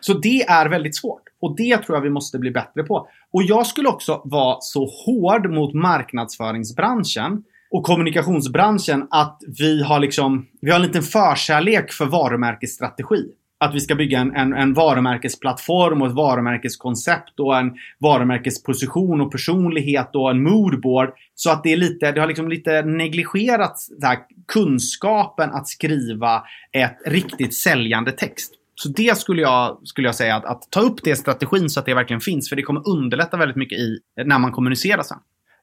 Så 0.00 0.14
det 0.14 0.42
är 0.42 0.68
väldigt 0.68 0.96
svårt. 0.96 1.22
Och 1.40 1.56
det 1.56 1.78
tror 1.78 1.96
jag 1.96 2.02
vi 2.02 2.10
måste 2.10 2.38
bli 2.38 2.50
bättre 2.50 2.82
på. 2.82 3.08
Och 3.32 3.42
jag 3.42 3.66
skulle 3.66 3.88
också 3.88 4.22
vara 4.24 4.56
så 4.60 4.88
hård 5.06 5.50
mot 5.50 5.74
marknadsföringsbranschen 5.74 7.42
och 7.72 7.82
kommunikationsbranschen 7.82 9.06
att 9.10 9.42
vi 9.58 9.82
har 9.82 10.00
liksom, 10.00 10.46
vi 10.60 10.70
har 10.70 10.76
en 10.76 10.86
liten 10.86 11.02
förkärlek 11.02 11.92
för 11.92 12.06
varumärkesstrategi. 12.06 13.24
Att 13.60 13.74
vi 13.74 13.80
ska 13.80 13.94
bygga 13.94 14.18
en, 14.18 14.36
en, 14.36 14.52
en 14.52 14.74
varumärkesplattform 14.74 16.02
och 16.02 16.08
ett 16.08 16.14
varumärkeskoncept 16.14 17.40
och 17.40 17.58
en 17.58 17.72
varumärkesposition 17.98 19.20
och 19.20 19.32
personlighet 19.32 20.10
och 20.14 20.30
en 20.30 20.42
moodboard. 20.42 21.12
Så 21.34 21.50
att 21.50 21.62
det 21.62 21.72
är 21.72 21.76
lite, 21.76 22.12
det 22.12 22.20
har 22.20 22.28
liksom 22.28 22.48
lite 22.48 22.82
negligerat 22.82 23.76
här, 24.02 24.18
kunskapen 24.52 25.50
att 25.50 25.68
skriva 25.68 26.42
ett 26.72 26.96
riktigt 27.06 27.54
säljande 27.54 28.12
text. 28.12 28.52
Så 28.74 28.88
det 28.88 29.18
skulle 29.18 29.42
jag, 29.42 29.80
skulle 29.84 30.08
jag 30.08 30.14
säga, 30.14 30.36
att, 30.36 30.44
att 30.44 30.70
ta 30.70 30.80
upp 30.80 31.02
det 31.04 31.10
i 31.10 31.16
strategin 31.16 31.70
så 31.70 31.80
att 31.80 31.86
det 31.86 31.94
verkligen 31.94 32.20
finns. 32.20 32.48
För 32.48 32.56
det 32.56 32.62
kommer 32.62 32.88
underlätta 32.88 33.36
väldigt 33.36 33.56
mycket 33.56 33.78
i 33.78 33.98
när 34.24 34.38
man 34.38 34.52
kommunicerar 34.52 35.02
sen. 35.02 35.18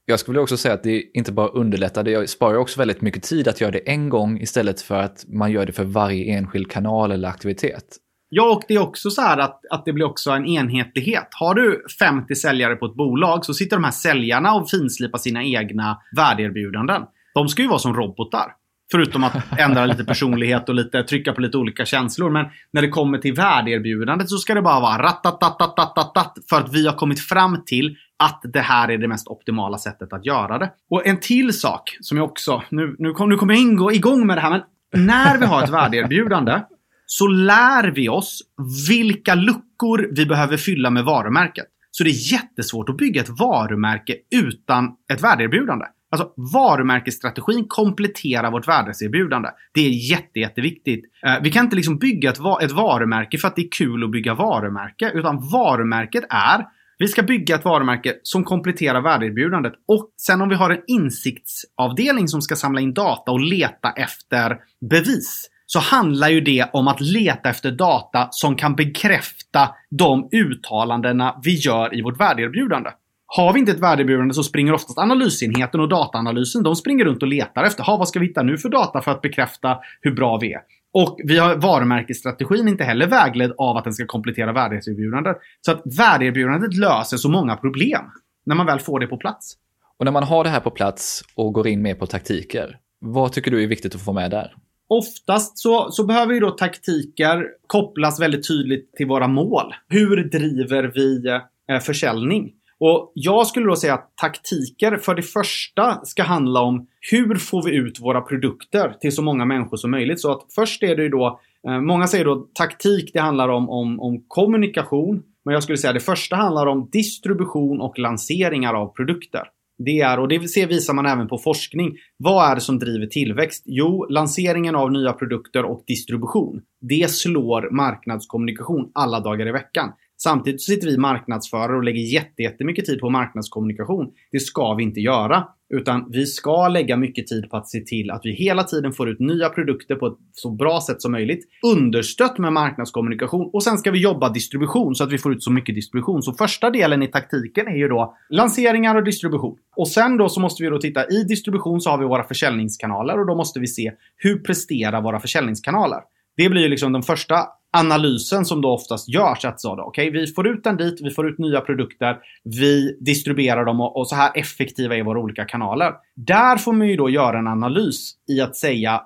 Jag 0.09 0.19
skulle 0.19 0.39
också 0.39 0.57
säga 0.57 0.73
att 0.73 0.83
det 0.83 1.03
inte 1.13 1.31
bara 1.31 1.47
underlättar, 1.47 2.03
det 2.03 2.29
sparar 2.29 2.57
också 2.57 2.79
väldigt 2.79 3.01
mycket 3.01 3.23
tid 3.23 3.47
att 3.47 3.61
göra 3.61 3.71
det 3.71 3.89
en 3.89 4.09
gång 4.09 4.39
istället 4.39 4.81
för 4.81 4.95
att 4.95 5.25
man 5.27 5.51
gör 5.51 5.65
det 5.65 5.71
för 5.71 5.83
varje 5.83 6.37
enskild 6.37 6.71
kanal 6.71 7.11
eller 7.11 7.27
aktivitet. 7.27 7.97
Ja, 8.29 8.51
och 8.51 8.63
det 8.67 8.73
är 8.73 8.79
också 8.79 9.09
så 9.09 9.21
här 9.21 9.37
att, 9.37 9.61
att 9.69 9.85
det 9.85 9.93
blir 9.93 10.05
också 10.05 10.31
en 10.31 10.45
enhetlighet. 10.45 11.27
Har 11.31 11.55
du 11.55 11.85
50 11.99 12.35
säljare 12.35 12.75
på 12.75 12.85
ett 12.85 12.95
bolag 12.95 13.45
så 13.45 13.53
sitter 13.53 13.75
de 13.75 13.83
här 13.83 13.91
säljarna 13.91 14.53
och 14.53 14.69
finslipar 14.69 15.17
sina 15.17 15.43
egna 15.43 15.97
värdeerbjudanden. 16.15 17.01
De 17.33 17.49
ska 17.49 17.61
ju 17.61 17.67
vara 17.67 17.79
som 17.79 17.93
robotar. 17.93 18.51
Förutom 18.91 19.23
att 19.23 19.35
ändra 19.59 19.85
lite 19.85 20.05
personlighet 20.05 20.69
och 20.69 20.75
lite, 20.75 21.03
trycka 21.03 21.33
på 21.33 21.41
lite 21.41 21.57
olika 21.57 21.85
känslor. 21.85 22.29
Men 22.29 22.45
när 22.73 22.81
det 22.81 22.89
kommer 22.89 23.17
till 23.17 23.33
värdeerbjudandet 23.33 24.29
så 24.29 24.37
ska 24.37 24.53
det 24.53 24.61
bara 24.61 24.79
vara 24.79 25.03
ratatatatatatatat 25.03 26.37
för 26.49 26.55
att 26.55 26.73
vi 26.73 26.87
har 26.87 26.95
kommit 26.95 27.19
fram 27.19 27.63
till 27.65 27.95
att 28.19 28.41
det 28.43 28.59
här 28.59 28.91
är 28.91 28.97
det 28.97 29.07
mest 29.07 29.27
optimala 29.27 29.77
sättet 29.77 30.13
att 30.13 30.25
göra 30.25 30.57
det. 30.57 30.71
Och 30.89 31.07
en 31.07 31.19
till 31.19 31.53
sak 31.53 31.97
som 32.01 32.17
jag 32.17 32.29
också, 32.29 32.63
nu, 32.69 32.95
nu, 32.99 33.11
kom, 33.11 33.29
nu 33.29 33.35
kommer 33.35 33.53
jag 33.53 33.61
ingå 33.61 33.91
igång 33.91 34.27
med 34.27 34.37
det 34.37 34.41
här, 34.41 34.49
men 34.49 35.05
när 35.05 35.37
vi 35.37 35.45
har 35.45 35.63
ett 35.63 35.69
värdeerbjudande 35.69 36.61
så 37.05 37.27
lär 37.27 37.91
vi 37.91 38.09
oss 38.09 38.41
vilka 38.89 39.35
luckor 39.35 40.09
vi 40.11 40.25
behöver 40.25 40.57
fylla 40.57 40.89
med 40.89 41.05
varumärket. 41.05 41.65
Så 41.91 42.03
det 42.03 42.09
är 42.09 42.33
jättesvårt 42.33 42.89
att 42.89 42.97
bygga 42.97 43.21
ett 43.21 43.39
varumärke 43.39 44.15
utan 44.31 44.95
ett 45.13 45.23
värdeerbjudande. 45.23 45.85
Alltså 46.11 46.31
varumärkesstrategin 46.53 47.65
kompletterar 47.67 48.51
vårt 48.51 48.67
värdeserbjudande. 48.67 49.49
Det 49.73 49.81
är 49.81 50.11
jätte, 50.11 50.39
jätteviktigt. 50.39 51.05
Eh, 51.25 51.35
vi 51.41 51.51
kan 51.51 51.65
inte 51.65 51.75
liksom 51.75 51.97
bygga 51.97 52.29
ett 52.61 52.71
varumärke 52.71 53.37
för 53.37 53.47
att 53.47 53.55
det 53.55 53.61
är 53.61 53.71
kul 53.71 54.03
att 54.03 54.11
bygga 54.11 54.33
varumärke. 54.33 55.11
Utan 55.13 55.49
varumärket 55.51 56.23
är 56.29 56.65
vi 56.99 57.07
ska 57.07 57.23
bygga 57.23 57.55
ett 57.55 57.65
varumärke 57.65 58.15
som 58.23 58.43
kompletterar 58.43 59.01
värdeerbjudandet. 59.01 59.73
Och 59.87 60.09
sen 60.17 60.41
om 60.41 60.49
vi 60.49 60.55
har 60.55 60.69
en 60.69 60.81
insiktsavdelning 60.87 62.27
som 62.27 62.41
ska 62.41 62.55
samla 62.55 62.81
in 62.81 62.93
data 62.93 63.31
och 63.31 63.39
leta 63.39 63.91
efter 63.91 64.57
bevis. 64.89 65.49
Så 65.65 65.79
handlar 65.79 66.29
ju 66.29 66.41
det 66.41 66.65
om 66.73 66.87
att 66.87 67.01
leta 67.01 67.49
efter 67.49 67.71
data 67.71 68.27
som 68.31 68.55
kan 68.55 68.75
bekräfta 68.75 69.69
de 69.89 70.29
uttalandena 70.31 71.39
vi 71.43 71.55
gör 71.55 71.97
i 71.97 72.01
vårt 72.01 72.19
värdeerbjudande. 72.19 72.89
Har 73.25 73.53
vi 73.53 73.59
inte 73.59 73.71
ett 73.71 73.79
värdeerbjudande 73.79 74.33
så 74.33 74.43
springer 74.43 74.73
oftast 74.73 74.97
analysenheten 74.97 75.79
och 75.79 75.89
dataanalysen. 75.89 76.63
De 76.63 76.75
springer 76.75 77.05
runt 77.05 77.21
och 77.21 77.27
letar 77.27 77.63
efter, 77.63 77.83
ha, 77.83 77.97
vad 77.97 78.07
ska 78.07 78.19
vi 78.19 78.25
hitta 78.25 78.43
nu 78.43 78.57
för 78.57 78.69
data 78.69 79.01
för 79.01 79.11
att 79.11 79.21
bekräfta 79.21 79.77
hur 80.01 80.11
bra 80.11 80.37
vi 80.37 80.53
är? 80.53 80.61
Och 80.93 81.19
vi 81.23 81.37
har 81.37 81.55
varumärkesstrategin 81.55 82.67
inte 82.67 82.83
heller 82.83 83.07
vägledd 83.07 83.53
av 83.57 83.77
att 83.77 83.83
den 83.83 83.93
ska 83.93 84.05
komplettera 84.05 84.53
värdeerbjudandet. 84.53 85.37
Så 85.61 85.71
att 85.71 85.81
värdeerbjudandet 85.99 86.73
löser 86.73 87.17
så 87.17 87.29
många 87.29 87.55
problem 87.55 88.01
när 88.45 88.55
man 88.55 88.65
väl 88.65 88.79
får 88.79 88.99
det 88.99 89.07
på 89.07 89.17
plats. 89.17 89.53
Och 89.97 90.05
när 90.05 90.11
man 90.11 90.23
har 90.23 90.43
det 90.43 90.49
här 90.49 90.59
på 90.59 90.71
plats 90.71 91.23
och 91.35 91.53
går 91.53 91.67
in 91.67 91.81
mer 91.81 91.95
på 91.95 92.05
taktiker, 92.05 92.77
vad 92.99 93.31
tycker 93.31 93.51
du 93.51 93.63
är 93.63 93.67
viktigt 93.67 93.95
att 93.95 94.01
få 94.01 94.13
med 94.13 94.31
där? 94.31 94.55
Oftast 94.87 95.57
så, 95.57 95.91
så 95.91 96.05
behöver 96.05 96.33
ju 96.33 96.39
då 96.39 96.51
taktiker 96.51 97.45
kopplas 97.67 98.19
väldigt 98.19 98.47
tydligt 98.47 98.93
till 98.95 99.07
våra 99.07 99.27
mål. 99.27 99.73
Hur 99.87 100.23
driver 100.23 100.91
vi 100.95 101.27
eh, 101.69 101.79
försäljning? 101.79 102.51
Och 102.79 103.11
jag 103.15 103.47
skulle 103.47 103.65
då 103.65 103.75
säga 103.75 103.93
att 103.93 104.15
taktiker 104.15 104.97
för 104.97 105.15
det 105.15 105.21
första 105.21 105.99
ska 106.03 106.23
handla 106.23 106.61
om 106.61 106.87
hur 107.11 107.35
får 107.35 107.63
vi 107.63 107.75
ut 107.75 107.99
våra 107.99 108.21
produkter 108.21 108.95
till 109.01 109.11
så 109.11 109.21
många 109.21 109.45
människor 109.45 109.77
som 109.77 109.91
möjligt. 109.91 110.21
Så 110.21 110.31
att 110.31 110.45
först 110.55 110.83
är 110.83 110.95
det 110.95 111.03
ju 111.03 111.09
då, 111.09 111.39
eh, 111.67 111.81
många 111.81 112.07
säger 112.07 112.25
då 112.25 112.47
taktik, 112.53 113.11
det 113.13 113.19
handlar 113.19 113.49
om, 113.49 113.69
om, 113.69 113.99
om 113.99 114.23
kommunikation. 114.27 115.23
Men 115.45 115.53
jag 115.53 115.63
skulle 115.63 115.77
säga 115.77 115.93
det 115.93 115.99
första 115.99 116.35
handlar 116.35 116.67
om 116.67 116.89
distribution 116.91 117.81
och 117.81 117.99
lanseringar 117.99 118.73
av 118.73 118.87
produkter. 118.93 119.43
Det 119.85 119.99
är, 119.99 120.19
och 120.19 120.27
det 120.27 120.47
ser, 120.47 120.67
visar 120.67 120.93
man 120.93 121.05
även 121.05 121.27
på 121.27 121.37
forskning. 121.37 121.97
Vad 122.17 122.51
är 122.51 122.55
det 122.55 122.61
som 122.61 122.79
driver 122.79 123.05
tillväxt? 123.05 123.63
Jo, 123.65 124.05
lanseringen 124.09 124.75
av 124.75 124.91
nya 124.91 125.13
produkter 125.13 125.65
och 125.65 125.83
distribution. 125.87 126.61
Det 126.81 127.11
slår 127.11 127.69
marknadskommunikation 127.71 128.91
alla 128.93 129.19
dagar 129.19 129.47
i 129.47 129.51
veckan. 129.51 129.91
Samtidigt 130.23 130.61
sitter 130.61 130.87
vi 130.87 130.97
marknadsförare 130.97 131.77
och 131.77 131.83
lägger 131.83 132.23
jättemycket 132.37 132.85
tid 132.85 132.99
på 132.99 133.09
marknadskommunikation. 133.09 134.07
Det 134.31 134.39
ska 134.39 134.73
vi 134.73 134.83
inte 134.83 134.99
göra. 134.99 135.47
Utan 135.73 136.11
vi 136.11 136.25
ska 136.25 136.67
lägga 136.67 136.97
mycket 136.97 137.27
tid 137.27 137.49
på 137.49 137.57
att 137.57 137.67
se 137.67 137.79
till 137.79 138.11
att 138.11 138.21
vi 138.23 138.31
hela 138.31 138.63
tiden 138.63 138.93
får 138.93 139.09
ut 139.09 139.19
nya 139.19 139.49
produkter 139.49 139.95
på 139.95 140.07
ett 140.07 140.17
så 140.31 140.51
bra 140.51 140.81
sätt 140.81 141.01
som 141.01 141.11
möjligt. 141.11 141.47
Understött 141.75 142.37
med 142.37 142.53
marknadskommunikation 142.53 143.49
och 143.53 143.63
sen 143.63 143.77
ska 143.77 143.91
vi 143.91 143.99
jobba 143.99 144.29
distribution 144.29 144.95
så 144.95 145.03
att 145.03 145.11
vi 145.11 145.17
får 145.17 145.33
ut 145.33 145.43
så 145.43 145.51
mycket 145.51 145.75
distribution. 145.75 146.23
Så 146.23 146.33
första 146.33 146.69
delen 146.69 147.03
i 147.03 147.07
taktiken 147.07 147.67
är 147.67 147.77
ju 147.77 147.87
då 147.87 148.17
lanseringar 148.29 148.95
och 148.95 149.03
distribution. 149.03 149.57
Och 149.75 149.87
sen 149.87 150.17
då 150.17 150.29
så 150.29 150.39
måste 150.39 150.63
vi 150.63 150.69
då 150.69 150.77
titta 150.77 151.09
i 151.09 151.23
distribution 151.23 151.81
så 151.81 151.89
har 151.89 151.97
vi 151.97 152.05
våra 152.05 152.23
försäljningskanaler 152.23 153.19
och 153.19 153.27
då 153.27 153.35
måste 153.35 153.59
vi 153.59 153.67
se 153.67 153.91
hur 154.15 154.39
presterar 154.39 155.01
våra 155.01 155.19
försäljningskanaler. 155.19 155.99
Det 156.37 156.49
blir 156.49 156.61
ju 156.61 156.67
liksom 156.67 156.93
den 156.93 157.03
första 157.03 157.35
analysen 157.71 158.45
som 158.45 158.61
då 158.61 158.69
oftast 158.69 159.09
görs. 159.09 159.45
Att 159.45 159.61
så 159.61 159.75
då, 159.75 159.83
okay, 159.83 160.09
vi 160.09 160.27
får 160.27 160.47
ut 160.47 160.63
den 160.63 160.77
dit, 160.77 161.01
vi 161.01 161.11
får 161.11 161.29
ut 161.29 161.37
nya 161.37 161.61
produkter, 161.61 162.17
vi 162.43 162.97
distribuerar 162.99 163.65
dem 163.65 163.81
och, 163.81 163.97
och, 163.97 164.07
så 164.07 164.15
här 164.15 164.31
effektiva 164.35 164.95
är 164.95 165.03
våra 165.03 165.19
olika 165.19 165.45
kanaler. 165.45 165.93
Där 166.15 166.57
får 166.57 166.73
man 166.73 166.87
ju 166.87 166.95
då 166.95 167.09
göra 167.09 167.39
en 167.39 167.47
analys 167.47 168.13
i 168.27 168.41
att 168.41 168.55
säga 168.55 169.01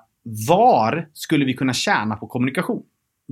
var 0.48 1.08
skulle 1.12 1.44
vi 1.44 1.54
kunna 1.54 1.72
tjäna 1.72 2.16
på 2.16 2.26
kommunikation? 2.26 2.82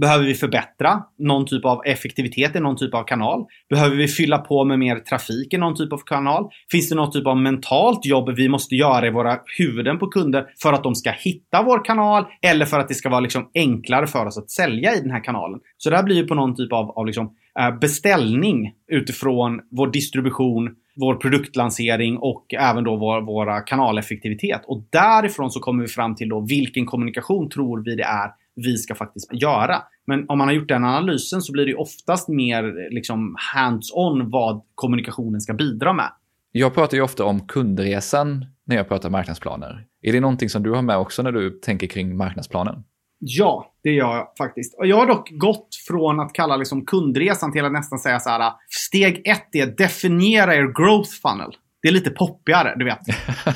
Behöver 0.01 0.25
vi 0.25 0.35
förbättra 0.35 1.03
någon 1.19 1.47
typ 1.47 1.65
av 1.65 1.81
effektivitet 1.85 2.57
i 2.57 2.61
någon 2.61 2.77
typ 2.77 2.95
av 2.95 3.05
kanal? 3.05 3.45
Behöver 3.71 3.97
vi 3.97 4.09
fylla 4.09 4.39
på 4.39 4.65
med 4.65 4.79
mer 4.79 4.97
trafik 4.97 5.55
i 5.55 5.59
någon 5.59 5.77
typ 5.77 5.93
av 5.93 5.99
kanal? 6.07 6.49
Finns 6.71 6.89
det 6.89 6.95
någon 6.95 7.13
typ 7.13 7.27
av 7.27 7.37
mentalt 7.37 8.07
jobb 8.07 8.31
vi 8.37 8.49
måste 8.49 8.75
göra 8.75 9.07
i 9.07 9.11
våra 9.11 9.39
huvuden 9.59 9.99
på 9.99 10.07
kunder 10.07 10.47
för 10.63 10.73
att 10.73 10.83
de 10.83 10.95
ska 10.95 11.11
hitta 11.11 11.63
vår 11.63 11.85
kanal 11.85 12.25
eller 12.43 12.65
för 12.65 12.79
att 12.79 12.89
det 12.89 12.95
ska 12.95 13.09
vara 13.09 13.21
liksom 13.21 13.51
enklare 13.55 14.07
för 14.07 14.27
oss 14.27 14.39
att 14.39 14.51
sälja 14.51 14.95
i 14.95 15.01
den 15.01 15.11
här 15.11 15.25
kanalen? 15.25 15.61
Så 15.77 15.91
det 15.91 15.97
här 15.97 16.03
blir 16.03 16.17
ju 16.17 16.27
på 16.27 16.35
någon 16.35 16.57
typ 16.57 16.73
av, 16.73 16.91
av 16.91 17.07
liksom, 17.07 17.35
eh, 17.59 17.79
beställning 17.79 18.73
utifrån 18.93 19.61
vår 19.71 19.91
distribution, 19.93 20.71
vår 20.97 21.15
produktlansering 21.15 22.19
och 22.19 22.55
även 22.55 22.85
då 22.85 22.97
vår, 22.97 23.21
våra 23.21 23.61
kanaleffektivitet. 23.61 24.61
Och 24.67 24.85
därifrån 24.91 25.51
så 25.51 25.61
kommer 25.61 25.83
vi 25.83 25.89
fram 25.89 26.15
till 26.15 26.29
då 26.29 26.41
vilken 26.41 26.87
kommunikation 26.87 27.49
tror 27.49 27.85
vi 27.85 27.95
det 27.95 28.03
är 28.03 28.42
vi 28.55 28.77
ska 28.77 28.95
faktiskt 28.95 29.33
göra. 29.33 29.83
Men 30.07 30.25
om 30.29 30.39
man 30.39 30.49
har 30.49 30.55
gjort 30.55 30.69
den 30.69 30.85
analysen 30.85 31.43
så 31.43 31.53
blir 31.53 31.67
det 31.67 31.75
oftast 31.75 32.29
mer 32.29 32.91
liksom 32.95 33.37
hands-on 33.55 34.31
vad 34.31 34.63
kommunikationen 34.75 35.41
ska 35.41 35.55
bidra 35.55 35.93
med. 35.93 36.11
Jag 36.53 36.75
pratar 36.75 36.97
ju 36.97 37.03
ofta 37.03 37.25
om 37.25 37.47
kundresan 37.47 38.47
när 38.65 38.77
jag 38.77 38.89
pratar 38.89 39.11
marknadsplaner. 39.11 39.87
Är 40.03 40.13
det 40.13 40.21
någonting 40.21 40.49
som 40.49 40.63
du 40.63 40.71
har 40.71 40.83
med 40.83 40.97
också 40.97 41.23
när 41.23 41.33
du 41.33 41.51
tänker 41.51 41.87
kring 41.87 42.17
marknadsplanen? 42.17 42.85
Ja, 43.25 43.73
det 43.83 43.91
gör 43.91 44.17
jag 44.17 44.29
faktiskt. 44.39 44.79
Och 44.79 44.87
jag 44.87 44.97
har 44.97 45.07
dock 45.07 45.31
gått 45.31 45.69
från 45.89 46.21
att 46.21 46.33
kalla 46.33 46.57
liksom 46.57 46.85
kundresan 46.85 47.53
till 47.53 47.65
att 47.65 47.73
nästan 47.73 47.99
säga 47.99 48.21
så 48.21 48.31
här. 48.31 48.53
Steg 48.69 49.23
ett 49.29 49.55
är 49.55 49.67
definiera 49.67 50.55
er 50.55 50.63
growth 50.63 51.11
funnel. 51.23 51.57
Det 51.83 51.89
är 51.89 51.93
lite 51.93 52.11
poppigare, 52.11 52.75
du 52.77 52.85
vet. 52.85 52.99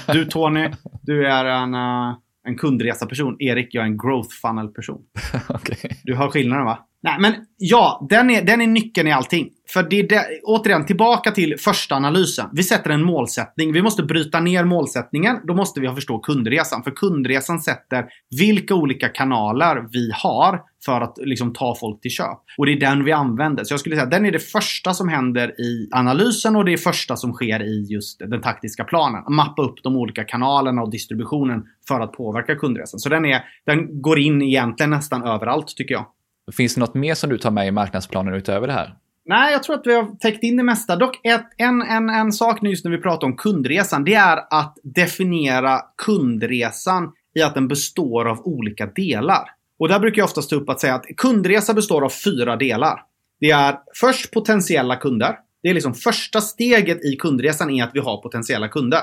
Du 0.13 0.25
Tony, 0.25 0.71
du 1.03 1.27
är 1.27 1.45
en, 1.45 1.75
uh, 1.75 2.17
en 2.47 2.57
kundresa-person. 2.57 3.37
Erik, 3.39 3.75
jag 3.75 3.83
är 3.83 3.87
en 3.87 3.99
growth 3.99 4.35
funnel-person. 4.43 5.03
okay. 5.49 5.91
Du 6.05 6.15
har 6.15 6.31
skillnaden 6.31 6.65
va? 6.65 6.79
Nej, 7.07 7.17
men 7.19 7.35
ja, 7.59 8.07
den 8.11 8.31
är, 8.31 8.43
den 8.43 8.61
är 8.61 8.67
nyckeln 8.67 9.09
i 9.09 9.13
allting. 9.13 9.49
För 9.73 9.83
det 9.83 9.99
är 9.99 10.09
det, 10.09 10.27
återigen, 10.43 10.87
tillbaka 10.87 11.31
till 11.31 11.55
första 11.59 11.95
analysen. 11.95 12.47
Vi 12.53 12.63
sätter 12.63 12.91
en 12.91 13.03
målsättning. 13.03 13.73
Vi 13.73 13.83
måste 13.83 14.03
bryta 14.03 14.41
ner 14.41 14.65
målsättningen. 14.65 15.37
Då 15.45 15.55
måste 15.55 15.81
vi 15.81 15.89
förstå 15.89 16.19
kundresan. 16.19 16.83
För 16.83 16.91
kundresan 16.91 17.61
sätter 17.61 18.05
vilka 18.39 18.75
olika 18.75 19.09
kanaler 19.09 19.89
vi 19.93 20.11
har 20.15 20.61
för 20.85 21.01
att 21.01 21.19
liksom 21.19 21.53
ta 21.53 21.77
folk 21.81 22.01
till 22.01 22.11
köp. 22.11 22.39
Och 22.59 22.67
det 22.67 22.73
är 22.73 22.81
den 22.81 23.05
vi 23.05 23.13
använder. 23.13 23.65
Så 23.65 23.73
jag 23.73 23.81
skulle 23.81 23.97
säga 23.97 24.05
att 24.05 24.11
den 24.11 24.27
är 24.27 24.33
det 24.33 24.39
första 24.39 24.95
som 24.95 25.09
händer 25.09 25.61
i 25.61 25.89
analysen 25.93 26.57
och 26.57 26.65
det 26.65 26.73
är 26.73 26.77
första 26.77 27.17
som 27.17 27.33
sker 27.33 27.63
i 27.63 27.87
just 27.91 28.19
den 28.19 28.41
taktiska 28.41 28.85
planen. 28.85 29.23
Mappa 29.29 29.63
upp 29.63 29.83
de 29.83 29.97
olika 29.97 30.25
kanalerna 30.25 30.83
och 30.83 30.91
distributionen 30.91 31.65
för 31.89 32.01
att 32.01 32.13
påverka 32.13 32.55
kundresan. 32.55 33.01
Så 33.01 33.09
den, 33.09 33.25
är, 33.25 33.45
den 33.67 34.03
går 34.03 34.19
in 34.19 34.43
egentligen 34.43 34.91
nästan 34.91 35.23
överallt 35.23 35.77
tycker 35.77 35.95
jag. 35.95 36.07
Finns 36.53 36.75
det 36.75 36.81
något 36.81 36.95
mer 36.95 37.15
som 37.15 37.31
du 37.31 37.39
tar 37.39 37.51
med 37.51 37.67
i 37.67 37.71
marknadsplanen 37.71 38.35
utöver 38.35 38.67
det 38.67 38.73
här? 38.73 38.95
Nej, 39.29 39.53
jag 39.53 39.63
tror 39.63 39.77
att 39.77 39.87
vi 39.87 39.95
har 39.95 40.17
täckt 40.17 40.43
in 40.43 40.57
det 40.57 40.63
mesta. 40.63 40.97
Dock 40.97 41.27
ett, 41.27 41.47
en, 41.57 41.83
en, 41.83 42.11
en 42.11 42.33
sak 42.33 42.63
nu 42.63 42.71
just 42.71 42.85
när 42.85 42.93
vi 42.93 42.99
pratar 42.99 43.27
om 43.27 43.37
kundresan, 43.37 44.05
det 44.05 44.15
är 44.15 44.37
att 44.51 44.79
definiera 44.83 45.81
kundresan 46.07 47.13
i 47.35 47.43
att 47.43 47.55
den 47.55 47.69
består 47.69 48.29
av 48.29 48.41
olika 48.47 48.87
delar. 48.87 49.51
Och 49.79 49.89
där 49.89 49.99
brukar 49.99 50.19
jag 50.19 50.25
oftast 50.25 50.51
ta 50.51 50.57
upp 50.57 50.69
att 50.69 50.81
säga 50.81 50.95
att 50.95 51.07
kundresa 51.17 51.75
består 51.75 52.05
av 52.05 52.09
fyra 52.09 52.57
delar. 52.57 53.01
Det 53.41 53.51
är 53.51 53.79
först 53.95 54.33
potentiella 54.33 54.97
kunder. 54.97 55.37
Det 55.63 55.69
är 55.69 55.75
liksom 55.75 55.95
första 55.95 56.41
steget 56.41 57.05
i 57.05 57.17
kundresan 57.17 57.71
är 57.71 57.85
att 57.85 57.91
vi 57.95 58.01
har 58.01 58.23
potentiella 58.23 58.69
kunder. 58.69 59.01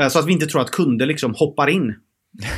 Eh, 0.00 0.08
så 0.08 0.18
att 0.18 0.26
vi 0.26 0.32
inte 0.32 0.46
tror 0.46 0.60
att 0.60 0.70
kunder 0.70 1.06
liksom 1.06 1.34
hoppar 1.34 1.68
in. 1.68 1.94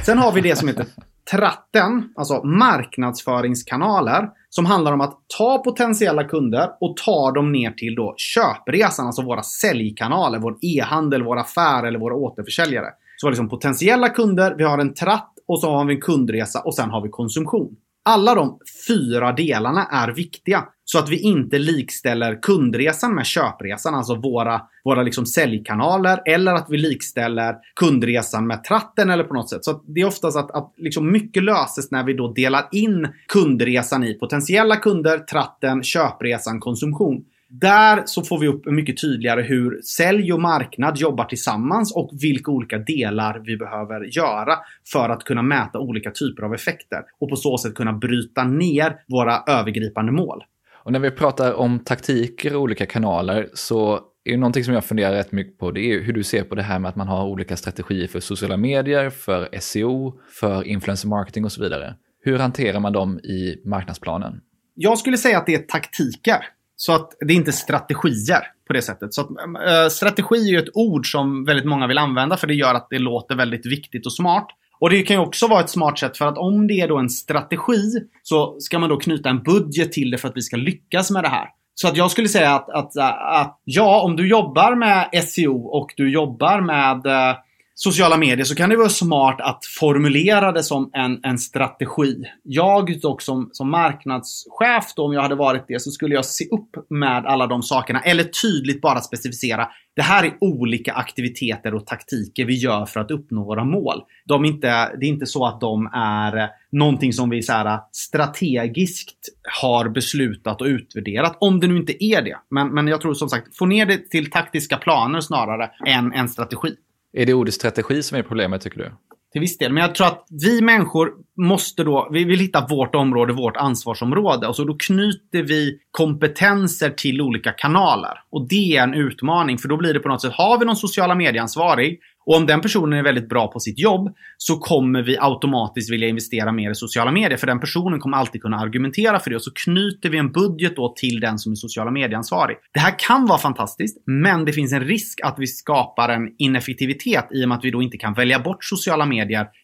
Sen 0.06 0.18
har 0.18 0.32
vi 0.32 0.40
det 0.40 0.56
som 0.56 0.68
heter 0.68 0.86
tratten, 1.30 2.12
alltså 2.16 2.42
marknadsföringskanaler, 2.44 4.28
som 4.48 4.66
handlar 4.66 4.92
om 4.92 5.00
att 5.00 5.18
ta 5.38 5.58
potentiella 5.58 6.24
kunder 6.24 6.70
och 6.80 6.96
ta 6.96 7.30
dem 7.30 7.52
ner 7.52 7.70
till 7.70 7.94
då 7.94 8.14
köpresan, 8.16 9.06
alltså 9.06 9.22
våra 9.22 9.42
säljkanaler, 9.42 10.38
vår 10.38 10.56
e-handel, 10.62 11.22
vår 11.22 11.38
affär 11.38 11.86
eller 11.86 11.98
våra 11.98 12.14
återförsäljare. 12.14 12.86
Så 13.16 13.26
vi 13.26 13.28
har 13.28 13.32
liksom 13.32 13.48
potentiella 13.48 14.08
kunder, 14.08 14.54
vi 14.58 14.64
har 14.64 14.78
en 14.78 14.94
tratt 14.94 15.32
och 15.48 15.60
så 15.60 15.70
har 15.70 15.84
vi 15.84 15.94
en 15.94 16.00
kundresa 16.00 16.60
och 16.60 16.74
sen 16.74 16.90
har 16.90 17.02
vi 17.02 17.08
konsumtion. 17.08 17.76
Alla 18.04 18.34
de 18.34 18.58
fyra 18.88 19.32
delarna 19.32 19.84
är 19.84 20.12
viktiga. 20.12 20.64
Så 20.90 20.98
att 20.98 21.08
vi 21.08 21.18
inte 21.18 21.58
likställer 21.58 22.42
kundresan 22.42 23.14
med 23.14 23.26
köpresan, 23.26 23.94
alltså 23.94 24.14
våra, 24.14 24.60
våra 24.84 25.02
liksom 25.02 25.26
säljkanaler. 25.26 26.22
Eller 26.24 26.54
att 26.54 26.66
vi 26.70 26.78
likställer 26.78 27.56
kundresan 27.74 28.46
med 28.46 28.64
tratten 28.64 29.10
eller 29.10 29.24
på 29.24 29.34
något 29.34 29.50
sätt. 29.50 29.64
Så 29.64 29.82
det 29.86 30.00
är 30.00 30.06
oftast 30.06 30.36
att, 30.36 30.50
att 30.50 30.74
liksom 30.76 31.12
mycket 31.12 31.42
löses 31.42 31.90
när 31.90 32.04
vi 32.04 32.12
då 32.12 32.32
delar 32.32 32.68
in 32.72 33.08
kundresan 33.26 34.04
i 34.04 34.14
potentiella 34.14 34.76
kunder, 34.76 35.18
tratten, 35.18 35.82
köpresan, 35.82 36.60
konsumtion. 36.60 37.24
Där 37.48 38.02
så 38.04 38.24
får 38.24 38.38
vi 38.38 38.48
upp 38.48 38.66
mycket 38.66 39.00
tydligare 39.00 39.42
hur 39.42 39.82
sälj 39.82 40.32
och 40.32 40.40
marknad 40.40 40.98
jobbar 40.98 41.24
tillsammans 41.24 41.96
och 41.96 42.10
vilka 42.22 42.50
olika 42.50 42.78
delar 42.78 43.42
vi 43.44 43.56
behöver 43.56 44.16
göra 44.16 44.54
för 44.92 45.08
att 45.08 45.24
kunna 45.24 45.42
mäta 45.42 45.78
olika 45.78 46.10
typer 46.10 46.42
av 46.42 46.54
effekter 46.54 47.02
och 47.20 47.28
på 47.28 47.36
så 47.36 47.58
sätt 47.58 47.74
kunna 47.74 47.92
bryta 47.92 48.44
ner 48.44 48.96
våra 49.08 49.42
övergripande 49.46 50.12
mål. 50.12 50.42
Och 50.88 50.92
när 50.92 51.00
vi 51.00 51.10
pratar 51.10 51.52
om 51.52 51.78
taktiker 51.78 52.56
och 52.56 52.62
olika 52.62 52.86
kanaler 52.86 53.48
så 53.54 54.00
är 54.24 54.30
det 54.30 54.36
någonting 54.36 54.64
som 54.64 54.74
jag 54.74 54.84
funderar 54.84 55.12
rätt 55.12 55.32
mycket 55.32 55.58
på. 55.58 55.70
Det 55.70 55.80
är 55.80 56.00
hur 56.00 56.12
du 56.12 56.24
ser 56.24 56.42
på 56.42 56.54
det 56.54 56.62
här 56.62 56.78
med 56.78 56.88
att 56.88 56.96
man 56.96 57.08
har 57.08 57.26
olika 57.26 57.56
strategier 57.56 58.08
för 58.08 58.20
sociala 58.20 58.56
medier, 58.56 59.10
för 59.10 59.48
SEO, 59.60 60.20
för 60.40 60.64
influencer 60.64 61.08
marketing 61.08 61.44
och 61.44 61.52
så 61.52 61.62
vidare. 61.62 61.94
Hur 62.24 62.38
hanterar 62.38 62.80
man 62.80 62.92
dem 62.92 63.18
i 63.18 63.60
marknadsplanen? 63.64 64.40
Jag 64.74 64.98
skulle 64.98 65.16
säga 65.16 65.38
att 65.38 65.46
det 65.46 65.54
är 65.54 65.58
taktiker. 65.62 66.38
Så 66.76 66.92
att 66.92 67.10
det 67.20 67.32
är 67.32 67.36
inte 67.36 67.52
strategier 67.52 68.42
på 68.66 68.72
det 68.72 68.82
sättet. 68.82 69.14
Så 69.14 69.20
att, 69.20 69.28
äh, 69.30 69.88
strategi 69.90 70.48
är 70.48 70.52
ju 70.52 70.58
ett 70.58 70.76
ord 70.76 71.12
som 71.12 71.44
väldigt 71.44 71.66
många 71.66 71.86
vill 71.86 71.98
använda 71.98 72.36
för 72.36 72.46
det 72.46 72.54
gör 72.54 72.74
att 72.74 72.86
det 72.90 72.98
låter 72.98 73.36
väldigt 73.36 73.66
viktigt 73.66 74.06
och 74.06 74.12
smart. 74.12 74.48
Och 74.80 74.90
det 74.90 75.02
kan 75.02 75.16
ju 75.16 75.22
också 75.22 75.46
vara 75.46 75.60
ett 75.60 75.70
smart 75.70 75.98
sätt 75.98 76.18
för 76.18 76.26
att 76.26 76.38
om 76.38 76.66
det 76.66 76.80
är 76.80 76.88
då 76.88 76.98
en 76.98 77.10
strategi 77.10 77.92
så 78.22 78.56
ska 78.60 78.78
man 78.78 78.88
då 78.88 78.96
knyta 78.96 79.28
en 79.28 79.42
budget 79.42 79.92
till 79.92 80.10
det 80.10 80.18
för 80.18 80.28
att 80.28 80.36
vi 80.36 80.42
ska 80.42 80.56
lyckas 80.56 81.10
med 81.10 81.24
det 81.24 81.28
här. 81.28 81.48
Så 81.74 81.88
att 81.88 81.96
jag 81.96 82.10
skulle 82.10 82.28
säga 82.28 82.54
att, 82.54 82.70
att, 82.70 82.96
att 82.96 83.60
ja, 83.64 84.02
om 84.02 84.16
du 84.16 84.28
jobbar 84.28 84.74
med 84.74 85.24
SEO 85.24 85.66
och 85.66 85.94
du 85.96 86.12
jobbar 86.12 86.60
med 86.60 87.06
eh, 87.06 87.36
sociala 87.80 88.16
medier 88.16 88.44
så 88.44 88.54
kan 88.54 88.70
det 88.70 88.76
vara 88.76 88.88
smart 88.88 89.40
att 89.40 89.64
formulera 89.64 90.52
det 90.52 90.62
som 90.62 90.90
en, 90.92 91.20
en 91.22 91.38
strategi. 91.38 92.24
Jag 92.42 93.00
dock 93.00 93.22
som, 93.22 93.50
som 93.52 93.70
marknadschef 93.70 94.94
då, 94.96 95.04
om 95.04 95.12
jag 95.12 95.22
hade 95.22 95.34
varit 95.34 95.64
det, 95.68 95.82
så 95.82 95.90
skulle 95.90 96.14
jag 96.14 96.24
se 96.24 96.44
upp 96.44 96.90
med 96.90 97.26
alla 97.26 97.46
de 97.46 97.62
sakerna. 97.62 98.00
Eller 98.00 98.24
tydligt 98.24 98.80
bara 98.80 99.00
specificera. 99.00 99.68
Det 99.96 100.02
här 100.02 100.24
är 100.24 100.36
olika 100.40 100.92
aktiviteter 100.92 101.74
och 101.74 101.86
taktiker 101.86 102.44
vi 102.44 102.54
gör 102.54 102.86
för 102.86 103.00
att 103.00 103.10
uppnå 103.10 103.44
våra 103.44 103.64
mål. 103.64 104.02
De 104.24 104.44
är 104.44 104.48
inte, 104.48 104.96
det 104.96 105.06
är 105.06 105.10
inte 105.10 105.26
så 105.26 105.46
att 105.46 105.60
de 105.60 105.90
är 105.94 106.36
eh, 106.36 106.48
någonting 106.72 107.12
som 107.12 107.30
vi 107.30 107.42
så 107.42 107.52
här, 107.52 107.66
eh, 107.66 107.80
strategiskt 107.92 109.28
har 109.62 109.88
beslutat 109.88 110.60
och 110.60 110.66
utvärderat. 110.66 111.36
Om 111.40 111.60
det 111.60 111.66
nu 111.66 111.76
inte 111.76 112.04
är 112.04 112.22
det. 112.22 112.36
Men, 112.50 112.68
men 112.74 112.88
jag 112.88 113.00
tror 113.00 113.14
som 113.14 113.28
sagt, 113.28 113.56
få 113.56 113.66
ner 113.66 113.86
det 113.86 114.10
till 114.10 114.30
taktiska 114.30 114.76
planer 114.76 115.20
snarare 115.20 115.70
än 115.86 116.12
en 116.12 116.28
strategi. 116.28 116.74
Är 117.12 117.26
det 117.26 117.34
ordet 117.34 117.54
strategi 117.54 118.02
som 118.02 118.18
är 118.18 118.22
problemet 118.22 118.62
tycker 118.62 118.78
du? 118.78 118.92
Till 119.32 119.40
viss 119.40 119.58
del. 119.58 119.72
Men 119.72 119.82
jag 119.82 119.94
tror 119.94 120.06
att 120.06 120.26
vi 120.42 120.60
människor 120.60 121.12
måste 121.36 121.84
då, 121.84 122.08
vi 122.12 122.24
vill 122.24 122.40
hitta 122.40 122.66
vårt 122.66 122.94
område, 122.94 123.32
vårt 123.32 123.56
ansvarsområde. 123.56 124.46
Och 124.46 124.56
så 124.56 124.64
då 124.64 124.74
knyter 124.74 125.42
vi 125.42 125.78
kompetenser 125.90 126.90
till 126.90 127.20
olika 127.20 127.52
kanaler. 127.52 128.12
Och 128.30 128.48
det 128.48 128.76
är 128.76 128.82
en 128.82 128.94
utmaning. 128.94 129.58
För 129.58 129.68
då 129.68 129.76
blir 129.76 129.94
det 129.94 130.00
på 130.00 130.08
något 130.08 130.22
sätt, 130.22 130.32
har 130.32 130.58
vi 130.58 130.64
någon 130.64 130.76
sociala 130.76 131.14
medieansvarig 131.14 132.00
och 132.28 132.36
om 132.36 132.46
den 132.46 132.60
personen 132.60 132.98
är 132.98 133.02
väldigt 133.02 133.28
bra 133.28 133.48
på 133.48 133.60
sitt 133.60 133.78
jobb 133.78 134.14
så 134.36 134.58
kommer 134.58 135.02
vi 135.02 135.16
automatiskt 135.20 135.92
vilja 135.92 136.08
investera 136.08 136.52
mer 136.52 136.70
i 136.70 136.74
sociala 136.74 137.12
medier. 137.12 137.36
För 137.36 137.46
den 137.46 137.60
personen 137.60 138.00
kommer 138.00 138.16
alltid 138.16 138.42
kunna 138.42 138.56
argumentera 138.56 139.18
för 139.20 139.30
det. 139.30 139.36
Och 139.36 139.42
så 139.42 139.50
knyter 139.54 140.10
vi 140.10 140.18
en 140.18 140.32
budget 140.32 140.76
då 140.76 140.94
till 140.96 141.20
den 141.20 141.38
som 141.38 141.52
är 141.52 141.56
sociala 141.56 141.90
medieansvarig. 141.90 142.56
Det 142.72 142.80
här 142.80 142.98
kan 142.98 143.26
vara 143.26 143.38
fantastiskt, 143.38 144.02
men 144.06 144.44
det 144.44 144.52
finns 144.52 144.72
en 144.72 144.84
risk 144.84 145.20
att 145.22 145.34
vi 145.38 145.46
skapar 145.46 146.08
en 146.08 146.28
ineffektivitet 146.38 147.28
i 147.30 147.44
och 147.44 147.48
med 147.48 147.58
att 147.58 147.64
vi 147.64 147.70
då 147.70 147.82
inte 147.82 147.96
kan 147.96 148.14
välja 148.14 148.38
bort 148.38 148.64
sociala 148.64 149.06
medier 149.06 149.17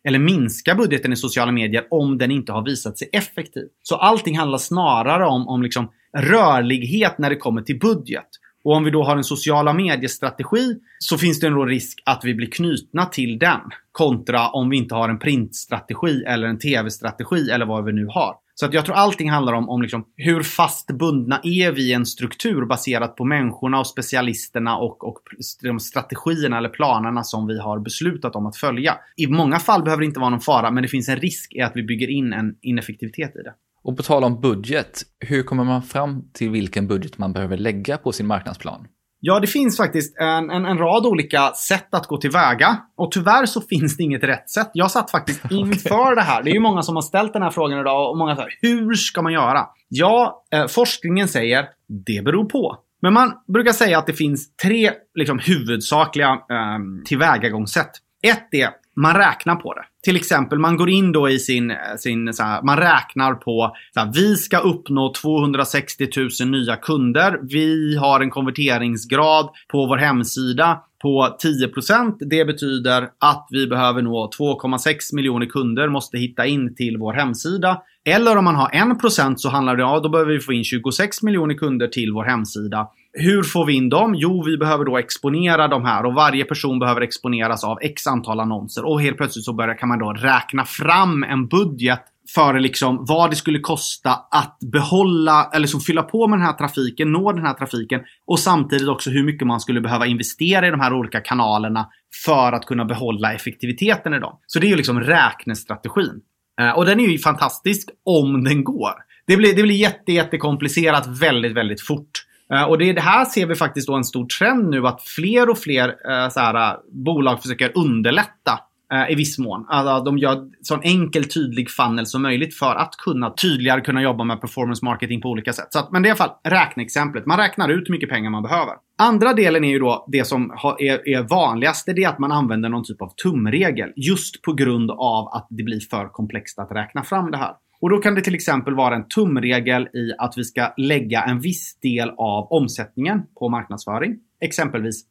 eller 0.04 0.18
minska 0.18 0.74
budgeten 0.74 1.12
i 1.12 1.16
sociala 1.16 1.52
medier 1.52 1.86
om 1.90 2.18
den 2.18 2.30
inte 2.30 2.52
har 2.52 2.64
visat 2.64 2.98
sig 2.98 3.08
effektiv. 3.12 3.64
Så 3.82 3.96
allting 3.96 4.38
handlar 4.38 4.58
snarare 4.58 5.26
om, 5.26 5.48
om 5.48 5.62
liksom 5.62 5.90
rörlighet 6.18 7.18
när 7.18 7.30
det 7.30 7.36
kommer 7.36 7.62
till 7.62 7.78
budget. 7.78 8.28
Och 8.64 8.72
om 8.72 8.84
vi 8.84 8.90
då 8.90 9.04
har 9.04 9.16
en 9.16 9.24
sociala 9.24 9.72
mediestrategi 9.72 10.74
så 10.98 11.18
finns 11.18 11.40
det 11.40 11.46
en 11.46 11.66
risk 11.66 12.02
att 12.04 12.20
vi 12.24 12.34
blir 12.34 12.50
knutna 12.50 13.06
till 13.06 13.38
den. 13.38 13.60
Kontra 13.92 14.48
om 14.48 14.70
vi 14.70 14.76
inte 14.76 14.94
har 14.94 15.08
en 15.08 15.18
printstrategi 15.18 16.24
eller 16.26 16.46
en 16.46 16.58
tv-strategi 16.58 17.50
eller 17.50 17.66
vad 17.66 17.84
vi 17.84 17.92
nu 17.92 18.06
har. 18.06 18.34
Så 18.54 18.66
att 18.66 18.74
jag 18.74 18.84
tror 18.86 18.94
allting 18.94 19.30
handlar 19.30 19.52
om, 19.52 19.68
om 19.68 19.82
liksom 19.82 20.04
hur 20.16 20.42
fast 20.42 20.86
bundna 20.86 21.40
är 21.42 21.72
vi 21.72 21.90
i 21.90 21.92
en 21.92 22.06
struktur 22.06 22.66
baserat 22.66 23.16
på 23.16 23.24
människorna 23.24 23.80
och 23.80 23.86
specialisterna 23.86 24.76
och, 24.76 25.08
och 25.08 25.18
de 25.62 25.80
strategierna 25.80 26.58
eller 26.58 26.68
planerna 26.68 27.24
som 27.24 27.46
vi 27.46 27.60
har 27.60 27.78
beslutat 27.78 28.36
om 28.36 28.46
att 28.46 28.56
följa. 28.56 28.96
I 29.16 29.26
många 29.26 29.58
fall 29.58 29.82
behöver 29.82 30.00
det 30.00 30.06
inte 30.06 30.20
vara 30.20 30.30
någon 30.30 30.40
fara, 30.40 30.70
men 30.70 30.82
det 30.82 30.88
finns 30.88 31.08
en 31.08 31.16
risk 31.16 31.52
i 31.54 31.60
att 31.60 31.72
vi 31.74 31.82
bygger 31.82 32.10
in 32.10 32.32
en 32.32 32.56
ineffektivitet 32.62 33.36
i 33.36 33.42
det. 33.42 33.54
Och 33.82 33.96
på 33.96 34.02
tal 34.02 34.24
om 34.24 34.40
budget, 34.40 35.02
hur 35.20 35.42
kommer 35.42 35.64
man 35.64 35.82
fram 35.82 36.22
till 36.32 36.50
vilken 36.50 36.88
budget 36.88 37.18
man 37.18 37.32
behöver 37.32 37.56
lägga 37.56 37.98
på 37.98 38.12
sin 38.12 38.26
marknadsplan? 38.26 38.86
Ja, 39.26 39.40
det 39.40 39.46
finns 39.46 39.76
faktiskt 39.76 40.16
en, 40.18 40.50
en, 40.50 40.64
en, 40.64 40.78
rad 40.78 41.06
olika 41.06 41.52
sätt 41.52 41.94
att 41.94 42.06
gå 42.06 42.16
tillväga. 42.16 42.76
Och 42.96 43.12
tyvärr 43.12 43.46
så 43.46 43.60
finns 43.60 43.96
det 43.96 44.02
inget 44.02 44.24
rätt 44.24 44.50
sätt. 44.50 44.70
Jag 44.74 44.90
satt 44.90 45.10
faktiskt 45.10 45.40
inför 45.50 46.14
det 46.14 46.22
här. 46.22 46.42
Det 46.42 46.50
är 46.50 46.54
ju 46.54 46.60
många 46.60 46.82
som 46.82 46.94
har 46.94 47.02
ställt 47.02 47.32
den 47.32 47.42
här 47.42 47.50
frågan 47.50 47.80
idag 47.80 48.10
och 48.10 48.18
många 48.18 48.36
säger 48.36 48.50
hur 48.60 48.94
ska 48.94 49.22
man 49.22 49.32
göra? 49.32 49.66
Ja, 49.88 50.44
eh, 50.52 50.66
forskningen 50.66 51.28
säger 51.28 51.68
det 52.06 52.24
beror 52.24 52.44
på. 52.44 52.76
Men 53.02 53.12
man 53.12 53.32
brukar 53.52 53.72
säga 53.72 53.98
att 53.98 54.06
det 54.06 54.12
finns 54.12 54.56
tre 54.56 54.90
liksom, 55.14 55.38
huvudsakliga 55.38 56.28
eh, 56.28 56.78
tillvägagångssätt. 57.04 57.90
Ett 58.22 58.48
är 58.54 58.70
man 58.96 59.14
räknar 59.14 59.56
på 59.56 59.74
det. 59.74 59.84
Till 60.04 60.16
exempel, 60.16 60.58
man 60.58 60.76
går 60.76 60.90
in 60.90 61.12
då 61.12 61.28
i 61.28 61.38
sin, 61.38 61.70
eh, 61.70 61.76
sin 61.98 62.34
så 62.34 62.42
här, 62.42 62.62
man 62.62 62.76
räknar 62.76 63.34
på, 63.34 63.76
så 63.94 64.00
här, 64.00 64.12
vi 64.14 64.36
ska 64.36 64.58
uppnå 64.58 65.12
260 65.12 66.08
000 66.40 66.50
nya 66.50 66.76
kunder. 66.76 67.38
Vi 67.42 67.96
har 67.96 68.20
en 68.20 68.30
konverteringsgrad 68.30 69.48
på 69.68 69.86
vår 69.86 69.96
hemsida 69.96 70.80
på 71.02 71.36
10%. 71.42 72.16
Det 72.20 72.44
betyder 72.44 73.08
att 73.18 73.46
vi 73.50 73.66
behöver 73.66 74.02
nå 74.02 74.30
2,6 74.38 75.14
miljoner 75.14 75.46
kunder, 75.46 75.88
måste 75.88 76.18
hitta 76.18 76.46
in 76.46 76.74
till 76.74 76.98
vår 76.98 77.12
hemsida. 77.12 77.82
Eller 78.04 78.36
om 78.36 78.44
man 78.44 78.54
har 78.54 78.68
1% 78.68 79.34
så 79.36 79.48
handlar 79.48 79.76
det 79.76 79.84
om, 79.84 79.90
ja, 79.90 80.00
då 80.00 80.08
behöver 80.08 80.32
vi 80.32 80.40
få 80.40 80.52
in 80.52 80.64
26 80.64 81.22
miljoner 81.22 81.54
kunder 81.54 81.88
till 81.88 82.12
vår 82.12 82.24
hemsida. 82.24 82.88
Hur 83.16 83.42
får 83.42 83.66
vi 83.66 83.72
in 83.72 83.88
dem? 83.88 84.14
Jo, 84.14 84.42
vi 84.42 84.56
behöver 84.56 84.84
då 84.84 84.98
exponera 84.98 85.68
de 85.68 85.84
här 85.84 86.06
och 86.06 86.14
varje 86.14 86.44
person 86.44 86.78
behöver 86.78 87.00
exponeras 87.00 87.64
av 87.64 87.78
x 87.82 88.06
antal 88.06 88.40
annonser 88.40 88.84
och 88.84 89.00
helt 89.00 89.16
plötsligt 89.16 89.44
så 89.44 89.52
börjar, 89.52 89.78
kan 89.78 89.88
man 89.88 89.98
då 89.98 90.12
räkna 90.12 90.64
fram 90.64 91.22
en 91.22 91.46
budget 91.48 92.00
för 92.34 92.58
liksom 92.60 93.04
vad 93.08 93.30
det 93.30 93.36
skulle 93.36 93.58
kosta 93.58 94.10
att 94.30 94.58
behålla 94.72 95.50
eller 95.54 95.66
så 95.66 95.80
fylla 95.80 96.02
på 96.02 96.28
med 96.28 96.38
den 96.38 96.46
här 96.46 96.52
trafiken, 96.52 97.12
nå 97.12 97.32
den 97.32 97.46
här 97.46 97.54
trafiken 97.54 98.00
och 98.26 98.38
samtidigt 98.38 98.88
också 98.88 99.10
hur 99.10 99.24
mycket 99.24 99.46
man 99.46 99.60
skulle 99.60 99.80
behöva 99.80 100.06
investera 100.06 100.68
i 100.68 100.70
de 100.70 100.80
här 100.80 100.92
olika 100.92 101.20
kanalerna 101.20 101.88
för 102.24 102.52
att 102.52 102.66
kunna 102.66 102.84
behålla 102.84 103.34
effektiviteten 103.34 104.14
i 104.14 104.20
dem. 104.20 104.38
Så 104.46 104.58
det 104.58 104.66
är 104.66 104.68
ju 104.68 104.76
liksom 104.76 105.00
räknestrategin. 105.00 106.20
Eh, 106.60 106.70
och 106.70 106.86
den 106.86 107.00
är 107.00 107.08
ju 107.08 107.18
fantastisk 107.18 107.88
om 108.04 108.44
den 108.44 108.64
går. 108.64 108.92
Det 109.26 109.36
blir, 109.36 109.56
det 109.56 109.62
blir 109.62 109.76
jätte, 109.76 110.12
jättekomplicerat 110.12 111.06
väldigt, 111.06 111.56
väldigt 111.56 111.80
fort. 111.80 112.10
Eh, 112.52 112.62
och 112.62 112.78
det, 112.78 112.92
det, 112.92 113.00
här 113.00 113.24
ser 113.24 113.46
vi 113.46 113.54
faktiskt 113.54 113.86
då 113.86 113.94
en 113.94 114.04
stor 114.04 114.26
trend 114.26 114.70
nu 114.70 114.86
att 114.86 115.02
fler 115.02 115.50
och 115.50 115.58
fler 115.58 115.88
eh, 115.88 116.28
så 116.28 116.40
här, 116.40 116.76
bolag 117.04 117.42
försöker 117.42 117.72
underlätta 117.74 118.60
eh, 118.92 119.12
i 119.12 119.14
viss 119.14 119.38
mån. 119.38 119.66
Alltså, 119.68 120.04
de 120.04 120.18
gör 120.18 120.48
så 120.62 120.80
enkel, 120.82 121.24
tydlig 121.24 121.70
funnel 121.70 122.06
som 122.06 122.22
möjligt 122.22 122.54
för 122.54 122.74
att 122.74 122.96
kunna 122.96 123.30
tydligare 123.30 123.80
kunna 123.80 124.02
jobba 124.02 124.24
med 124.24 124.40
performance 124.40 124.84
marketing 124.84 125.20
på 125.20 125.28
olika 125.28 125.52
sätt. 125.52 125.66
Så 125.70 125.78
att, 125.78 125.92
men 125.92 126.02
det 126.02 126.06
är 126.06 126.08
i 126.08 126.10
alla 126.10 126.16
fall 126.16 126.36
räkneexemplet. 126.44 127.26
Man 127.26 127.38
räknar 127.38 127.68
ut 127.68 127.88
hur 127.88 127.92
mycket 127.92 128.08
pengar 128.08 128.30
man 128.30 128.42
behöver. 128.42 128.74
Andra 128.98 129.32
delen 129.32 129.64
är 129.64 129.70
ju 129.70 129.78
då 129.78 130.06
det 130.12 130.24
som 130.24 130.50
är, 130.78 131.08
är 131.08 131.22
vanligast. 131.22 131.86
Det 131.86 132.04
är 132.04 132.08
att 132.08 132.18
man 132.18 132.32
använder 132.32 132.68
någon 132.68 132.84
typ 132.84 133.02
av 133.02 133.12
tumregel. 133.22 133.92
Just 133.96 134.42
på 134.42 134.52
grund 134.52 134.90
av 134.90 135.28
att 135.28 135.46
det 135.50 135.62
blir 135.62 135.80
för 135.80 136.08
komplext 136.08 136.58
att 136.58 136.72
räkna 136.72 137.02
fram 137.02 137.30
det 137.30 137.36
här. 137.36 137.52
Och 137.84 137.90
då 137.90 137.98
kan 137.98 138.14
det 138.14 138.20
till 138.20 138.34
exempel 138.34 138.74
vara 138.74 138.94
en 138.94 139.08
tumregel 139.08 139.82
i 139.82 140.12
att 140.18 140.34
vi 140.36 140.44
ska 140.44 140.74
lägga 140.76 141.22
en 141.22 141.40
viss 141.40 141.78
del 141.82 142.10
av 142.10 142.52
omsättningen 142.52 143.22
på 143.38 143.48
marknadsföring. 143.48 144.16
Exempelvis 144.40 145.04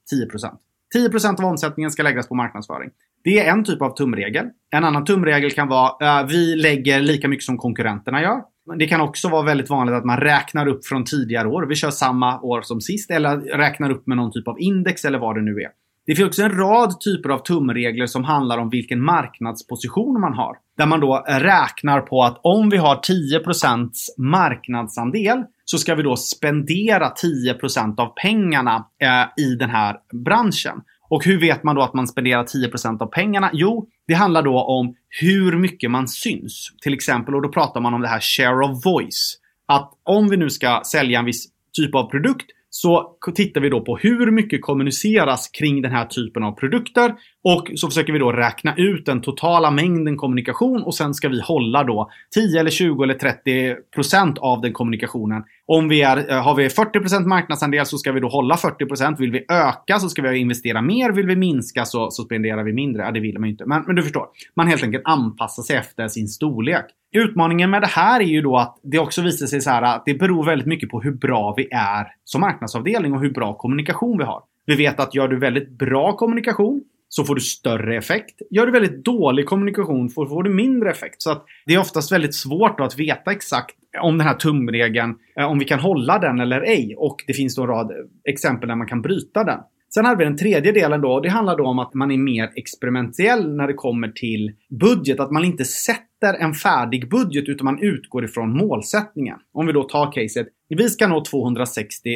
10%. 0.95 1.09
10% 1.11 1.39
av 1.39 1.45
omsättningen 1.45 1.91
ska 1.91 2.03
läggas 2.03 2.27
på 2.27 2.35
marknadsföring. 2.35 2.89
Det 3.23 3.39
är 3.39 3.51
en 3.51 3.63
typ 3.63 3.81
av 3.81 3.95
tumregel. 3.95 4.45
En 4.69 4.83
annan 4.83 5.05
tumregel 5.05 5.51
kan 5.51 5.67
vara 5.67 6.21
uh, 6.21 6.27
vi 6.27 6.55
lägger 6.55 7.01
lika 7.01 7.27
mycket 7.27 7.45
som 7.45 7.57
konkurrenterna 7.57 8.21
gör. 8.21 8.41
Det 8.77 8.87
kan 8.87 9.01
också 9.01 9.29
vara 9.29 9.43
väldigt 9.43 9.69
vanligt 9.69 9.95
att 9.95 10.05
man 10.05 10.17
räknar 10.17 10.67
upp 10.67 10.85
från 10.85 11.03
tidigare 11.03 11.47
år. 11.47 11.65
Vi 11.65 11.75
kör 11.75 11.91
samma 11.91 12.41
år 12.41 12.61
som 12.61 12.81
sist 12.81 13.11
eller 13.11 13.37
räknar 13.37 13.89
upp 13.89 14.07
med 14.07 14.17
någon 14.17 14.31
typ 14.31 14.47
av 14.47 14.59
index 14.59 15.05
eller 15.05 15.19
vad 15.19 15.35
det 15.35 15.41
nu 15.41 15.51
är. 15.51 15.69
Det 16.05 16.15
finns 16.15 16.27
också 16.27 16.43
en 16.43 16.57
rad 16.57 16.99
typer 17.01 17.29
av 17.29 17.39
tumregler 17.39 18.05
som 18.05 18.23
handlar 18.23 18.57
om 18.57 18.69
vilken 18.69 19.03
marknadsposition 19.03 20.21
man 20.21 20.33
har. 20.33 20.55
Där 20.77 20.85
man 20.85 20.99
då 20.99 21.23
räknar 21.27 22.01
på 22.01 22.23
att 22.23 22.39
om 22.43 22.69
vi 22.69 22.77
har 22.77 22.95
10% 22.95 23.89
marknadsandel 24.17 25.43
så 25.65 25.77
ska 25.77 25.95
vi 25.95 26.03
då 26.03 26.15
spendera 26.15 27.13
10% 27.23 27.99
av 27.99 28.13
pengarna 28.21 28.87
eh, 29.01 29.43
i 29.43 29.55
den 29.55 29.69
här 29.69 29.97
branschen. 30.25 30.81
Och 31.09 31.25
hur 31.25 31.39
vet 31.39 31.63
man 31.63 31.75
då 31.75 31.81
att 31.81 31.93
man 31.93 32.07
spenderar 32.07 32.43
10% 32.43 33.01
av 33.01 33.07
pengarna? 33.07 33.49
Jo, 33.53 33.87
det 34.07 34.13
handlar 34.13 34.41
då 34.41 34.63
om 34.63 34.95
hur 35.21 35.57
mycket 35.57 35.91
man 35.91 36.07
syns. 36.07 36.69
Till 36.81 36.93
exempel, 36.93 37.35
och 37.35 37.41
då 37.41 37.49
pratar 37.49 37.81
man 37.81 37.93
om 37.93 38.01
det 38.01 38.07
här 38.07 38.19
share 38.19 38.65
of 38.65 38.85
voice. 38.85 39.37
Att 39.67 39.91
om 40.03 40.29
vi 40.29 40.37
nu 40.37 40.49
ska 40.49 40.81
sälja 40.91 41.19
en 41.19 41.25
viss 41.25 41.45
typ 41.73 41.95
av 41.95 42.09
produkt 42.09 42.45
så 42.75 43.15
tittar 43.35 43.61
vi 43.61 43.69
då 43.69 43.81
på 43.81 43.97
hur 43.97 44.31
mycket 44.31 44.61
kommuniceras 44.61 45.47
kring 45.47 45.81
den 45.81 45.91
här 45.91 46.05
typen 46.05 46.43
av 46.43 46.51
produkter 46.51 47.13
och 47.43 47.71
så 47.75 47.87
försöker 47.87 48.13
vi 48.13 48.19
då 48.19 48.31
räkna 48.31 48.75
ut 48.77 49.05
den 49.05 49.21
totala 49.21 49.71
mängden 49.71 50.17
kommunikation 50.17 50.83
och 50.83 50.95
sen 50.95 51.13
ska 51.13 51.29
vi 51.29 51.41
hålla 51.41 51.83
då 51.83 52.09
10 52.35 52.59
eller 52.59 52.71
20 52.71 53.03
eller 53.03 53.13
30 53.13 53.75
procent 53.95 54.37
av 54.37 54.61
den 54.61 54.73
kommunikationen. 54.73 55.43
Om 55.65 55.89
vi 55.89 56.01
är, 56.01 56.31
eh, 56.31 56.43
har 56.43 56.55
vi 56.55 56.69
40 56.69 56.99
procent 56.99 57.27
marknadsandel 57.27 57.85
så 57.85 57.97
ska 57.97 58.11
vi 58.11 58.19
då 58.19 58.27
hålla 58.27 58.57
40 58.57 58.85
procent. 58.85 59.19
Vill 59.19 59.31
vi 59.31 59.45
öka 59.49 59.99
så 59.99 60.09
ska 60.09 60.21
vi 60.21 60.37
investera 60.37 60.81
mer. 60.81 61.11
Vill 61.11 61.27
vi 61.27 61.35
minska 61.35 61.85
så, 61.85 62.11
så 62.11 62.23
spenderar 62.23 62.63
vi 62.63 62.73
mindre. 62.73 63.03
Ja, 63.03 63.11
det 63.11 63.19
vill 63.19 63.39
man 63.39 63.49
ju 63.49 63.51
inte. 63.51 63.65
Men, 63.65 63.83
men 63.87 63.95
du 63.95 64.03
förstår. 64.03 64.27
Man 64.55 64.67
helt 64.67 64.83
enkelt 64.83 65.03
anpassar 65.05 65.63
sig 65.63 65.75
efter 65.75 66.07
sin 66.07 66.27
storlek. 66.27 66.85
Utmaningen 67.13 67.69
med 67.69 67.81
det 67.81 67.87
här 67.87 68.19
är 68.19 68.25
ju 68.25 68.41
då 68.41 68.57
att 68.57 68.79
det 68.83 68.99
också 68.99 69.21
visar 69.21 69.45
sig 69.45 69.61
så 69.61 69.69
här 69.69 69.81
att 69.81 70.05
det 70.05 70.13
beror 70.13 70.45
väldigt 70.45 70.67
mycket 70.67 70.89
på 70.89 71.01
hur 71.01 71.11
bra 71.11 71.53
vi 71.57 71.67
är 71.71 72.07
som 72.23 72.41
marknadsavdelning 72.41 73.13
och 73.13 73.21
hur 73.21 73.31
bra 73.31 73.57
kommunikation 73.57 74.17
vi 74.17 74.23
har. 74.23 74.43
Vi 74.65 74.75
vet 74.75 74.99
att 74.99 75.15
gör 75.15 75.27
du 75.27 75.39
väldigt 75.39 75.69
bra 75.69 76.15
kommunikation 76.15 76.83
så 77.09 77.23
får 77.23 77.35
du 77.35 77.41
större 77.41 77.97
effekt. 77.97 78.41
Gör 78.49 78.65
du 78.65 78.71
väldigt 78.71 79.05
dålig 79.05 79.45
kommunikation 79.45 80.09
får, 80.09 80.25
får 80.25 80.43
du 80.43 80.49
mindre 80.49 80.91
effekt. 80.91 81.21
Så 81.21 81.31
att 81.31 81.45
det 81.65 81.73
är 81.73 81.79
oftast 81.79 82.11
väldigt 82.11 82.35
svårt 82.35 82.79
att 82.79 82.99
veta 82.99 83.31
exakt 83.31 83.75
om 84.01 84.17
den 84.17 84.27
här 84.27 84.35
tumregeln, 84.35 85.15
eh, 85.39 85.45
om 85.45 85.59
vi 85.59 85.65
kan 85.65 85.79
hålla 85.79 86.19
den 86.19 86.39
eller 86.39 86.61
ej. 86.61 86.95
Och 86.97 87.23
det 87.27 87.33
finns 87.33 87.55
då 87.55 87.61
en 87.61 87.67
rad 87.67 87.91
exempel 88.29 88.69
där 88.69 88.75
man 88.75 88.87
kan 88.87 89.01
bryta 89.01 89.43
den. 89.43 89.59
Sen 89.93 90.05
hade 90.05 90.17
vi 90.17 90.23
den 90.23 90.37
tredje 90.37 90.71
delen 90.71 91.01
då. 91.01 91.13
och 91.13 91.21
Det 91.21 91.29
handlar 91.29 91.57
då 91.57 91.65
om 91.65 91.79
att 91.79 91.93
man 91.93 92.11
är 92.11 92.17
mer 92.17 92.51
experimentell 92.55 93.55
när 93.55 93.67
det 93.67 93.73
kommer 93.73 94.07
till 94.07 94.51
budget. 94.79 95.19
Att 95.19 95.31
man 95.31 95.45
inte 95.45 95.65
sätter 95.65 96.12
en 96.33 96.53
färdig 96.53 97.09
budget 97.09 97.49
utan 97.49 97.65
man 97.65 97.83
utgår 97.83 98.25
ifrån 98.25 98.57
målsättningen. 98.57 99.37
Om 99.53 99.67
vi 99.67 99.73
då 99.73 99.83
tar 99.83 100.11
caset. 100.11 100.47
Vi 100.69 100.89
ska 100.89 101.07
nå 101.07 101.25
260 101.25 102.09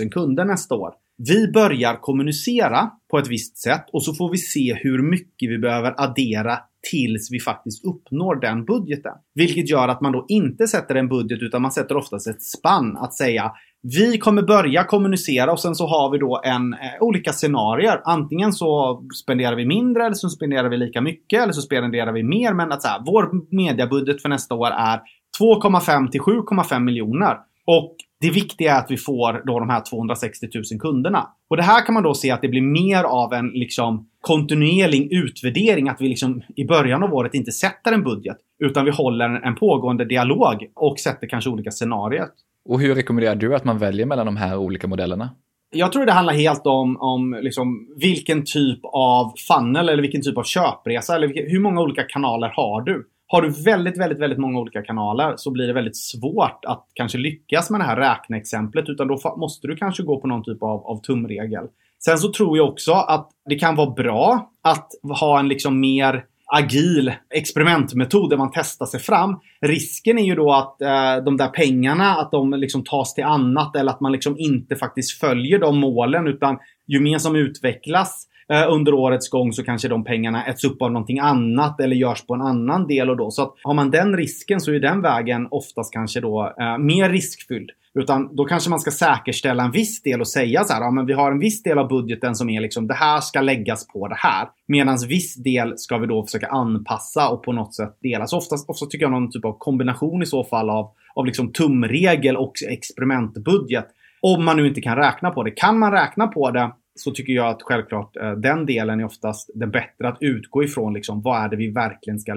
000 0.00 0.10
kunder 0.10 0.44
nästa 0.44 0.74
år. 0.74 0.90
Vi 1.16 1.48
börjar 1.48 2.00
kommunicera 2.00 2.90
på 3.10 3.18
ett 3.18 3.28
visst 3.28 3.56
sätt 3.56 3.84
och 3.92 4.04
så 4.04 4.14
får 4.14 4.30
vi 4.30 4.38
se 4.38 4.74
hur 4.74 5.02
mycket 5.02 5.50
vi 5.50 5.58
behöver 5.58 5.94
addera 5.96 6.58
tills 6.90 7.32
vi 7.32 7.40
faktiskt 7.40 7.84
uppnår 7.84 8.40
den 8.40 8.64
budgeten. 8.64 9.12
Vilket 9.34 9.70
gör 9.70 9.88
att 9.88 10.00
man 10.00 10.12
då 10.12 10.24
inte 10.28 10.66
sätter 10.66 10.94
en 10.94 11.08
budget 11.08 11.42
utan 11.42 11.62
man 11.62 11.72
sätter 11.72 11.96
oftast 11.96 12.26
ett 12.26 12.42
spann 12.42 12.96
att 12.96 13.14
säga 13.14 13.52
vi 13.86 14.18
kommer 14.18 14.42
börja 14.42 14.84
kommunicera 14.84 15.52
och 15.52 15.60
sen 15.60 15.74
så 15.74 15.86
har 15.86 16.10
vi 16.10 16.18
då 16.18 16.40
en, 16.44 16.72
eh, 16.72 16.78
olika 17.00 17.32
scenarier. 17.32 18.00
Antingen 18.04 18.52
så 18.52 19.02
spenderar 19.22 19.56
vi 19.56 19.66
mindre 19.66 20.04
eller 20.04 20.14
så 20.14 20.28
spenderar 20.28 20.68
vi 20.68 20.76
lika 20.76 21.00
mycket 21.00 21.42
eller 21.42 21.52
så 21.52 21.62
spenderar 21.62 22.12
vi 22.12 22.22
mer. 22.22 22.54
Men 22.54 22.72
att 22.72 22.82
så 22.82 22.88
här, 22.88 23.02
vår 23.06 23.54
mediabudget 23.56 24.22
för 24.22 24.28
nästa 24.28 24.54
år 24.54 24.70
är 24.70 25.00
2,5 25.38 26.10
till 26.10 26.20
7,5 26.20 26.84
miljoner. 26.84 27.36
Och 27.66 27.96
det 28.20 28.30
viktiga 28.30 28.74
är 28.74 28.78
att 28.78 28.90
vi 28.90 28.96
får 28.96 29.46
då 29.46 29.58
de 29.58 29.70
här 29.70 29.82
260 29.90 30.46
000 30.54 30.80
kunderna. 30.80 31.28
Och 31.50 31.56
det 31.56 31.62
här 31.62 31.86
kan 31.86 31.94
man 31.94 32.02
då 32.02 32.14
se 32.14 32.30
att 32.30 32.42
det 32.42 32.48
blir 32.48 32.62
mer 32.62 33.04
av 33.04 33.32
en 33.32 33.48
liksom 33.48 34.08
kontinuerlig 34.20 35.12
utvärdering. 35.12 35.88
Att 35.88 36.00
vi 36.00 36.08
liksom 36.08 36.42
i 36.56 36.64
början 36.64 37.02
av 37.02 37.14
året 37.14 37.34
inte 37.34 37.52
sätter 37.52 37.92
en 37.92 38.04
budget. 38.04 38.36
Utan 38.58 38.84
vi 38.84 38.90
håller 38.90 39.28
en 39.28 39.54
pågående 39.54 40.04
dialog 40.04 40.66
och 40.74 40.98
sätter 40.98 41.28
kanske 41.28 41.50
olika 41.50 41.70
scenarier. 41.70 42.26
Och 42.68 42.80
hur 42.80 42.94
rekommenderar 42.94 43.34
du 43.34 43.54
att 43.54 43.64
man 43.64 43.78
väljer 43.78 44.06
mellan 44.06 44.26
de 44.26 44.36
här 44.36 44.56
olika 44.56 44.86
modellerna? 44.86 45.30
Jag 45.70 45.92
tror 45.92 46.06
det 46.06 46.12
handlar 46.12 46.34
helt 46.34 46.66
om, 46.66 46.96
om 47.00 47.38
liksom 47.42 47.88
vilken 48.00 48.44
typ 48.44 48.80
av 48.92 49.32
funnel 49.48 49.88
eller 49.88 50.02
vilken 50.02 50.22
typ 50.22 50.38
av 50.38 50.42
köpresa 50.42 51.16
eller 51.16 51.26
vilka, 51.26 51.42
hur 51.42 51.60
många 51.60 51.80
olika 51.80 52.02
kanaler 52.02 52.48
har 52.48 52.80
du? 52.80 53.08
Har 53.26 53.42
du 53.42 53.48
väldigt, 53.64 53.98
väldigt, 53.98 54.20
väldigt 54.20 54.38
många 54.38 54.58
olika 54.58 54.82
kanaler 54.82 55.34
så 55.36 55.50
blir 55.50 55.66
det 55.66 55.72
väldigt 55.72 55.96
svårt 55.96 56.64
att 56.64 56.86
kanske 56.94 57.18
lyckas 57.18 57.70
med 57.70 57.80
det 57.80 57.84
här 57.84 57.96
räkneexemplet. 57.96 58.88
Utan 58.88 59.08
då 59.08 59.18
måste 59.36 59.66
du 59.66 59.76
kanske 59.76 60.02
gå 60.02 60.20
på 60.20 60.26
någon 60.26 60.44
typ 60.44 60.62
av, 60.62 60.86
av 60.86 61.00
tumregel. 61.00 61.64
Sen 62.04 62.18
så 62.18 62.32
tror 62.32 62.56
jag 62.56 62.68
också 62.68 62.92
att 62.92 63.30
det 63.48 63.54
kan 63.54 63.76
vara 63.76 63.90
bra 63.90 64.50
att 64.62 64.88
ha 65.20 65.38
en 65.38 65.48
liksom 65.48 65.80
mer 65.80 66.24
agil 66.54 67.12
experimentmetod 67.34 68.30
där 68.30 68.36
man 68.36 68.50
testar 68.54 68.86
sig 68.86 69.00
fram. 69.00 69.40
Risken 69.60 70.18
är 70.18 70.24
ju 70.24 70.34
då 70.34 70.52
att 70.52 70.80
eh, 70.82 71.24
de 71.24 71.36
där 71.36 71.48
pengarna, 71.48 72.16
att 72.16 72.30
de 72.30 72.50
liksom 72.50 72.84
tas 72.84 73.14
till 73.14 73.24
annat 73.24 73.76
eller 73.76 73.92
att 73.92 74.00
man 74.00 74.12
liksom 74.12 74.38
inte 74.38 74.76
faktiskt 74.76 75.20
följer 75.20 75.58
de 75.58 75.78
målen 75.78 76.26
utan 76.26 76.58
ju 76.86 77.00
mer 77.00 77.18
som 77.18 77.36
utvecklas 77.36 78.28
Eh, 78.48 78.72
under 78.72 78.94
årets 78.94 79.28
gång 79.28 79.52
så 79.52 79.64
kanske 79.64 79.88
de 79.88 80.04
pengarna 80.04 80.46
äts 80.46 80.64
upp 80.64 80.82
av 80.82 80.92
någonting 80.92 81.18
annat 81.18 81.80
eller 81.80 81.96
görs 81.96 82.26
på 82.26 82.34
en 82.34 82.40
annan 82.40 82.86
del 82.86 83.10
och 83.10 83.16
då. 83.16 83.30
Så 83.30 83.42
att 83.42 83.54
har 83.62 83.74
man 83.74 83.90
den 83.90 84.16
risken 84.16 84.60
så 84.60 84.72
är 84.72 84.80
den 84.80 85.02
vägen 85.02 85.48
oftast 85.50 85.92
kanske 85.92 86.20
då 86.20 86.54
eh, 86.60 86.78
mer 86.78 87.10
riskfylld. 87.10 87.70
Utan 87.98 88.36
då 88.36 88.44
kanske 88.44 88.70
man 88.70 88.80
ska 88.80 88.90
säkerställa 88.90 89.64
en 89.64 89.70
viss 89.70 90.02
del 90.02 90.20
och 90.20 90.28
säga 90.28 90.64
så 90.64 90.72
här, 90.72 90.80
ja 90.80 90.90
men 90.90 91.06
vi 91.06 91.12
har 91.12 91.32
en 91.32 91.38
viss 91.38 91.62
del 91.62 91.78
av 91.78 91.88
budgeten 91.88 92.34
som 92.34 92.50
är 92.50 92.60
liksom 92.60 92.86
det 92.86 92.94
här 92.94 93.20
ska 93.20 93.40
läggas 93.40 93.86
på 93.86 94.08
det 94.08 94.16
här. 94.18 94.48
Medan 94.66 94.98
viss 95.08 95.34
del 95.34 95.78
ska 95.78 95.98
vi 95.98 96.06
då 96.06 96.24
försöka 96.24 96.46
anpassa 96.46 97.28
och 97.28 97.42
på 97.42 97.52
något 97.52 97.74
sätt 97.74 97.98
dela. 98.02 98.26
Så 98.26 98.36
oftast, 98.36 98.70
oftast 98.70 98.90
tycker 98.90 99.04
jag 99.04 99.12
någon 99.12 99.30
typ 99.30 99.44
av 99.44 99.58
kombination 99.58 100.22
i 100.22 100.26
så 100.26 100.44
fall 100.44 100.70
av, 100.70 100.90
av 101.14 101.26
liksom 101.26 101.52
tumregel 101.52 102.36
och 102.36 102.52
experimentbudget. 102.70 103.86
Om 104.20 104.44
man 104.44 104.56
nu 104.56 104.66
inte 104.66 104.80
kan 104.80 104.96
räkna 104.96 105.30
på 105.30 105.42
det. 105.42 105.50
Kan 105.50 105.78
man 105.78 105.92
räkna 105.92 106.26
på 106.26 106.50
det 106.50 106.72
så 106.94 107.10
tycker 107.10 107.32
jag 107.32 107.46
att 107.46 107.62
självklart 107.62 108.16
eh, 108.16 108.32
den 108.32 108.66
delen 108.66 109.00
är 109.00 109.04
oftast 109.04 109.50
den 109.54 109.70
bättre 109.70 110.08
att 110.08 110.18
utgå 110.20 110.64
ifrån. 110.64 110.94
Liksom, 110.94 111.22
vad 111.22 111.44
är 111.44 111.48
det 111.48 111.56
vi 111.56 111.70
verkligen 111.70 112.18
ska 112.18 112.34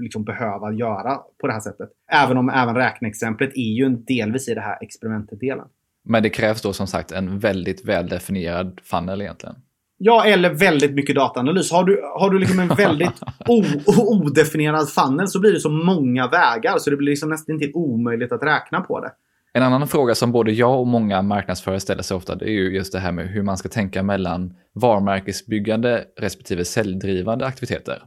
liksom, 0.00 0.24
behöva 0.24 0.72
göra 0.72 1.18
på 1.40 1.46
det 1.46 1.52
här 1.52 1.60
sättet? 1.60 1.88
Även 2.12 2.36
om 2.36 2.48
även 2.48 2.74
räkneexemplet 2.74 3.50
är 3.54 3.74
ju 3.78 3.84
en 3.84 4.04
delvis 4.04 4.48
i 4.48 4.54
det 4.54 4.60
här 4.60 4.78
experimentet-delen. 4.80 5.66
Men 6.04 6.22
det 6.22 6.30
krävs 6.30 6.62
då 6.62 6.72
som 6.72 6.86
sagt 6.86 7.12
en 7.12 7.38
väldigt 7.38 7.84
väldefinierad 7.84 8.80
funnel 8.84 9.20
egentligen. 9.20 9.56
Ja, 9.98 10.24
eller 10.24 10.54
väldigt 10.54 10.94
mycket 10.94 11.16
dataanalys. 11.16 11.72
Har 11.72 11.84
du, 11.84 12.00
har 12.18 12.30
du 12.30 12.38
liksom 12.38 12.58
en 12.58 12.68
väldigt 12.68 13.22
odefinierad 13.96 14.88
funnel 14.88 15.28
så 15.28 15.40
blir 15.40 15.52
det 15.52 15.60
så 15.60 15.70
många 15.70 16.28
vägar 16.28 16.78
så 16.78 16.90
det 16.90 16.96
blir 16.96 17.10
liksom 17.10 17.30
nästan 17.30 17.54
inte 17.54 17.72
omöjligt 17.74 18.32
att 18.32 18.42
räkna 18.42 18.80
på 18.80 19.00
det. 19.00 19.10
En 19.56 19.62
annan 19.62 19.88
fråga 19.88 20.14
som 20.14 20.32
både 20.32 20.52
jag 20.52 20.80
och 20.80 20.86
många 20.86 21.22
marknadsförare 21.22 21.80
ställer 21.80 22.02
sig 22.02 22.16
ofta, 22.16 22.34
det 22.34 22.44
är 22.44 22.52
ju 22.52 22.74
just 22.74 22.92
det 22.92 22.98
här 22.98 23.12
med 23.12 23.28
hur 23.28 23.42
man 23.42 23.56
ska 23.56 23.68
tänka 23.68 24.02
mellan 24.02 24.54
varumärkesbyggande 24.74 26.04
respektive 26.20 26.64
säljdrivande 26.64 27.46
aktiviteter. 27.46 28.02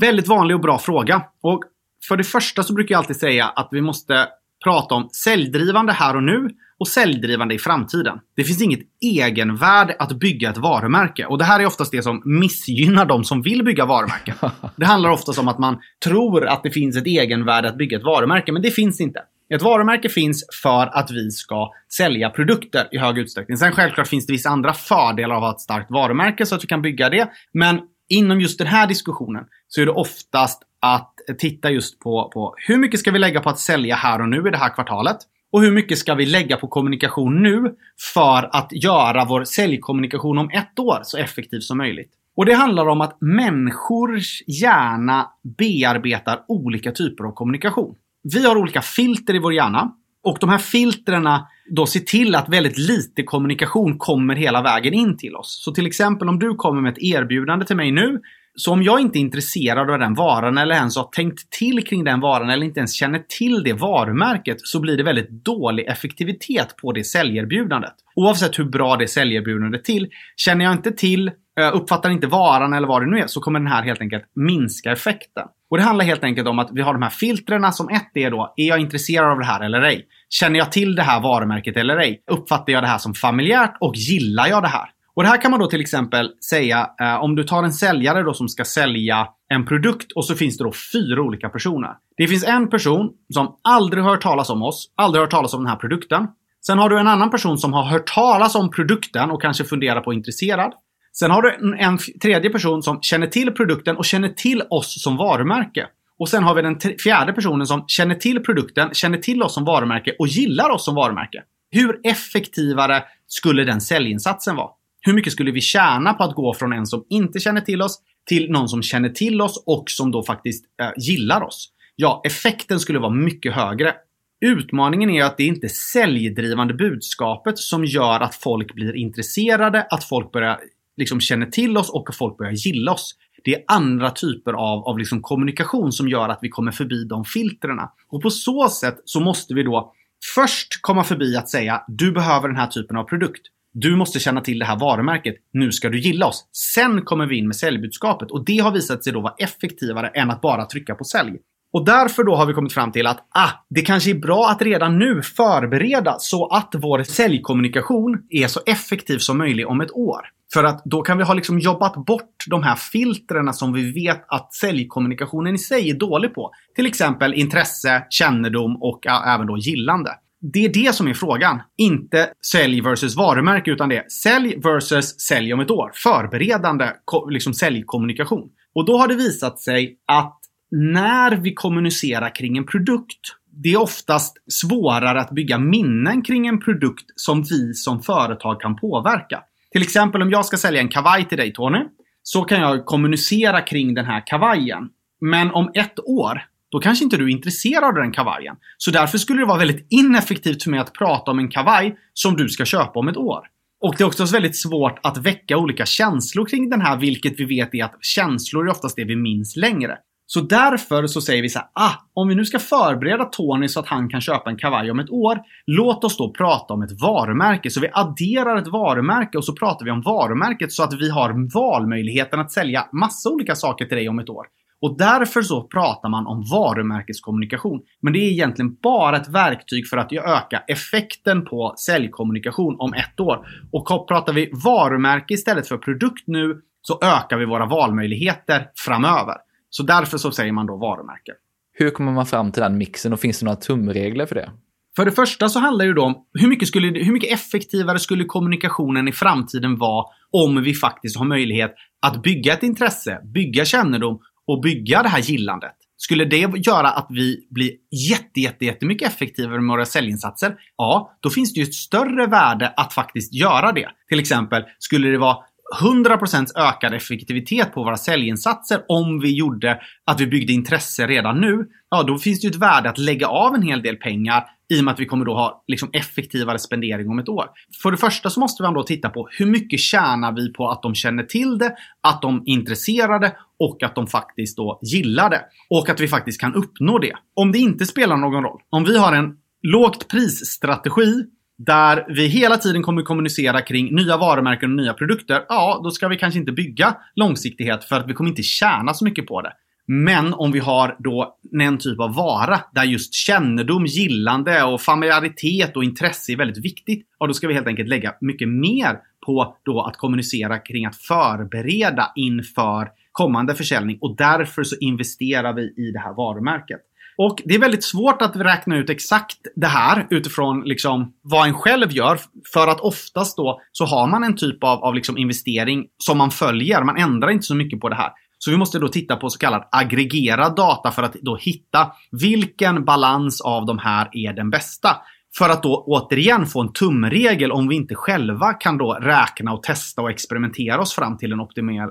Väldigt 0.00 0.28
vanlig 0.28 0.54
och 0.56 0.62
bra 0.62 0.78
fråga. 0.78 1.22
Och 1.42 1.62
för 2.08 2.16
det 2.16 2.24
första 2.24 2.62
så 2.62 2.74
brukar 2.74 2.92
jag 2.92 2.98
alltid 2.98 3.16
säga 3.16 3.46
att 3.46 3.68
vi 3.70 3.80
måste 3.80 4.26
prata 4.64 4.94
om 4.94 5.08
säljdrivande 5.24 5.92
här 5.92 6.16
och 6.16 6.22
nu 6.22 6.48
och 6.78 6.88
säljdrivande 6.88 7.54
i 7.54 7.58
framtiden. 7.58 8.18
Det 8.36 8.44
finns 8.44 8.62
inget 8.62 8.80
egenvärde 9.00 9.96
att 9.98 10.12
bygga 10.12 10.50
ett 10.50 10.58
varumärke 10.58 11.26
och 11.26 11.38
det 11.38 11.44
här 11.44 11.60
är 11.60 11.66
oftast 11.66 11.92
det 11.92 12.02
som 12.02 12.22
missgynnar 12.24 13.06
de 13.06 13.24
som 13.24 13.42
vill 13.42 13.64
bygga 13.64 13.86
varumärken. 13.86 14.34
Det 14.76 14.86
handlar 14.86 15.10
oftast 15.10 15.38
om 15.38 15.48
att 15.48 15.58
man 15.58 15.78
tror 16.04 16.46
att 16.46 16.62
det 16.62 16.70
finns 16.70 16.96
ett 16.96 17.06
egenvärde 17.06 17.68
att 17.68 17.78
bygga 17.78 17.96
ett 17.96 18.04
varumärke, 18.04 18.52
men 18.52 18.62
det 18.62 18.70
finns 18.70 19.00
inte. 19.00 19.20
Ett 19.48 19.62
varumärke 19.62 20.08
finns 20.08 20.46
för 20.62 20.98
att 20.98 21.10
vi 21.10 21.30
ska 21.30 21.72
sälja 21.96 22.30
produkter 22.30 22.88
i 22.92 22.98
hög 22.98 23.18
utsträckning. 23.18 23.56
Sen 23.56 23.72
självklart 23.72 24.08
finns 24.08 24.26
det 24.26 24.32
vissa 24.32 24.48
andra 24.48 24.72
fördelar 24.72 25.34
av 25.34 25.44
att 25.44 25.50
ha 25.50 25.54
ett 25.54 25.60
starkt 25.60 25.90
varumärke 25.90 26.46
så 26.46 26.54
att 26.54 26.64
vi 26.64 26.68
kan 26.68 26.82
bygga 26.82 27.08
det. 27.08 27.28
Men 27.52 27.80
inom 28.08 28.40
just 28.40 28.58
den 28.58 28.66
här 28.66 28.86
diskussionen 28.86 29.44
så 29.68 29.80
är 29.80 29.86
det 29.86 29.92
oftast 29.92 30.62
att 30.80 31.14
titta 31.38 31.70
just 31.70 32.00
på, 32.00 32.30
på 32.34 32.54
hur 32.58 32.76
mycket 32.76 33.00
ska 33.00 33.10
vi 33.10 33.18
lägga 33.18 33.40
på 33.40 33.50
att 33.50 33.58
sälja 33.58 33.96
här 33.96 34.20
och 34.20 34.28
nu 34.28 34.48
i 34.48 34.50
det 34.50 34.56
här 34.56 34.74
kvartalet? 34.74 35.16
Och 35.52 35.62
hur 35.62 35.72
mycket 35.72 35.98
ska 35.98 36.14
vi 36.14 36.26
lägga 36.26 36.56
på 36.56 36.68
kommunikation 36.68 37.42
nu 37.42 37.74
för 38.14 38.56
att 38.56 38.68
göra 38.72 39.24
vår 39.24 39.44
säljkommunikation 39.44 40.38
om 40.38 40.50
ett 40.50 40.78
år 40.78 41.00
så 41.02 41.18
effektiv 41.18 41.60
som 41.60 41.78
möjligt? 41.78 42.12
Och 42.36 42.46
det 42.46 42.54
handlar 42.54 42.86
om 42.86 43.00
att 43.00 43.20
människors 43.20 44.42
hjärna 44.46 45.30
bearbetar 45.58 46.44
olika 46.48 46.92
typer 46.92 47.24
av 47.24 47.32
kommunikation. 47.32 47.94
Vi 48.32 48.46
har 48.46 48.56
olika 48.56 48.82
filter 48.82 49.34
i 49.34 49.38
vår 49.38 49.54
hjärna 49.54 49.92
och 50.24 50.38
de 50.40 50.50
här 50.50 50.58
filtrerna 50.58 51.46
då 51.70 51.86
ser 51.86 52.00
till 52.00 52.34
att 52.34 52.48
väldigt 52.48 52.78
lite 52.78 53.22
kommunikation 53.22 53.98
kommer 53.98 54.36
hela 54.36 54.62
vägen 54.62 54.94
in 54.94 55.16
till 55.16 55.36
oss. 55.36 55.62
Så 55.64 55.72
till 55.72 55.86
exempel 55.86 56.28
om 56.28 56.38
du 56.38 56.54
kommer 56.54 56.82
med 56.82 56.92
ett 56.92 57.02
erbjudande 57.02 57.66
till 57.66 57.76
mig 57.76 57.92
nu 57.92 58.20
så 58.56 58.72
om 58.72 58.82
jag 58.82 59.00
inte 59.00 59.18
är 59.18 59.20
intresserad 59.20 59.90
av 59.90 59.98
den 59.98 60.14
varan 60.14 60.58
eller 60.58 60.74
ens 60.74 60.96
har 60.96 61.04
tänkt 61.04 61.50
till 61.50 61.86
kring 61.86 62.04
den 62.04 62.20
varan 62.20 62.50
eller 62.50 62.66
inte 62.66 62.80
ens 62.80 62.94
känner 62.94 63.18
till 63.38 63.62
det 63.62 63.72
varumärket 63.72 64.56
så 64.60 64.80
blir 64.80 64.96
det 64.96 65.02
väldigt 65.02 65.30
dålig 65.30 65.86
effektivitet 65.86 66.76
på 66.76 66.92
det 66.92 67.04
säljerbjudandet. 67.04 67.94
Oavsett 68.14 68.58
hur 68.58 68.64
bra 68.64 68.96
det 68.96 69.08
säljerbjudandet 69.08 69.84
till. 69.84 70.08
Känner 70.36 70.64
jag 70.64 70.74
inte 70.74 70.92
till, 70.92 71.28
eh, 71.60 71.76
uppfattar 71.76 72.10
inte 72.10 72.26
varan 72.26 72.72
eller 72.72 72.88
vad 72.88 73.02
det 73.02 73.06
nu 73.06 73.18
är 73.18 73.26
så 73.26 73.40
kommer 73.40 73.58
den 73.58 73.68
här 73.68 73.82
helt 73.82 74.00
enkelt 74.00 74.24
minska 74.34 74.92
effekten. 74.92 75.48
Och 75.74 75.78
det 75.78 75.84
handlar 75.84 76.04
helt 76.04 76.24
enkelt 76.24 76.48
om 76.48 76.58
att 76.58 76.70
vi 76.72 76.82
har 76.82 76.92
de 76.92 77.02
här 77.02 77.10
filtrerna 77.10 77.72
som 77.72 77.88
ett 77.88 78.10
är 78.14 78.30
då, 78.30 78.54
är 78.56 78.68
jag 78.68 78.80
intresserad 78.80 79.30
av 79.30 79.38
det 79.38 79.44
här 79.44 79.60
eller 79.60 79.82
ej? 79.82 80.06
Känner 80.28 80.58
jag 80.58 80.72
till 80.72 80.94
det 80.94 81.02
här 81.02 81.20
varumärket 81.20 81.76
eller 81.76 81.96
ej? 81.96 82.22
Uppfattar 82.30 82.72
jag 82.72 82.82
det 82.82 82.86
här 82.86 82.98
som 82.98 83.14
familjärt 83.14 83.76
och 83.80 83.96
gillar 83.96 84.46
jag 84.46 84.62
det 84.62 84.68
här? 84.68 84.88
Och 85.14 85.22
det 85.22 85.28
här 85.28 85.40
kan 85.40 85.50
man 85.50 85.60
då 85.60 85.66
till 85.66 85.80
exempel 85.80 86.30
säga 86.50 86.90
eh, 87.00 87.22
om 87.22 87.36
du 87.36 87.44
tar 87.44 87.62
en 87.62 87.72
säljare 87.72 88.22
då 88.22 88.34
som 88.34 88.48
ska 88.48 88.64
sälja 88.64 89.28
en 89.48 89.66
produkt 89.66 90.12
och 90.12 90.24
så 90.24 90.34
finns 90.34 90.58
det 90.58 90.64
då 90.64 90.72
fyra 90.92 91.22
olika 91.22 91.48
personer. 91.48 91.90
Det 92.16 92.26
finns 92.26 92.44
en 92.44 92.70
person 92.70 93.10
som 93.34 93.56
aldrig 93.64 94.04
hört 94.04 94.22
talas 94.22 94.50
om 94.50 94.62
oss, 94.62 94.92
aldrig 94.96 95.20
hört 95.20 95.30
talas 95.30 95.54
om 95.54 95.60
den 95.60 95.70
här 95.70 95.78
produkten. 95.78 96.26
Sen 96.66 96.78
har 96.78 96.88
du 96.88 96.98
en 96.98 97.08
annan 97.08 97.30
person 97.30 97.58
som 97.58 97.72
har 97.72 97.84
hört 97.84 98.06
talas 98.14 98.54
om 98.54 98.70
produkten 98.70 99.30
och 99.30 99.42
kanske 99.42 99.64
funderar 99.64 100.00
på 100.00 100.12
intresserad. 100.12 100.72
Sen 101.18 101.30
har 101.30 101.42
du 101.42 101.54
en, 101.54 101.74
en 101.74 101.98
tredje 102.22 102.50
person 102.50 102.82
som 102.82 103.02
känner 103.02 103.26
till 103.26 103.50
produkten 103.50 103.96
och 103.96 104.04
känner 104.04 104.28
till 104.28 104.62
oss 104.70 105.02
som 105.02 105.16
varumärke. 105.16 105.86
Och 106.18 106.28
sen 106.28 106.42
har 106.42 106.54
vi 106.54 106.62
den 106.62 106.80
fjärde 107.04 107.32
personen 107.32 107.66
som 107.66 107.84
känner 107.86 108.14
till 108.14 108.40
produkten, 108.40 108.94
känner 108.94 109.18
till 109.18 109.42
oss 109.42 109.54
som 109.54 109.64
varumärke 109.64 110.16
och 110.18 110.28
gillar 110.28 110.70
oss 110.70 110.84
som 110.84 110.94
varumärke. 110.94 111.42
Hur 111.70 112.00
effektivare 112.04 113.02
skulle 113.26 113.64
den 113.64 113.80
säljinsatsen 113.80 114.56
vara? 114.56 114.70
Hur 115.00 115.12
mycket 115.12 115.32
skulle 115.32 115.50
vi 115.50 115.60
tjäna 115.60 116.12
på 116.12 116.24
att 116.24 116.34
gå 116.34 116.54
från 116.54 116.72
en 116.72 116.86
som 116.86 117.04
inte 117.08 117.40
känner 117.40 117.60
till 117.60 117.82
oss 117.82 117.98
till 118.26 118.50
någon 118.50 118.68
som 118.68 118.82
känner 118.82 119.08
till 119.08 119.40
oss 119.40 119.62
och 119.66 119.84
som 119.90 120.10
då 120.10 120.22
faktiskt 120.22 120.64
eh, 120.82 120.90
gillar 120.96 121.42
oss? 121.42 121.70
Ja, 121.96 122.22
effekten 122.24 122.80
skulle 122.80 122.98
vara 122.98 123.10
mycket 123.10 123.54
högre. 123.54 123.94
Utmaningen 124.40 125.10
är 125.10 125.24
att 125.24 125.36
det 125.36 125.44
inte 125.44 125.66
är 125.66 125.92
säljdrivande 125.92 126.74
budskapet 126.74 127.58
som 127.58 127.84
gör 127.84 128.20
att 128.20 128.34
folk 128.34 128.74
blir 128.74 128.96
intresserade, 128.96 129.86
att 129.90 130.04
folk 130.04 130.32
börjar 130.32 130.60
liksom 130.96 131.20
känner 131.20 131.46
till 131.46 131.76
oss 131.76 131.90
och 131.90 132.14
folk 132.14 132.38
börjar 132.38 132.52
gilla 132.52 132.92
oss. 132.92 133.14
Det 133.44 133.54
är 133.54 133.64
andra 133.66 134.10
typer 134.10 134.52
av, 134.52 134.84
av 134.84 134.98
liksom 134.98 135.22
kommunikation 135.22 135.92
som 135.92 136.08
gör 136.08 136.28
att 136.28 136.38
vi 136.42 136.48
kommer 136.48 136.72
förbi 136.72 137.04
de 137.04 137.24
filtrerna. 137.24 137.90
Och 138.08 138.22
på 138.22 138.30
så 138.30 138.68
sätt 138.68 139.02
så 139.04 139.20
måste 139.20 139.54
vi 139.54 139.62
då 139.62 139.92
först 140.34 140.68
komma 140.80 141.04
förbi 141.04 141.36
att 141.36 141.48
säga 141.48 141.84
du 141.88 142.12
behöver 142.12 142.48
den 142.48 142.56
här 142.56 142.66
typen 142.66 142.96
av 142.96 143.04
produkt. 143.04 143.42
Du 143.72 143.96
måste 143.96 144.20
känna 144.20 144.40
till 144.40 144.58
det 144.58 144.64
här 144.64 144.78
varumärket. 144.78 145.34
Nu 145.52 145.72
ska 145.72 145.88
du 145.88 146.00
gilla 146.00 146.26
oss. 146.26 146.48
Sen 146.74 147.02
kommer 147.02 147.26
vi 147.26 147.36
in 147.36 147.46
med 147.46 147.56
säljbudskapet 147.56 148.30
och 148.30 148.44
det 148.44 148.58
har 148.58 148.70
visat 148.70 149.04
sig 149.04 149.12
då 149.12 149.20
vara 149.20 149.34
effektivare 149.38 150.08
än 150.08 150.30
att 150.30 150.40
bara 150.40 150.66
trycka 150.66 150.94
på 150.94 151.04
sälj. 151.04 151.38
Och 151.72 151.84
därför 151.84 152.24
då 152.24 152.34
har 152.34 152.46
vi 152.46 152.52
kommit 152.52 152.72
fram 152.72 152.92
till 152.92 153.06
att 153.06 153.26
ah, 153.30 153.50
det 153.70 153.82
kanske 153.82 154.10
är 154.10 154.14
bra 154.14 154.48
att 154.48 154.62
redan 154.62 154.98
nu 154.98 155.22
förbereda 155.22 156.16
så 156.18 156.46
att 156.46 156.74
vår 156.78 157.02
säljkommunikation 157.02 158.22
är 158.30 158.46
så 158.46 158.60
effektiv 158.66 159.18
som 159.18 159.38
möjligt 159.38 159.66
om 159.66 159.80
ett 159.80 159.92
år. 159.92 160.20
För 160.54 160.64
att 160.64 160.82
då 160.84 161.02
kan 161.02 161.18
vi 161.18 161.24
ha 161.24 161.34
liksom 161.34 161.58
jobbat 161.58 162.06
bort 162.06 162.44
de 162.50 162.62
här 162.62 162.76
filtrerna 162.76 163.52
som 163.52 163.72
vi 163.72 163.92
vet 163.92 164.24
att 164.28 164.54
säljkommunikationen 164.54 165.54
i 165.54 165.58
sig 165.58 165.90
är 165.90 165.94
dålig 165.94 166.34
på. 166.34 166.50
Till 166.76 166.86
exempel 166.86 167.34
intresse, 167.34 168.06
kännedom 168.10 168.76
och 168.82 169.06
även 169.06 169.46
då 169.46 169.58
gillande. 169.58 170.10
Det 170.52 170.64
är 170.64 170.68
det 170.68 170.94
som 170.94 171.08
är 171.08 171.14
frågan. 171.14 171.62
Inte 171.76 172.30
sälj 172.52 172.80
versus 172.80 173.16
varumärke 173.16 173.70
utan 173.70 173.88
det 173.88 173.96
är 173.96 174.08
sälj 174.08 174.60
versus 174.60 175.20
sälj 175.20 175.54
om 175.54 175.60
ett 175.60 175.70
år. 175.70 175.90
Förberedande 175.94 176.90
liksom 177.30 177.54
säljkommunikation. 177.54 178.48
Och 178.74 178.84
då 178.84 178.98
har 178.98 179.08
det 179.08 179.14
visat 179.14 179.60
sig 179.60 179.98
att 180.06 180.40
när 180.70 181.36
vi 181.36 181.54
kommunicerar 181.54 182.34
kring 182.34 182.56
en 182.56 182.66
produkt 182.66 183.20
det 183.56 183.72
är 183.72 183.80
oftast 183.80 184.36
svårare 184.52 185.20
att 185.20 185.30
bygga 185.30 185.58
minnen 185.58 186.22
kring 186.22 186.46
en 186.46 186.60
produkt 186.60 187.04
som 187.16 187.42
vi 187.42 187.74
som 187.74 188.02
företag 188.02 188.60
kan 188.60 188.76
påverka. 188.76 189.42
Till 189.74 189.82
exempel 189.82 190.22
om 190.22 190.30
jag 190.30 190.46
ska 190.46 190.56
sälja 190.56 190.80
en 190.80 190.88
kavaj 190.88 191.28
till 191.28 191.38
dig 191.38 191.52
Tony, 191.52 191.78
så 192.22 192.42
kan 192.42 192.60
jag 192.60 192.84
kommunicera 192.84 193.60
kring 193.60 193.94
den 193.94 194.04
här 194.04 194.26
kavajen. 194.26 194.88
Men 195.20 195.50
om 195.50 195.70
ett 195.74 195.98
år, 195.98 196.42
då 196.70 196.80
kanske 196.80 197.04
inte 197.04 197.16
du 197.16 197.24
är 197.24 197.28
intresserad 197.28 197.84
av 197.84 197.94
den 197.94 198.12
kavajen. 198.12 198.56
Så 198.78 198.90
därför 198.90 199.18
skulle 199.18 199.40
det 199.40 199.46
vara 199.46 199.58
väldigt 199.58 199.86
ineffektivt 199.90 200.62
för 200.62 200.70
mig 200.70 200.80
att 200.80 200.92
prata 200.92 201.30
om 201.30 201.38
en 201.38 201.48
kavaj 201.48 201.96
som 202.12 202.36
du 202.36 202.48
ska 202.48 202.64
köpa 202.64 202.98
om 202.98 203.08
ett 203.08 203.16
år. 203.16 203.40
Och 203.80 203.94
det 203.98 204.04
är 204.04 204.06
också 204.06 204.24
väldigt 204.24 204.56
svårt 204.56 204.98
att 205.02 205.18
väcka 205.18 205.56
olika 205.56 205.86
känslor 205.86 206.46
kring 206.46 206.70
den 206.70 206.80
här, 206.80 206.96
vilket 206.96 207.40
vi 207.40 207.44
vet 207.44 207.74
är 207.74 207.84
att 207.84 207.96
känslor 208.00 208.66
är 208.66 208.70
oftast 208.70 208.96
det 208.96 209.04
vi 209.04 209.16
minns 209.16 209.56
längre. 209.56 209.98
Så 210.26 210.40
därför 210.40 211.06
så 211.06 211.20
säger 211.20 211.42
vi 211.42 211.48
så 211.48 211.58
här, 211.58 211.68
ah, 211.74 211.92
om 212.14 212.28
vi 212.28 212.34
nu 212.34 212.44
ska 212.44 212.58
förbereda 212.58 213.24
Tony 213.24 213.68
så 213.68 213.80
att 213.80 213.86
han 213.86 214.08
kan 214.08 214.20
köpa 214.20 214.50
en 214.50 214.56
kavaj 214.56 214.90
om 214.90 214.98
ett 214.98 215.10
år, 215.10 215.38
låt 215.66 216.04
oss 216.04 216.16
då 216.16 216.32
prata 216.32 216.74
om 216.74 216.82
ett 216.82 217.02
varumärke. 217.02 217.70
Så 217.70 217.80
vi 217.80 217.90
adderar 217.92 218.56
ett 218.56 218.68
varumärke 218.68 219.38
och 219.38 219.44
så 219.44 219.52
pratar 219.52 219.84
vi 219.84 219.90
om 219.90 220.02
varumärket 220.02 220.72
så 220.72 220.82
att 220.82 220.94
vi 221.00 221.10
har 221.10 221.54
valmöjligheten 221.54 222.40
att 222.40 222.52
sälja 222.52 222.88
massa 222.92 223.30
olika 223.30 223.54
saker 223.54 223.84
till 223.84 223.96
dig 223.96 224.08
om 224.08 224.18
ett 224.18 224.28
år. 224.28 224.46
Och 224.80 224.98
därför 224.98 225.42
så 225.42 225.62
pratar 225.62 226.08
man 226.08 226.26
om 226.26 226.44
varumärkeskommunikation. 226.52 227.80
Men 228.02 228.12
det 228.12 228.18
är 228.18 228.30
egentligen 228.30 228.76
bara 228.82 229.16
ett 229.16 229.28
verktyg 229.28 229.88
för 229.88 229.96
att 229.96 230.12
öka 230.12 230.62
effekten 230.68 231.44
på 231.44 231.74
säljkommunikation 231.86 232.76
om 232.78 232.94
ett 232.94 233.20
år. 233.20 233.46
Och 233.72 234.08
pratar 234.08 234.32
vi 234.32 234.50
varumärke 234.64 235.34
istället 235.34 235.68
för 235.68 235.78
produkt 235.78 236.24
nu 236.26 236.60
så 236.82 236.98
ökar 237.02 237.36
vi 237.38 237.44
våra 237.44 237.66
valmöjligheter 237.66 238.66
framöver. 238.76 239.34
Så 239.76 239.82
därför 239.82 240.18
så 240.18 240.32
säger 240.32 240.52
man 240.52 240.66
då 240.66 240.76
varumärke. 240.76 241.32
Hur 241.72 241.90
kommer 241.90 242.12
man 242.12 242.26
fram 242.26 242.52
till 242.52 242.62
den 242.62 242.78
mixen 242.78 243.12
och 243.12 243.20
finns 243.20 243.38
det 243.38 243.44
några 243.44 243.56
tumregler 243.56 244.26
för 244.26 244.34
det? 244.34 244.50
För 244.96 245.04
det 245.04 245.12
första 245.12 245.48
så 245.48 245.58
handlar 245.58 245.86
det 245.86 245.94
då 245.94 246.02
om 246.02 246.14
hur 246.32 246.48
mycket, 246.48 246.68
skulle, 246.68 246.86
hur 246.86 247.12
mycket 247.12 247.32
effektivare 247.32 247.98
skulle 247.98 248.24
kommunikationen 248.24 249.08
i 249.08 249.12
framtiden 249.12 249.78
vara 249.78 250.04
om 250.30 250.62
vi 250.62 250.74
faktiskt 250.74 251.16
har 251.16 251.24
möjlighet 251.24 251.74
att 252.06 252.22
bygga 252.22 252.52
ett 252.52 252.62
intresse, 252.62 253.20
bygga 253.34 253.64
kännedom 253.64 254.20
och 254.46 254.62
bygga 254.62 255.02
det 255.02 255.08
här 255.08 255.20
gillandet. 255.20 255.76
Skulle 255.96 256.24
det 256.24 256.36
göra 256.66 256.88
att 256.88 257.06
vi 257.10 257.46
blir 257.50 257.72
jätte, 258.10 258.40
jätte, 258.40 258.64
jättemycket 258.64 259.08
effektivare 259.08 259.60
med 259.60 259.72
våra 259.72 259.84
säljinsatser? 259.84 260.56
Ja, 260.76 261.18
då 261.20 261.30
finns 261.30 261.54
det 261.54 261.60
ju 261.60 261.64
ett 261.64 261.74
större 261.74 262.26
värde 262.26 262.68
att 262.76 262.92
faktiskt 262.92 263.34
göra 263.34 263.72
det. 263.72 263.88
Till 264.08 264.20
exempel, 264.20 264.62
skulle 264.78 265.08
det 265.08 265.18
vara 265.18 265.36
100% 265.80 266.46
ökad 266.56 266.94
effektivitet 266.94 267.74
på 267.74 267.84
våra 267.84 267.96
säljinsatser 267.96 268.82
om 268.88 269.20
vi 269.20 269.36
gjorde 269.36 269.80
att 270.04 270.20
vi 270.20 270.26
byggde 270.26 270.52
intresse 270.52 271.06
redan 271.06 271.40
nu. 271.40 271.66
Ja, 271.90 272.02
då 272.02 272.18
finns 272.18 272.40
det 272.40 272.46
ju 272.46 272.50
ett 272.50 272.56
värde 272.56 272.90
att 272.90 272.98
lägga 272.98 273.26
av 273.26 273.54
en 273.54 273.62
hel 273.62 273.82
del 273.82 273.96
pengar 273.96 274.44
i 274.68 274.80
och 274.80 274.84
med 274.84 274.94
att 274.94 275.00
vi 275.00 275.06
kommer 275.06 275.24
då 275.24 275.34
ha 275.34 275.64
liksom 275.66 275.90
effektivare 275.92 276.58
spendering 276.58 277.08
om 277.08 277.18
ett 277.18 277.28
år. 277.28 277.46
För 277.82 277.90
det 277.90 277.96
första 277.96 278.30
så 278.30 278.40
måste 278.40 278.62
man 278.62 278.74
då 278.74 278.82
titta 278.82 279.08
på 279.08 279.28
hur 279.30 279.46
mycket 279.46 279.80
tjänar 279.80 280.32
vi 280.32 280.52
på 280.52 280.68
att 280.68 280.82
de 280.82 280.94
känner 280.94 281.22
till 281.22 281.58
det, 281.58 281.76
att 282.00 282.22
de 282.22 282.36
är 282.36 282.48
intresserade 282.48 283.36
och 283.58 283.82
att 283.82 283.94
de 283.94 284.06
faktiskt 284.06 284.56
då 284.56 284.78
gillar 284.82 285.30
det. 285.30 285.40
Och 285.70 285.88
att 285.88 286.00
vi 286.00 286.08
faktiskt 286.08 286.40
kan 286.40 286.54
uppnå 286.54 286.98
det. 286.98 287.12
Om 287.34 287.52
det 287.52 287.58
inte 287.58 287.86
spelar 287.86 288.16
någon 288.16 288.44
roll, 288.44 288.60
om 288.70 288.84
vi 288.84 288.98
har 288.98 289.12
en 289.12 289.36
lågt 289.62 290.08
prisstrategi 290.08 291.24
där 291.58 292.04
vi 292.08 292.26
hela 292.26 292.56
tiden 292.56 292.82
kommer 292.82 293.02
kommunicera 293.02 293.60
kring 293.60 293.94
nya 293.94 294.16
varumärken 294.16 294.70
och 294.70 294.76
nya 294.76 294.94
produkter. 294.94 295.44
Ja, 295.48 295.80
då 295.84 295.90
ska 295.90 296.08
vi 296.08 296.16
kanske 296.16 296.40
inte 296.40 296.52
bygga 296.52 296.96
långsiktighet 297.14 297.84
för 297.84 297.96
att 297.96 298.08
vi 298.08 298.14
kommer 298.14 298.30
inte 298.30 298.42
tjäna 298.42 298.94
så 298.94 299.04
mycket 299.04 299.26
på 299.26 299.42
det. 299.42 299.52
Men 299.86 300.34
om 300.34 300.52
vi 300.52 300.58
har 300.58 300.96
då 300.98 301.36
en 301.62 301.78
typ 301.78 302.00
av 302.00 302.14
vara 302.14 302.60
där 302.72 302.84
just 302.84 303.14
kännedom, 303.14 303.86
gillande 303.86 304.62
och 304.62 304.80
familjaritet 304.80 305.76
och 305.76 305.84
intresse 305.84 306.32
är 306.32 306.36
väldigt 306.36 306.64
viktigt. 306.64 307.06
Ja, 307.18 307.26
då 307.26 307.34
ska 307.34 307.48
vi 307.48 307.54
helt 307.54 307.66
enkelt 307.66 307.88
lägga 307.88 308.14
mycket 308.20 308.48
mer 308.48 308.98
på 309.26 309.56
då 309.64 309.80
att 309.80 309.96
kommunicera 309.96 310.58
kring 310.58 310.86
att 310.86 310.96
förbereda 310.96 312.12
inför 312.16 312.88
kommande 313.12 313.54
försäljning 313.54 313.98
och 314.00 314.16
därför 314.16 314.64
så 314.64 314.76
investerar 314.80 315.52
vi 315.52 315.62
i 315.62 315.90
det 315.92 315.98
här 315.98 316.14
varumärket. 316.14 316.80
Och 317.16 317.42
det 317.44 317.54
är 317.54 317.58
väldigt 317.58 317.84
svårt 317.84 318.22
att 318.22 318.36
räkna 318.36 318.76
ut 318.76 318.90
exakt 318.90 319.38
det 319.56 319.66
här 319.66 320.06
utifrån 320.10 320.60
liksom 320.64 321.12
vad 321.22 321.48
en 321.48 321.54
själv 321.54 321.92
gör. 321.92 322.20
För 322.52 322.68
att 322.68 322.80
oftast 322.80 323.36
då 323.36 323.60
så 323.72 323.84
har 323.84 324.06
man 324.06 324.24
en 324.24 324.36
typ 324.36 324.64
av, 324.64 324.84
av 324.84 324.94
liksom 324.94 325.18
investering 325.18 325.86
som 325.98 326.18
man 326.18 326.30
följer. 326.30 326.84
Man 326.84 326.96
ändrar 326.96 327.30
inte 327.30 327.46
så 327.46 327.54
mycket 327.54 327.80
på 327.80 327.88
det 327.88 327.96
här. 327.96 328.10
Så 328.38 328.50
vi 328.50 328.56
måste 328.56 328.78
då 328.78 328.88
titta 328.88 329.16
på 329.16 329.30
så 329.30 329.38
kallad 329.38 329.68
aggregerad 329.72 330.56
data 330.56 330.90
för 330.90 331.02
att 331.02 331.12
då 331.12 331.36
hitta 331.36 331.92
vilken 332.10 332.84
balans 332.84 333.40
av 333.40 333.66
de 333.66 333.78
här 333.78 334.08
är 334.12 334.32
den 334.32 334.50
bästa. 334.50 334.96
För 335.38 335.48
att 335.48 335.62
då 335.62 335.84
återigen 335.86 336.46
få 336.46 336.60
en 336.60 336.72
tumregel 336.72 337.52
om 337.52 337.68
vi 337.68 337.76
inte 337.76 337.94
själva 337.94 338.52
kan 338.52 338.78
då 338.78 338.92
räkna 338.92 339.52
och 339.52 339.62
testa 339.62 340.02
och 340.02 340.10
experimentera 340.10 340.80
oss 340.80 340.94
fram 340.94 341.18
till 341.18 341.30
den 341.30 341.40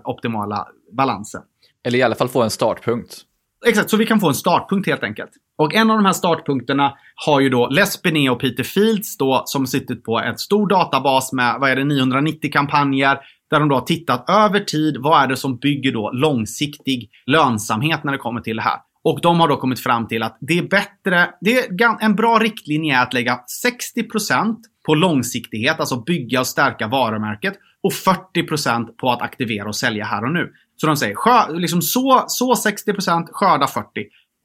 optimala 0.03 0.67
balansen. 0.97 1.41
Eller 1.83 1.99
i 1.99 2.01
alla 2.01 2.15
fall 2.15 2.29
få 2.29 2.41
en 2.43 2.49
startpunkt. 2.49 3.25
Exakt, 3.65 3.89
så 3.89 3.97
vi 3.97 4.05
kan 4.05 4.19
få 4.19 4.27
en 4.27 4.33
startpunkt 4.33 4.87
helt 4.87 5.03
enkelt. 5.03 5.31
Och 5.57 5.73
en 5.73 5.91
av 5.91 5.97
de 5.97 6.05
här 6.05 6.13
startpunkterna 6.13 6.93
har 7.15 7.39
ju 7.39 7.49
då 7.49 7.69
Les 7.69 8.01
Benet 8.01 8.31
och 8.31 8.39
Peter 8.39 8.63
Fields 8.63 9.17
då 9.17 9.43
som 9.45 9.67
suttit 9.67 10.03
på 10.03 10.19
en 10.19 10.37
stor 10.37 10.67
databas 10.67 11.33
med, 11.33 11.55
vad 11.59 11.69
är 11.69 11.75
det, 11.75 11.83
990 11.83 12.51
kampanjer. 12.53 13.17
Där 13.49 13.59
de 13.59 13.69
då 13.69 13.75
har 13.75 13.81
tittat 13.81 14.29
över 14.29 14.59
tid, 14.59 14.97
vad 14.99 15.23
är 15.23 15.27
det 15.27 15.37
som 15.37 15.57
bygger 15.57 15.91
då 15.91 16.11
långsiktig 16.11 17.09
lönsamhet 17.25 18.03
när 18.03 18.11
det 18.11 18.17
kommer 18.17 18.41
till 18.41 18.55
det 18.55 18.61
här. 18.61 18.79
Och 19.03 19.19
de 19.21 19.39
har 19.39 19.47
då 19.47 19.57
kommit 19.57 19.79
fram 19.79 20.07
till 20.07 20.23
att 20.23 20.37
det 20.41 20.57
är 20.57 20.67
bättre, 20.67 21.29
det 21.41 21.57
är 21.57 22.03
en 22.03 22.15
bra 22.15 22.39
riktlinje 22.39 22.97
är 22.97 23.03
att 23.03 23.13
lägga 23.13 23.39
60% 23.97 24.55
på 24.85 24.95
långsiktighet, 24.95 25.79
alltså 25.79 26.03
bygga 26.03 26.39
och 26.39 26.47
stärka 26.47 26.87
varumärket 26.87 27.53
och 27.83 27.91
40% 27.91 28.85
på 28.97 29.11
att 29.11 29.21
aktivera 29.21 29.67
och 29.67 29.75
sälja 29.75 30.05
här 30.05 30.25
och 30.25 30.33
nu. 30.33 30.53
Så 30.83 30.87
de 30.87 30.97
säger 30.97 31.15
skör, 31.15 31.59
liksom 31.59 31.81
så, 31.81 32.23
så 32.27 32.53
60%, 32.53 33.27
skörda 33.31 33.65
40%. 33.65 33.83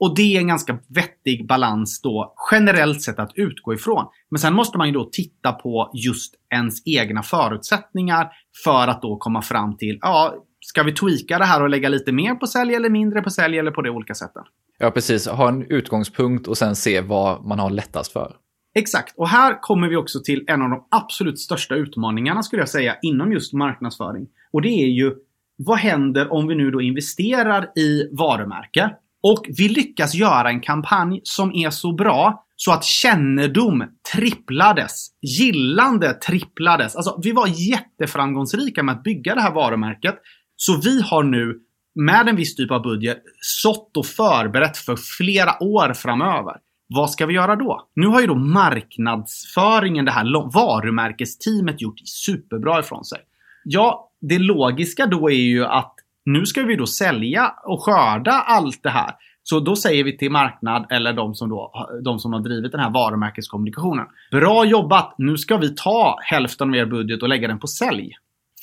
Och 0.01 0.16
det 0.16 0.36
är 0.36 0.41
en 0.41 0.49
ganska 0.49 0.78
vettig 0.89 1.47
balans 1.47 2.01
då 2.03 2.34
generellt 2.53 3.03
sett 3.03 3.18
att 3.18 3.32
utgå 3.34 3.74
ifrån. 3.74 4.07
Men 4.30 4.39
sen 4.39 4.55
måste 4.55 4.78
man 4.78 4.86
ju 4.86 4.93
då 4.93 5.09
titta 5.12 5.53
på 5.53 5.91
just 5.95 6.34
ens 6.55 6.86
egna 6.86 7.22
förutsättningar 7.22 8.28
för 8.64 8.89
att 8.89 9.03
då 9.03 9.16
komma 9.16 9.43
fram 9.43 9.76
till, 9.76 9.99
ja, 10.01 10.34
ska 10.61 10.82
vi 10.82 10.93
tweaka 10.93 11.39
det 11.39 11.45
här 11.45 11.62
och 11.62 11.68
lägga 11.68 11.89
lite 11.89 12.12
mer 12.12 12.34
på 12.34 12.47
sälj 12.47 12.74
eller 12.74 12.91
mindre 12.91 13.22
på 13.22 13.30
sälj 13.30 13.59
eller 13.59 13.70
på 13.70 13.82
det 13.82 13.91
olika 13.91 14.14
sätten? 14.14 14.43
Ja, 14.78 14.91
precis. 14.91 15.28
Ha 15.28 15.49
en 15.49 15.70
utgångspunkt 15.70 16.49
och 16.49 16.59
sen 16.59 16.76
se 16.76 17.01
vad 17.01 17.47
man 17.47 17.59
har 17.59 17.70
lättast 17.70 18.12
för. 18.12 18.36
Exakt. 18.74 19.14
Och 19.16 19.28
här 19.28 19.61
kommer 19.61 19.89
vi 19.89 19.97
också 19.97 20.20
till 20.20 20.45
en 20.47 20.62
av 20.62 20.70
de 20.70 20.86
absolut 20.91 21.39
största 21.39 21.74
utmaningarna 21.74 22.43
skulle 22.43 22.62
jag 22.62 22.68
säga 22.68 22.97
inom 23.03 23.32
just 23.32 23.53
marknadsföring. 23.53 24.26
Och 24.53 24.62
det 24.62 24.68
är 24.68 24.89
ju 24.89 25.14
vad 25.59 25.79
händer 25.79 26.33
om 26.33 26.47
vi 26.47 26.55
nu 26.55 26.71
då 26.71 26.81
investerar 26.81 27.79
i 27.79 28.09
varumärke 28.13 28.91
och 29.23 29.45
vi 29.59 29.69
lyckas 29.69 30.15
göra 30.15 30.49
en 30.49 30.61
kampanj 30.61 31.21
som 31.23 31.55
är 31.55 31.71
så 31.71 31.93
bra 31.93 32.45
så 32.57 32.73
att 32.73 32.85
kännedom 32.85 33.85
tripplades. 34.15 35.07
Gillande 35.21 36.15
tripplades. 36.15 36.97
Alltså, 36.97 37.21
vi 37.23 37.33
var 37.33 37.47
jätteframgångsrika 37.47 38.83
med 38.83 38.95
att 38.95 39.03
bygga 39.03 39.35
det 39.35 39.41
här 39.41 39.53
varumärket. 39.53 40.15
Så 40.57 40.81
vi 40.85 41.03
har 41.03 41.23
nu 41.23 41.61
med 41.95 42.29
en 42.29 42.37
viss 42.37 42.57
typ 42.57 42.71
av 42.71 42.83
budget 42.83 43.23
sått 43.41 43.97
och 43.97 44.07
förberett 44.07 44.77
för 44.77 44.97
flera 44.97 45.63
år 45.63 45.95
framöver. 45.95 46.57
Vad 46.95 47.11
ska 47.11 47.27
vi 47.27 47.35
göra 47.35 47.57
då? 47.57 47.89
Nu 47.95 48.07
har 48.07 48.21
ju 48.21 48.27
då 48.27 48.35
marknadsföringen, 48.35 50.05
det 50.05 50.11
här 50.11 50.53
varumärkesteamet 50.55 51.81
gjort 51.81 52.01
superbra 52.05 52.81
ifrån 52.81 53.05
sig. 53.05 53.19
Ja, 53.65 54.08
det 54.21 54.39
logiska 54.39 55.07
då 55.07 55.31
är 55.31 55.35
ju 55.35 55.64
att 55.64 55.95
nu 56.25 56.47
ska 56.47 56.62
vi 56.62 56.77
då 56.77 56.87
sälja 56.87 57.55
och 57.64 57.85
skörda 57.85 58.33
allt 58.33 58.83
det 58.83 58.91
här. 58.91 59.14
Så 59.43 59.61
då 59.61 59.77
säger 59.77 60.05
vi 60.05 60.19
till 60.19 60.31
marknad 60.31 60.87
eller 60.91 61.12
de 61.12 61.35
som, 61.35 61.49
då, 61.49 61.89
de 62.05 62.19
som 62.19 62.33
har 62.33 62.41
drivit 62.41 62.73
den 62.73 62.81
här 62.81 62.91
varumärkeskommunikationen. 62.91 64.07
Bra 64.31 64.64
jobbat! 64.64 65.14
Nu 65.19 65.37
ska 65.37 65.57
vi 65.57 65.75
ta 65.75 66.19
hälften 66.23 66.69
av 66.69 66.77
er 66.77 66.87
budget 66.87 67.23
och 67.23 67.29
lägga 67.29 67.49
den 67.49 67.59
på 67.59 67.66
sälj. 67.66 68.12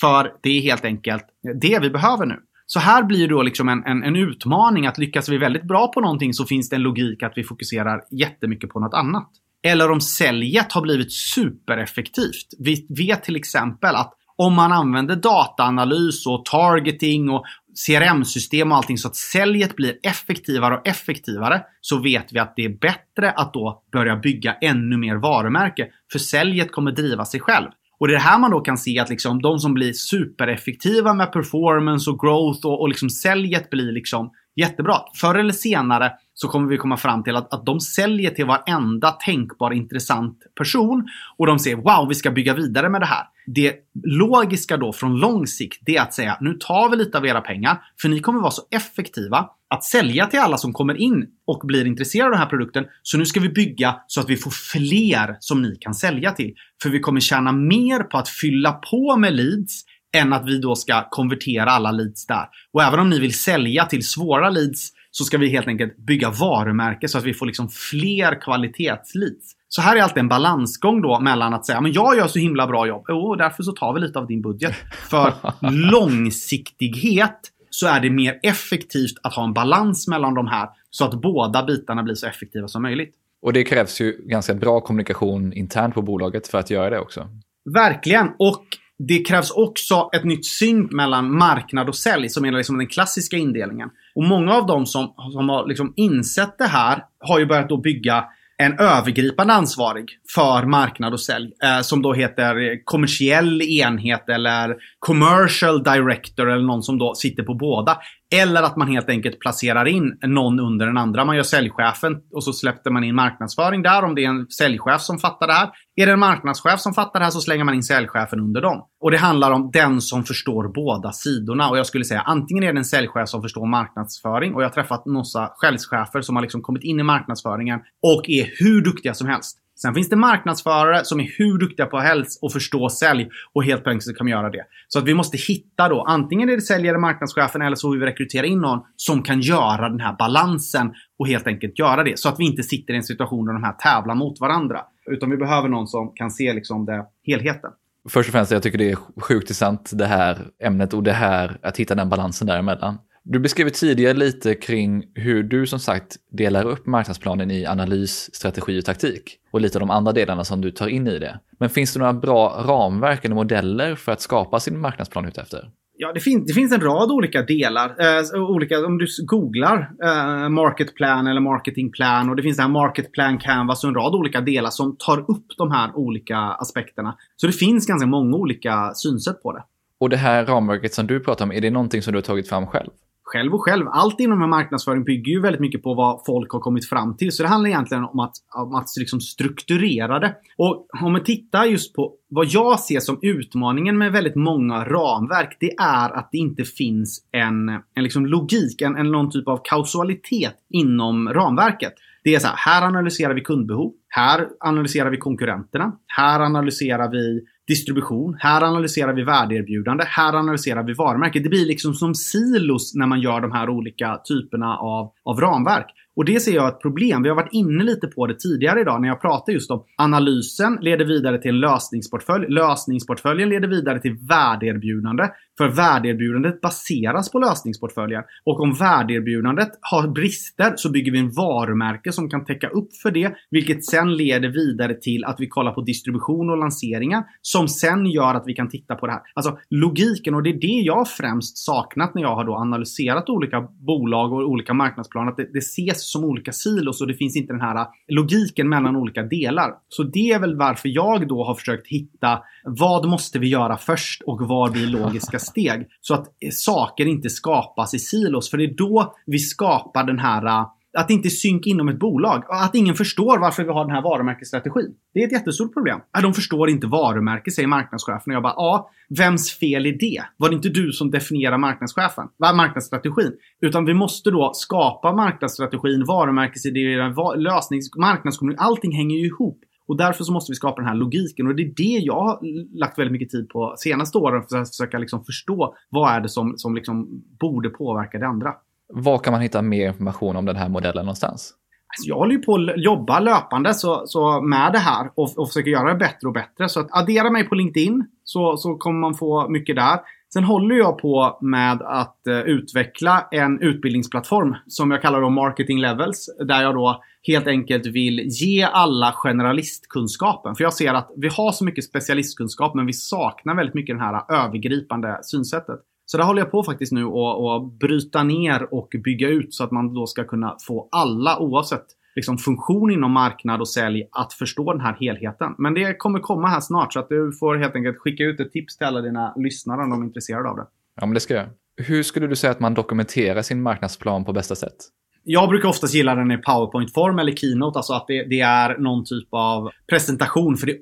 För 0.01 0.33
det 0.41 0.49
är 0.49 0.61
helt 0.61 0.85
enkelt 0.85 1.23
det 1.61 1.79
vi 1.81 1.89
behöver 1.89 2.25
nu. 2.25 2.35
Så 2.65 2.79
här 2.79 3.03
blir 3.03 3.27
det 3.27 3.33
då 3.33 3.41
liksom 3.41 3.69
en, 3.69 3.83
en, 3.83 4.03
en, 4.03 4.15
utmaning 4.15 4.87
att 4.87 4.97
lyckas 4.97 5.29
vi 5.29 5.37
väldigt 5.37 5.63
bra 5.63 5.87
på 5.87 6.01
någonting 6.01 6.33
så 6.33 6.45
finns 6.45 6.69
det 6.69 6.75
en 6.75 6.81
logik 6.81 7.23
att 7.23 7.33
vi 7.35 7.43
fokuserar 7.43 8.01
jättemycket 8.11 8.69
på 8.69 8.79
något 8.79 8.93
annat. 8.93 9.29
Eller 9.63 9.91
om 9.91 10.01
säljet 10.01 10.71
har 10.71 10.81
blivit 10.81 11.13
supereffektivt. 11.13 12.47
Vi 12.59 12.87
vet 12.89 13.23
till 13.23 13.35
exempel 13.35 13.95
att 13.95 14.13
om 14.37 14.53
man 14.53 14.71
använder 14.71 15.15
dataanalys 15.15 16.27
och 16.27 16.45
targeting 16.45 17.29
och 17.29 17.45
CRM-system 17.87 18.71
och 18.71 18.77
allting 18.77 18.97
så 18.97 19.07
att 19.07 19.15
säljet 19.15 19.75
blir 19.75 19.97
effektivare 20.03 20.77
och 20.77 20.87
effektivare 20.87 21.61
så 21.81 22.01
vet 22.01 22.33
vi 22.33 22.39
att 22.39 22.53
det 22.55 22.65
är 22.65 22.77
bättre 22.79 23.31
att 23.31 23.53
då 23.53 23.83
börja 23.91 24.15
bygga 24.15 24.53
ännu 24.53 24.97
mer 24.97 25.15
varumärke. 25.15 25.87
För 26.11 26.19
säljet 26.19 26.71
kommer 26.71 26.91
driva 26.91 27.25
sig 27.25 27.39
själv. 27.39 27.67
Och 27.99 28.07
det 28.07 28.15
är 28.15 28.19
här 28.19 28.39
man 28.39 28.51
då 28.51 28.59
kan 28.59 28.77
se 28.77 28.99
att 28.99 29.09
liksom 29.09 29.41
de 29.41 29.59
som 29.59 29.73
blir 29.73 29.93
supereffektiva 29.93 31.13
med 31.13 31.31
performance 31.31 32.09
och 32.09 32.19
growth 32.19 32.65
och, 32.65 32.81
och 32.81 32.89
liksom 32.89 33.09
säljet 33.09 33.69
blir 33.69 33.91
liksom 33.91 34.31
jättebra. 34.55 34.95
Förr 35.13 35.35
eller 35.35 35.53
senare 35.53 36.11
så 36.37 36.47
kommer 36.47 36.67
vi 36.67 36.77
komma 36.77 36.97
fram 36.97 37.23
till 37.23 37.35
att, 37.35 37.53
att 37.53 37.65
de 37.65 37.79
säljer 37.79 38.31
till 38.31 38.45
varenda 38.45 39.11
tänkbar 39.11 39.71
intressant 39.71 40.37
person 40.57 41.07
och 41.37 41.47
de 41.47 41.59
säger 41.59 41.75
wow, 41.75 42.07
vi 42.09 42.15
ska 42.15 42.31
bygga 42.31 42.53
vidare 42.53 42.89
med 42.89 43.01
det 43.01 43.05
här. 43.05 43.23
Det 43.47 43.75
logiska 44.03 44.77
då 44.77 44.93
från 44.93 45.17
lång 45.17 45.47
sikt, 45.47 45.81
det 45.85 45.95
är 45.95 46.01
att 46.01 46.13
säga 46.13 46.37
nu 46.41 46.53
tar 46.53 46.89
vi 46.89 46.97
lite 46.97 47.17
av 47.17 47.25
era 47.25 47.41
pengar 47.41 47.81
för 48.01 48.09
ni 48.09 48.19
kommer 48.19 48.39
vara 48.39 48.51
så 48.51 48.61
effektiva 48.71 49.49
att 49.69 49.83
sälja 49.83 50.27
till 50.27 50.39
alla 50.39 50.57
som 50.57 50.73
kommer 50.73 50.95
in 50.95 51.25
och 51.47 51.61
blir 51.67 51.87
intresserade 51.87 52.27
av 52.27 52.31
den 52.31 52.39
här 52.39 52.49
produkten. 52.49 52.85
Så 53.03 53.17
nu 53.17 53.25
ska 53.25 53.39
vi 53.39 53.49
bygga 53.49 53.95
så 54.07 54.21
att 54.21 54.29
vi 54.29 54.37
får 54.37 54.51
fler 54.51 55.37
som 55.39 55.61
ni 55.61 55.75
kan 55.75 55.93
sälja 55.93 56.31
till. 56.31 56.53
För 56.83 56.89
vi 56.89 56.99
kommer 56.99 57.19
tjäna 57.19 57.51
mer 57.51 57.99
på 57.99 58.17
att 58.17 58.29
fylla 58.29 58.71
på 58.71 59.17
med 59.17 59.35
leads 59.35 59.83
än 60.15 60.33
att 60.33 60.45
vi 60.45 60.57
då 60.57 60.75
ska 60.75 61.09
konvertera 61.09 61.71
alla 61.71 61.91
leads 61.91 62.25
där. 62.27 62.45
Och 62.73 62.83
även 62.83 62.99
om 62.99 63.09
ni 63.09 63.19
vill 63.19 63.39
sälja 63.39 63.85
till 63.85 64.07
svåra 64.07 64.49
leads 64.49 64.91
så 65.17 65.23
ska 65.23 65.37
vi 65.37 65.49
helt 65.49 65.67
enkelt 65.67 65.97
bygga 65.97 66.29
varumärke 66.29 67.07
så 67.07 67.17
att 67.17 67.23
vi 67.23 67.33
får 67.33 67.45
liksom 67.45 67.69
fler 67.69 68.41
kvalitetsleads. 68.41 69.55
Så 69.67 69.81
här 69.81 69.95
är 69.95 70.01
alltid 70.01 70.17
en 70.17 70.27
balansgång 70.27 71.01
då 71.01 71.19
mellan 71.19 71.53
att 71.53 71.65
säga 71.65 71.81
men 71.81 71.93
jag 71.93 72.17
gör 72.17 72.27
så 72.27 72.39
himla 72.39 72.67
bra 72.67 72.87
jobb. 72.87 73.05
Jo, 73.07 73.35
därför 73.35 73.63
så 73.63 73.71
tar 73.71 73.93
vi 73.93 73.99
lite 73.99 74.19
av 74.19 74.27
din 74.27 74.41
budget. 74.41 74.75
För 75.09 75.33
långsiktighet 75.91 77.39
så 77.69 77.87
är 77.87 77.99
det 77.99 78.09
mer 78.09 78.39
effektivt 78.43 79.17
att 79.23 79.33
ha 79.33 79.43
en 79.43 79.53
balans 79.53 80.07
mellan 80.07 80.33
de 80.33 80.47
här 80.47 80.69
så 80.89 81.05
att 81.05 81.21
båda 81.21 81.63
bitarna 81.63 82.03
blir 82.03 82.15
så 82.15 82.27
effektiva 82.27 82.67
som 82.67 82.81
möjligt. 82.81 83.15
Och 83.41 83.53
det 83.53 83.63
krävs 83.63 84.01
ju 84.01 84.21
ganska 84.25 84.53
bra 84.53 84.81
kommunikation 84.81 85.53
internt 85.53 85.93
på 85.93 86.01
bolaget 86.01 86.47
för 86.47 86.57
att 86.57 86.69
göra 86.69 86.89
det 86.89 86.99
också. 86.99 87.27
Verkligen. 87.73 88.27
Och 88.39 88.65
det 88.97 89.19
krävs 89.19 89.51
också 89.51 90.09
ett 90.13 90.23
nytt 90.23 90.45
synk 90.45 90.91
mellan 90.91 91.37
marknad 91.37 91.89
och 91.89 91.95
sälj 91.95 92.29
som 92.29 92.45
är 92.45 92.51
liksom 92.51 92.77
den 92.77 92.87
klassiska 92.87 93.37
indelningen. 93.37 93.89
Och 94.15 94.23
många 94.23 94.53
av 94.53 94.65
dem 94.65 94.85
som, 94.85 95.13
som 95.31 95.49
har 95.49 95.67
liksom 95.67 95.93
insett 95.95 96.57
det 96.57 96.67
här 96.67 97.03
har 97.19 97.39
ju 97.39 97.45
börjat 97.45 97.69
då 97.69 97.77
bygga 97.77 98.25
en 98.57 98.79
övergripande 98.79 99.53
ansvarig 99.53 100.05
för 100.35 100.65
marknad 100.65 101.13
och 101.13 101.19
sälj 101.19 101.51
eh, 101.63 101.81
som 101.81 102.01
då 102.01 102.13
heter 102.13 102.83
kommersiell 102.83 103.61
enhet 103.61 104.29
eller 104.29 104.75
commercial 104.99 105.83
director 105.83 106.51
eller 106.51 106.63
någon 106.63 106.83
som 106.83 106.97
då 106.97 107.15
sitter 107.15 107.43
på 107.43 107.53
båda. 107.53 107.97
Eller 108.41 108.63
att 108.63 108.75
man 108.75 108.87
helt 108.87 109.09
enkelt 109.09 109.39
placerar 109.39 109.87
in 109.87 110.17
någon 110.23 110.59
under 110.59 110.85
den 110.85 110.97
andra. 110.97 111.25
Man 111.25 111.35
gör 111.35 111.43
säljchefen 111.43 112.17
och 112.33 112.43
så 112.43 112.53
släppte 112.53 112.89
man 112.89 113.03
in 113.03 113.15
marknadsföring 113.15 113.81
där 113.81 114.03
om 114.03 114.15
det 114.15 114.25
är 114.25 114.29
en 114.29 114.47
säljchef 114.47 115.01
som 115.01 115.19
fattar 115.19 115.47
det 115.47 115.53
här. 115.53 115.69
Är 115.95 116.05
det 116.05 116.11
en 116.11 116.19
marknadschef 116.19 116.79
som 116.79 116.93
fattar 116.93 117.19
det 117.19 117.25
här 117.25 117.31
så 117.31 117.41
slänger 117.41 117.63
man 117.63 117.75
in 117.75 117.83
säljchefen 117.83 118.39
under 118.39 118.61
dem. 118.61 118.85
Och 119.01 119.11
det 119.11 119.17
handlar 119.17 119.51
om 119.51 119.71
den 119.73 120.01
som 120.01 120.23
förstår 120.23 120.73
båda 120.73 121.11
sidorna. 121.11 121.69
Och 121.69 121.77
jag 121.77 121.85
skulle 121.85 122.05
säga 122.05 122.21
antingen 122.21 122.63
är 122.63 122.73
det 122.73 122.79
en 122.79 122.85
säljchef 122.85 123.29
som 123.29 123.41
förstår 123.41 123.65
marknadsföring 123.65 124.53
och 124.53 124.61
jag 124.61 124.67
har 124.67 124.73
träffat 124.73 125.05
några 125.05 125.49
säljchefer 125.61 126.21
som 126.21 126.35
har 126.35 126.41
liksom 126.41 126.61
kommit 126.61 126.83
in 126.83 126.99
i 126.99 127.03
marknadsföringen 127.03 127.79
och 128.03 128.29
är 128.29 128.49
hur 128.59 128.81
duktiga 128.81 129.13
som 129.13 129.27
helst. 129.27 129.61
Sen 129.75 129.93
finns 129.93 130.09
det 130.09 130.15
marknadsförare 130.15 131.05
som 131.05 131.19
är 131.19 131.27
hur 131.37 131.57
duktiga 131.57 131.85
på 131.85 131.97
helst 131.97 132.39
och 132.43 132.53
förstå 132.53 132.89
sälj 132.89 133.29
och 133.53 133.63
helt 133.63 133.87
enkelt 133.87 134.17
kan 134.17 134.27
göra 134.27 134.49
det. 134.49 134.65
Så 134.87 134.99
att 134.99 135.05
vi 135.05 135.13
måste 135.13 135.37
hitta 135.37 135.89
då, 135.89 136.03
antingen 136.03 136.49
är 136.49 136.55
det 136.55 136.61
säljare, 136.61 136.97
marknadschefen 136.97 137.61
eller 137.61 137.75
så 137.75 137.91
vill 137.91 137.99
vi 137.99 138.05
rekrytera 138.05 138.45
in 138.45 138.61
någon 138.61 138.79
som 138.95 139.23
kan 139.23 139.41
göra 139.41 139.89
den 139.89 139.99
här 139.99 140.15
balansen 140.19 140.93
och 141.19 141.27
helt 141.27 141.47
enkelt 141.47 141.79
göra 141.79 142.03
det. 142.03 142.19
Så 142.19 142.29
att 142.29 142.39
vi 142.39 142.45
inte 142.45 142.63
sitter 142.63 142.93
i 142.93 142.97
en 142.97 143.03
situation 143.03 143.45
där 143.45 143.53
de 143.53 143.63
här 143.63 143.73
tävlar 143.73 144.15
mot 144.15 144.39
varandra. 144.39 144.81
Utan 145.11 145.29
vi 145.29 145.37
behöver 145.37 145.69
någon 145.69 145.87
som 145.87 146.11
kan 146.15 146.31
se 146.31 146.53
liksom 146.53 146.85
det, 146.85 147.05
helheten. 147.27 147.71
Först 148.09 148.29
och 148.29 148.33
främst, 148.33 148.51
jag 148.51 148.63
tycker 148.63 148.77
det 148.77 148.91
är 148.91 148.95
sjukt 149.21 149.43
intressant 149.43 149.91
det 149.93 150.05
här 150.05 150.37
ämnet 150.63 150.93
och 150.93 151.03
det 151.03 151.13
här 151.13 151.57
att 151.61 151.77
hitta 151.77 151.95
den 151.95 152.09
balansen 152.09 152.47
däremellan. 152.47 152.97
Du 153.27 153.39
beskrev 153.39 153.69
tidigare 153.69 154.13
lite 154.13 154.55
kring 154.55 155.03
hur 155.13 155.43
du 155.43 155.67
som 155.67 155.79
sagt 155.79 156.15
delar 156.31 156.65
upp 156.65 156.85
marknadsplanen 156.85 157.51
i 157.51 157.65
analys, 157.65 158.35
strategi 158.35 158.79
och 158.79 158.85
taktik 158.85 159.23
och 159.51 159.61
lite 159.61 159.77
av 159.77 159.79
de 159.79 159.89
andra 159.89 160.11
delarna 160.11 160.43
som 160.43 160.61
du 160.61 160.71
tar 160.71 160.87
in 160.87 161.07
i 161.07 161.19
det. 161.19 161.39
Men 161.59 161.69
finns 161.69 161.93
det 161.93 161.99
några 161.99 162.13
bra 162.13 162.63
ramverk 162.67 163.25
eller 163.25 163.35
modeller 163.35 163.95
för 163.95 164.11
att 164.11 164.21
skapa 164.21 164.59
sin 164.59 164.79
marknadsplan 164.79 165.25
utefter? 165.25 165.69
Ja, 165.97 166.13
det, 166.13 166.19
fin 166.19 166.45
det 166.45 166.53
finns 166.53 166.71
en 166.71 166.81
rad 166.81 167.11
olika 167.11 167.41
delar. 167.41 167.95
Eh, 167.99 168.41
olika, 168.41 168.85
om 168.85 168.97
du 168.97 169.07
googlar 169.25 169.91
eh, 170.03 170.49
market 170.49 170.95
plan 170.95 171.27
eller 171.27 171.41
marketing 171.41 171.91
plan 171.91 172.29
och 172.29 172.35
det 172.35 172.43
finns 172.43 172.57
det 172.57 172.63
här 172.63 172.69
market 172.69 173.11
plan 173.11 173.37
canvas 173.37 173.83
och 173.83 173.87
en 173.87 173.95
rad 173.95 174.15
olika 174.15 174.41
delar 174.41 174.69
som 174.69 174.95
tar 174.97 175.19
upp 175.19 175.47
de 175.57 175.71
här 175.71 175.95
olika 175.95 176.37
aspekterna. 176.37 177.17
Så 177.35 177.47
det 177.47 177.53
finns 177.53 177.87
ganska 177.87 178.07
många 178.07 178.37
olika 178.37 178.91
synsätt 178.93 179.43
på 179.43 179.51
det. 179.51 179.63
Och 179.99 180.09
det 180.09 180.17
här 180.17 180.45
ramverket 180.45 180.93
som 180.93 181.07
du 181.07 181.19
pratar 181.19 181.45
om, 181.45 181.51
är 181.51 181.61
det 181.61 181.69
någonting 181.69 182.01
som 182.01 182.13
du 182.13 182.17
har 182.17 182.23
tagit 182.23 182.49
fram 182.49 182.67
själv? 182.67 182.89
Själv 183.25 183.53
och 183.53 183.61
själv. 183.61 183.87
Allt 183.87 184.19
inom 184.19 184.49
marknadsföring 184.49 185.03
bygger 185.03 185.31
ju 185.31 185.41
väldigt 185.41 185.61
mycket 185.61 185.83
på 185.83 185.93
vad 185.93 186.21
folk 186.25 186.51
har 186.51 186.59
kommit 186.59 186.89
fram 186.89 187.17
till. 187.17 187.31
Så 187.31 187.43
det 187.43 187.49
handlar 187.49 187.69
egentligen 187.69 188.03
om 188.03 188.19
att, 188.19 188.33
om 188.55 188.75
att 188.75 188.87
liksom 188.99 189.21
strukturera 189.21 190.19
det. 190.19 190.35
Och 190.57 190.87
om 191.01 191.11
man 191.11 191.23
tittar 191.23 191.65
just 191.65 191.95
på 191.95 192.13
vad 192.29 192.47
jag 192.47 192.79
ser 192.79 192.99
som 192.99 193.19
utmaningen 193.21 193.97
med 193.97 194.11
väldigt 194.11 194.35
många 194.35 194.83
ramverk. 194.83 195.57
Det 195.59 195.71
är 195.77 196.09
att 196.09 196.29
det 196.31 196.37
inte 196.37 196.63
finns 196.63 197.27
en, 197.31 197.69
en 197.69 198.03
liksom 198.03 198.25
logik, 198.25 198.81
en, 198.81 198.95
en 198.95 199.11
någon 199.11 199.31
typ 199.31 199.47
av 199.47 199.61
kausalitet 199.63 200.55
inom 200.69 201.29
ramverket. 201.29 201.93
Det 202.23 202.35
är 202.35 202.39
så 202.39 202.47
här, 202.47 202.55
här 202.57 202.87
analyserar 202.87 203.33
vi 203.33 203.41
kundbehov. 203.41 203.93
Här 204.07 204.47
analyserar 204.59 205.09
vi 205.09 205.17
konkurrenterna. 205.17 205.91
Här 206.07 206.39
analyserar 206.39 207.11
vi 207.11 207.41
distribution. 207.67 208.37
Här 208.39 208.61
analyserar 208.61 209.13
vi 209.13 209.23
värdeerbjudande. 209.23 210.03
Här 210.07 210.33
analyserar 210.33 210.83
vi 210.83 210.93
varumärke. 210.93 211.39
Det 211.39 211.49
blir 211.49 211.65
liksom 211.65 211.93
som 211.93 212.15
silos 212.15 212.95
när 212.95 213.07
man 213.07 213.21
gör 213.21 213.41
de 213.41 213.51
här 213.51 213.69
olika 213.69 214.21
typerna 214.25 214.77
av, 214.77 215.11
av 215.23 215.39
ramverk. 215.39 215.85
Och 216.15 216.25
det 216.25 216.39
ser 216.39 216.55
jag 216.55 216.67
ett 216.67 216.81
problem. 216.81 217.23
Vi 217.23 217.29
har 217.29 217.35
varit 217.35 217.53
inne 217.53 217.83
lite 217.83 218.07
på 218.07 218.27
det 218.27 218.39
tidigare 218.39 218.81
idag 218.81 219.01
när 219.01 219.07
jag 219.07 219.21
pratade 219.21 219.51
just 219.51 219.71
om 219.71 219.83
analysen 219.97 220.77
leder 220.81 221.05
vidare 221.05 221.41
till 221.41 221.49
en 221.49 221.59
lösningsportfölj. 221.59 222.47
Lösningsportföljen 222.49 223.49
leder 223.49 223.67
vidare 223.67 223.99
till 223.99 224.17
värdeerbjudande. 224.29 225.23
För 225.57 225.67
värdeerbjudandet 225.67 226.61
baseras 226.61 227.31
på 227.31 227.39
lösningsportföljen. 227.39 228.23
Och 228.45 228.59
om 228.59 228.73
värdeerbjudandet 228.73 229.69
har 229.81 230.07
brister 230.07 230.73
så 230.75 230.91
bygger 230.91 231.11
vi 231.11 231.19
en 231.19 231.31
varumärke 231.31 232.11
som 232.11 232.29
kan 232.29 232.45
täcka 232.45 232.67
upp 232.67 232.95
för 233.03 233.11
det. 233.11 233.35
Vilket 233.51 233.85
sen 233.85 234.15
leder 234.15 234.49
vidare 234.49 234.93
till 234.93 235.25
att 235.25 235.39
vi 235.39 235.47
kollar 235.47 235.71
på 235.71 235.81
distribution 235.81 236.49
och 236.49 236.57
lanseringar. 236.57 237.23
Som 237.41 237.67
sen 237.67 238.05
gör 238.05 238.33
att 238.33 238.43
vi 238.45 238.53
kan 238.53 238.69
titta 238.69 238.95
på 238.95 239.05
det 239.05 239.11
här. 239.11 239.21
Alltså 239.33 239.57
logiken 239.69 240.35
och 240.35 240.43
det 240.43 240.49
är 240.49 240.61
det 240.61 240.81
jag 240.85 241.07
främst 241.07 241.57
saknat 241.57 242.15
när 242.15 242.21
jag 242.21 242.35
har 242.35 242.45
då 242.45 242.55
analyserat 242.55 243.29
olika 243.29 243.61
bolag 243.61 244.33
och 244.33 244.49
olika 244.49 244.73
marknadsplaner. 244.73 245.31
Att 245.31 245.37
det, 245.37 245.53
det 245.53 245.59
ses 245.59 246.11
som 246.11 246.23
olika 246.23 246.51
silos 246.51 247.01
och 247.01 247.07
det 247.07 247.13
finns 247.13 247.35
inte 247.35 247.53
den 247.53 247.61
här 247.61 247.75
äh, 247.75 247.87
logiken 248.07 248.69
mellan 248.69 248.95
olika 248.95 249.23
delar. 249.23 249.71
Så 249.89 250.03
det 250.03 250.31
är 250.31 250.39
väl 250.39 250.55
varför 250.55 250.89
jag 250.89 251.27
då 251.27 251.43
har 251.43 251.55
försökt 251.55 251.87
hitta 251.87 252.39
vad 252.63 253.07
måste 253.07 253.39
vi 253.39 253.47
göra 253.47 253.77
först 253.77 254.21
och 254.21 254.41
var 254.41 254.71
blir 254.71 254.87
logiska 254.87 255.39
steg. 255.45 255.87
Så 256.01 256.13
att 256.13 256.27
eh, 256.27 256.49
saker 256.51 257.05
inte 257.05 257.29
skapas 257.29 257.93
i 257.93 257.99
silos. 257.99 258.49
För 258.49 258.57
det 258.57 258.63
är 258.63 258.75
då 258.77 259.15
vi 259.25 259.39
skapar 259.39 260.03
den 260.03 260.19
här 260.19 260.45
eh, 260.45 260.65
att 260.95 261.07
det 261.07 261.13
inte 261.13 261.27
är 261.27 261.29
synk 261.29 261.67
inom 261.67 261.89
ett 261.89 261.99
bolag. 261.99 262.43
Att 262.49 262.75
ingen 262.75 262.95
förstår 262.95 263.39
varför 263.39 263.63
vi 263.63 263.69
har 263.69 263.85
den 263.85 263.95
här 263.95 264.01
varumärkesstrategin. 264.01 264.95
Det 265.13 265.19
är 265.19 265.25
ett 265.25 265.31
jättestort 265.31 265.73
problem. 265.73 265.99
De 266.21 266.33
förstår 266.33 266.69
inte 266.69 266.87
varumärke, 266.87 267.51
säger 267.51 267.67
marknadschefen. 267.67 268.31
Och 268.31 268.35
jag 268.35 268.43
bara, 268.43 268.53
ja, 268.55 268.89
vems 269.09 269.59
fel 269.59 269.85
är 269.85 269.97
det? 269.99 270.21
Var 270.37 270.49
det 270.49 270.55
inte 270.55 270.69
du 270.69 270.91
som 270.91 271.11
definierar 271.11 271.57
marknadschefen? 271.57 272.27
Marknadsstrategin. 272.39 273.31
Utan 273.61 273.85
vi 273.85 273.93
måste 273.93 274.31
då 274.31 274.51
skapa 274.53 275.13
marknadsstrategin, 275.13 276.05
varumärkesidéer, 276.05 277.37
lösnings, 277.37 277.95
marknadskommunikation. 277.97 278.67
Allting 278.67 278.91
hänger 278.95 279.17
ju 279.17 279.25
ihop. 279.25 279.59
Och 279.87 279.97
därför 279.97 280.23
så 280.23 280.33
måste 280.33 280.51
vi 280.51 280.55
skapa 280.55 280.81
den 280.81 280.87
här 280.87 280.95
logiken. 280.95 281.47
Och 281.47 281.55
det 281.55 281.63
är 281.63 281.73
det 281.75 282.05
jag 282.05 282.21
har 282.21 282.39
lagt 282.79 282.99
väldigt 282.99 283.11
mycket 283.11 283.29
tid 283.29 283.49
på 283.49 283.73
senaste 283.77 284.17
åren. 284.17 284.43
För 284.49 284.57
att 284.57 284.69
försöka 284.69 284.97
liksom 284.97 285.23
förstå 285.23 285.75
vad 285.89 286.13
är 286.13 286.21
det 286.21 286.29
som, 286.29 286.57
som 286.57 286.75
liksom 286.75 287.23
borde 287.39 287.69
påverka 287.69 288.17
det 288.17 288.27
andra. 288.27 288.53
Var 288.93 289.17
kan 289.17 289.33
man 289.33 289.41
hitta 289.41 289.61
mer 289.61 289.87
information 289.87 290.35
om 290.35 290.45
den 290.45 290.55
här 290.55 290.69
modellen 290.69 291.05
någonstans? 291.05 291.53
Alltså 291.97 292.09
jag 292.09 292.15
håller 292.15 292.35
ju 292.35 292.41
på 292.41 292.55
att 292.55 292.83
jobba 292.83 293.19
löpande 293.19 293.73
så, 293.73 294.03
så 294.05 294.41
med 294.41 294.73
det 294.73 294.79
här 294.79 295.09
och, 295.15 295.37
och 295.37 295.47
försöker 295.47 295.71
göra 295.71 295.93
det 295.93 295.99
bättre 295.99 296.27
och 296.27 296.33
bättre. 296.33 296.69
Så 296.69 296.79
att 296.79 296.87
addera 296.91 297.29
mig 297.29 297.43
på 297.43 297.55
LinkedIn 297.55 298.05
så, 298.23 298.57
så 298.57 298.75
kommer 298.75 298.99
man 298.99 299.15
få 299.15 299.49
mycket 299.49 299.75
där. 299.75 299.99
Sen 300.35 300.43
håller 300.43 300.75
jag 300.75 300.97
på 300.97 301.37
med 301.41 301.81
att 301.81 302.27
eh, 302.27 302.39
utveckla 302.39 303.27
en 303.31 303.61
utbildningsplattform 303.61 304.55
som 304.67 304.91
jag 304.91 305.01
kallar 305.01 305.21
då 305.21 305.29
Marketing 305.29 305.79
Levels. 305.79 306.29
Där 306.39 306.61
jag 306.61 306.75
då 306.75 307.03
helt 307.27 307.47
enkelt 307.47 307.85
vill 307.85 308.19
ge 308.19 308.63
alla 308.63 309.11
generalistkunskapen. 309.11 310.55
För 310.55 310.63
jag 310.63 310.73
ser 310.73 310.93
att 310.93 311.11
vi 311.17 311.27
har 311.27 311.51
så 311.51 311.65
mycket 311.65 311.83
specialistkunskap 311.83 312.75
men 312.75 312.85
vi 312.85 312.93
saknar 312.93 313.55
väldigt 313.55 313.75
mycket 313.75 313.97
det 313.97 314.03
här 314.03 314.45
övergripande 314.45 315.19
synsättet. 315.23 315.79
Så 316.05 316.17
där 316.17 316.25
håller 316.25 316.41
jag 316.41 316.51
på 316.51 316.63
faktiskt 316.63 316.91
nu 316.91 317.05
att 317.05 317.79
bryta 317.79 318.23
ner 318.23 318.73
och 318.73 318.95
bygga 319.03 319.29
ut 319.29 319.53
så 319.53 319.63
att 319.63 319.71
man 319.71 319.93
då 319.93 320.05
ska 320.05 320.23
kunna 320.23 320.55
få 320.67 320.89
alla 320.91 321.39
oavsett 321.39 321.85
liksom, 322.15 322.37
funktion 322.37 322.91
inom 322.91 323.11
marknad 323.11 323.59
och 323.59 323.69
sälj 323.69 324.07
att 324.11 324.33
förstå 324.33 324.71
den 324.73 324.81
här 324.81 324.97
helheten. 324.99 325.55
Men 325.57 325.73
det 325.73 325.97
kommer 325.97 326.19
komma 326.19 326.47
här 326.47 326.59
snart 326.59 326.93
så 326.93 326.99
att 326.99 327.09
du 327.09 327.31
får 327.39 327.55
helt 327.55 327.75
enkelt 327.75 327.97
skicka 327.97 328.23
ut 328.23 328.39
ett 328.39 328.51
tips 328.51 328.77
till 328.77 328.87
alla 328.87 329.01
dina 329.01 329.33
lyssnare 329.35 329.81
om 329.81 329.89
de 329.89 330.01
är 330.01 330.05
intresserade 330.05 330.49
av 330.49 330.55
det. 330.55 330.67
Ja, 330.95 331.05
men 331.05 331.13
det 331.13 331.19
ska 331.19 331.33
jag. 331.33 331.47
Hur 331.77 332.03
skulle 332.03 332.27
du 332.27 332.35
säga 332.35 332.51
att 332.51 332.59
man 332.59 332.73
dokumenterar 332.73 333.41
sin 333.41 333.61
marknadsplan 333.61 334.25
på 334.25 334.33
bästa 334.33 334.55
sätt? 334.55 334.75
Jag 335.23 335.49
brukar 335.49 335.69
oftast 335.69 335.93
gilla 335.93 336.15
den 336.15 336.31
i 336.31 336.37
powerpoint-form 336.37 337.19
eller 337.19 337.35
keynote, 337.35 337.79
alltså 337.79 337.93
att 337.93 338.07
det, 338.07 338.23
det, 338.23 338.39
är 338.39 338.77
någon 338.77 339.05
typ 339.05 339.27
av 339.31 339.69
presentation. 339.89 340.57
För 340.57 340.67
det 340.67 340.73
är 340.73 340.81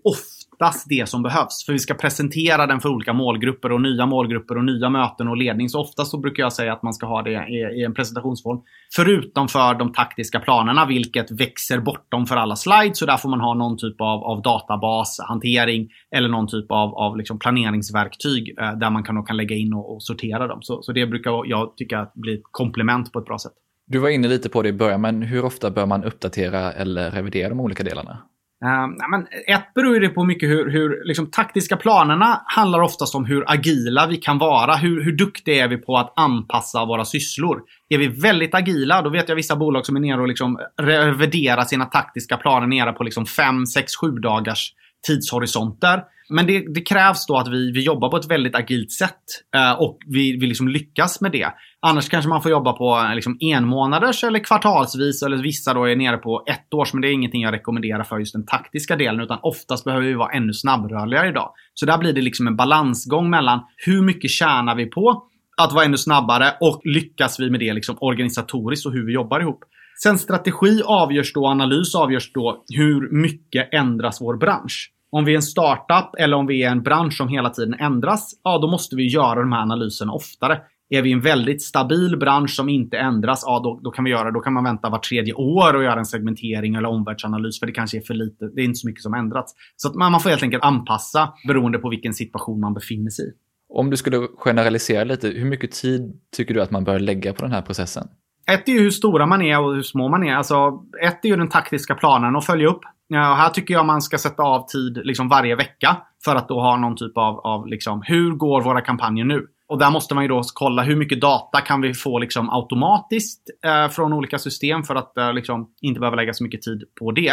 hittas 0.54 0.86
det 0.86 1.10
som 1.10 1.24
behövs. 1.24 1.66
För 1.66 1.74
vi 1.74 1.80
ska 1.80 1.94
presentera 1.94 2.68
den 2.68 2.80
för 2.80 2.90
olika 2.90 3.14
målgrupper 3.14 3.72
och 3.72 3.82
nya 3.82 4.06
målgrupper 4.06 4.58
och 4.58 4.66
nya 4.66 4.90
möten 4.90 5.28
och 5.28 5.38
ledning. 5.38 5.70
Så 5.70 5.82
oftast 5.82 6.12
så 6.12 6.18
brukar 6.18 6.44
jag 6.44 6.54
säga 6.54 6.74
att 6.74 6.84
man 6.84 6.94
ska 6.94 7.06
ha 7.06 7.22
det 7.22 7.32
i, 7.32 7.80
i 7.80 7.84
en 7.84 7.94
presentationsform. 7.94 8.62
Förutom 8.96 9.48
för 9.48 9.74
de 9.74 9.94
taktiska 9.94 10.40
planerna, 10.40 10.86
vilket 10.86 11.32
växer 11.32 11.80
bortom 11.80 12.26
för 12.26 12.36
alla 12.36 12.56
slides. 12.56 13.00
Så 13.00 13.06
där 13.06 13.18
får 13.18 13.30
man 13.30 13.42
ha 13.42 13.54
någon 13.54 13.78
typ 13.78 14.02
av, 14.02 14.24
av 14.24 14.42
databashantering 14.42 15.90
eller 16.16 16.30
någon 16.30 16.48
typ 16.48 16.72
av, 16.72 16.96
av 16.96 17.18
liksom 17.18 17.40
planeringsverktyg 17.40 18.56
eh, 18.60 18.74
där 18.78 18.90
man 18.90 19.04
kan, 19.04 19.26
kan 19.26 19.38
lägga 19.38 19.56
in 19.56 19.74
och, 19.74 19.94
och 19.94 20.04
sortera 20.04 20.48
dem. 20.48 20.62
Så, 20.62 20.82
så 20.82 20.92
det 20.92 21.08
brukar 21.08 21.32
jag 21.46 21.78
tycka 21.78 22.08
blir 22.16 22.34
ett 22.34 22.44
komplement 22.52 23.12
på 23.12 23.20
ett 23.20 23.26
bra 23.26 23.40
sätt. 23.40 23.54
Du 23.88 24.00
var 24.00 24.10
inne 24.10 24.28
lite 24.28 24.50
på 24.50 24.62
det 24.62 24.70
i 24.70 24.74
början, 24.74 25.02
men 25.02 25.22
hur 25.22 25.46
ofta 25.46 25.72
bör 25.72 25.86
man 25.86 26.04
uppdatera 26.04 26.72
eller 26.72 27.12
revidera 27.12 27.50
de 27.50 27.60
olika 27.60 27.84
delarna? 27.84 28.18
Uh, 28.64 29.10
men 29.10 29.28
ett 29.48 29.74
beror 29.76 30.00
det 30.00 30.10
på 30.10 30.24
mycket 30.24 30.50
hur, 30.50 30.70
hur 30.70 31.06
liksom, 31.06 31.32
taktiska 31.32 31.78
planerna 31.78 32.42
handlar 32.46 32.82
oftast 32.82 33.16
om 33.16 33.26
hur 33.26 33.52
agila 33.52 34.08
vi 34.08 34.18
kan 34.18 34.38
vara. 34.38 34.76
Hur, 34.76 35.04
hur 35.04 35.12
duktiga 35.12 35.64
är 35.64 35.68
vi 35.68 35.78
på 35.78 35.98
att 35.98 36.14
anpassa 36.16 36.86
våra 36.86 37.06
sysslor? 37.06 37.62
Är 37.90 37.98
vi 37.98 38.08
väldigt 38.08 38.56
agila, 38.56 39.02
då 39.02 39.10
vet 39.10 39.30
jag 39.30 39.36
vissa 39.36 39.56
bolag 39.56 39.86
som 39.86 39.96
är 39.96 40.00
nere 40.00 40.22
och 40.22 40.28
liksom 40.28 40.60
reviderar 40.82 41.64
sina 41.64 41.86
taktiska 41.86 42.38
planer 42.38 42.68
nere 42.68 42.94
på 42.94 43.04
liksom 43.04 43.26
5, 43.26 43.66
6, 43.66 43.96
7 43.96 44.12
dagars 44.12 44.74
tidshorisonter. 45.08 46.04
Men 46.30 46.48
det, 46.48 46.74
det, 46.74 46.82
krävs 46.82 47.26
då 47.26 47.38
att 47.38 47.48
vi, 47.48 47.72
vi 47.72 47.84
jobbar 47.84 48.10
på 48.10 48.18
ett 48.18 48.32
väldigt 48.32 48.56
agilt 48.56 48.92
sätt 48.92 49.24
eh, 49.56 49.72
och 49.72 50.00
vi, 50.06 50.38
vi 50.38 50.48
liksom 50.48 50.68
lyckas 50.68 51.22
med 51.22 51.32
det. 51.32 51.50
Annars 51.86 52.10
kanske 52.10 52.30
man 52.30 52.42
får 52.42 52.52
jobba 52.52 52.74
på 52.74 53.06
eh, 53.10 53.16
liksom 53.16 53.38
enmånaders 53.42 54.24
eller 54.24 54.40
kvartalsvis 54.40 55.24
eller 55.24 55.38
vissa 55.38 55.74
då 55.74 55.86
är 55.86 55.96
nere 55.96 56.18
på 56.18 56.44
ett 56.48 56.74
års. 56.74 56.94
Men 56.94 57.02
det 57.02 57.08
är 57.08 57.12
ingenting 57.12 57.42
jag 57.42 57.54
rekommenderar 57.54 58.04
för 58.04 58.20
just 58.20 58.34
den 58.34 58.46
taktiska 58.46 58.96
delen 58.96 59.22
utan 59.22 59.40
oftast 59.42 59.84
behöver 59.84 60.06
vi 60.08 60.14
vara 60.14 60.32
ännu 60.32 60.54
snabbrörligare 60.54 61.28
idag. 61.28 61.52
Så 61.74 61.86
där 61.86 61.98
blir 61.98 62.14
det 62.14 62.22
liksom 62.22 62.48
en 62.48 62.56
balansgång 62.56 63.30
mellan 63.30 63.60
hur 63.78 64.02
mycket 64.02 64.32
tjänar 64.32 64.76
vi 64.76 64.86
på 64.86 65.24
att 65.58 65.74
vara 65.74 65.86
ännu 65.86 65.98
snabbare 65.98 66.54
och 66.60 66.82
lyckas 66.84 67.40
vi 67.40 67.50
med 67.50 67.60
det 67.60 67.74
liksom 67.74 67.98
organisatoriskt 68.00 68.86
och 68.86 68.94
hur 68.94 69.06
vi 69.06 69.14
jobbar 69.14 69.40
ihop. 69.40 69.64
Sen 70.04 70.20
strategi 70.20 70.82
avgörs 70.86 71.34
då, 71.34 71.48
analys 71.48 71.96
avgörs 71.96 72.32
då 72.34 72.64
hur 72.68 73.22
mycket 73.22 73.74
ändras 73.74 74.22
vår 74.22 74.38
bransch. 74.38 74.92
Om 75.12 75.26
vi 75.26 75.32
är 75.32 75.36
en 75.36 75.42
startup 75.42 76.16
eller 76.18 76.38
om 76.38 76.48
vi 76.48 76.64
är 76.64 76.72
en 76.72 76.84
bransch 76.84 77.18
som 77.18 77.28
hela 77.28 77.50
tiden 77.50 77.74
ändras, 77.74 78.32
ja 78.44 78.58
då 78.58 78.68
måste 78.68 78.96
vi 78.96 79.08
göra 79.08 79.40
de 79.40 79.52
här 79.52 79.62
analyserna 79.62 80.14
oftare. 80.14 80.62
Är 80.94 81.02
vi 81.02 81.12
en 81.12 81.22
väldigt 81.22 81.62
stabil 81.62 82.18
bransch 82.18 82.50
som 82.50 82.70
inte 82.70 82.98
ändras, 82.98 83.44
ja 83.46 83.60
då, 83.64 83.80
då 83.84 83.92
kan 83.92 84.06
vi 84.06 84.12
göra 84.12 84.32
Då 84.32 84.40
kan 84.40 84.54
man 84.54 84.64
vänta 84.64 84.90
var 84.90 84.98
tredje 84.98 85.34
år 85.34 85.74
och 85.74 85.84
göra 85.84 86.00
en 86.00 86.06
segmentering 86.06 86.76
eller 86.76 86.90
omvärldsanalys 86.90 87.60
för 87.60 87.66
det 87.66 87.72
kanske 87.72 87.98
är 87.98 88.02
för 88.02 88.14
lite. 88.14 88.46
Det 88.56 88.62
är 88.62 88.66
inte 88.66 88.78
så 88.78 88.88
mycket 88.88 89.04
som 89.04 89.14
ändrats. 89.14 89.54
Så 89.76 89.88
att 89.88 89.96
man, 89.96 90.12
man 90.12 90.22
får 90.22 90.30
helt 90.30 90.44
enkelt 90.44 90.64
anpassa 90.64 91.34
beroende 91.48 91.80
på 91.80 91.90
vilken 91.90 92.14
situation 92.14 92.60
man 92.60 92.74
befinner 92.74 93.10
sig 93.10 93.26
i. 93.26 93.32
Om 93.74 93.90
du 93.90 93.98
skulle 93.98 94.28
generalisera 94.38 95.04
lite, 95.04 95.28
hur 95.28 95.46
mycket 95.46 95.72
tid 95.72 96.14
tycker 96.36 96.54
du 96.54 96.62
att 96.62 96.72
man 96.72 96.84
bör 96.84 97.00
lägga 97.00 97.34
på 97.34 97.42
den 97.42 97.52
här 97.52 97.62
processen? 97.62 98.08
Ett 98.52 98.68
är 98.70 98.74
ju 98.74 98.80
hur 98.80 98.92
stora 98.92 99.26
man 99.26 99.42
är 99.42 99.60
och 99.60 99.76
hur 99.76 99.82
små 99.82 100.10
man 100.10 100.24
är. 100.24 100.36
Alltså, 100.36 100.84
ett 101.06 101.26
är 101.26 101.30
ju 101.30 101.36
den 101.36 101.50
taktiska 101.50 101.96
planen 101.96 102.36
och 102.36 102.44
följa 102.44 102.68
upp. 102.68 102.82
Ja, 103.08 103.34
här 103.34 103.50
tycker 103.50 103.74
jag 103.74 103.86
man 103.86 104.02
ska 104.02 104.18
sätta 104.18 104.44
av 104.44 104.68
tid 104.68 105.02
liksom 105.04 105.30
varje 105.30 105.56
vecka 105.56 105.98
för 106.26 106.36
att 106.36 106.48
då 106.48 106.62
ha 106.62 106.78
någon 106.78 106.96
typ 106.96 107.18
av, 107.18 107.40
av 107.40 107.68
liksom, 107.68 108.02
hur 108.06 108.32
går 108.32 108.62
våra 108.62 108.82
kampanjer 108.82 109.26
nu? 109.26 109.48
Och 109.74 109.80
där 109.80 109.92
måste 109.92 110.16
man 110.16 110.24
ju 110.24 110.28
då 110.28 110.42
kolla 110.54 110.84
hur 110.84 110.96
mycket 110.96 111.22
data 111.22 111.62
kan 111.62 111.82
vi 111.82 111.94
få 111.94 112.20
liksom 112.20 112.50
automatiskt 112.50 113.42
eh, 113.66 113.90
från 113.90 114.14
olika 114.14 114.40
system 114.40 114.84
för 114.84 114.96
att 114.96 115.18
eh, 115.18 115.34
liksom 115.34 115.70
inte 115.82 116.00
behöva 116.00 116.16
lägga 116.16 116.34
så 116.34 116.44
mycket 116.44 116.62
tid 116.62 116.84
på 117.00 117.12
det. 117.12 117.30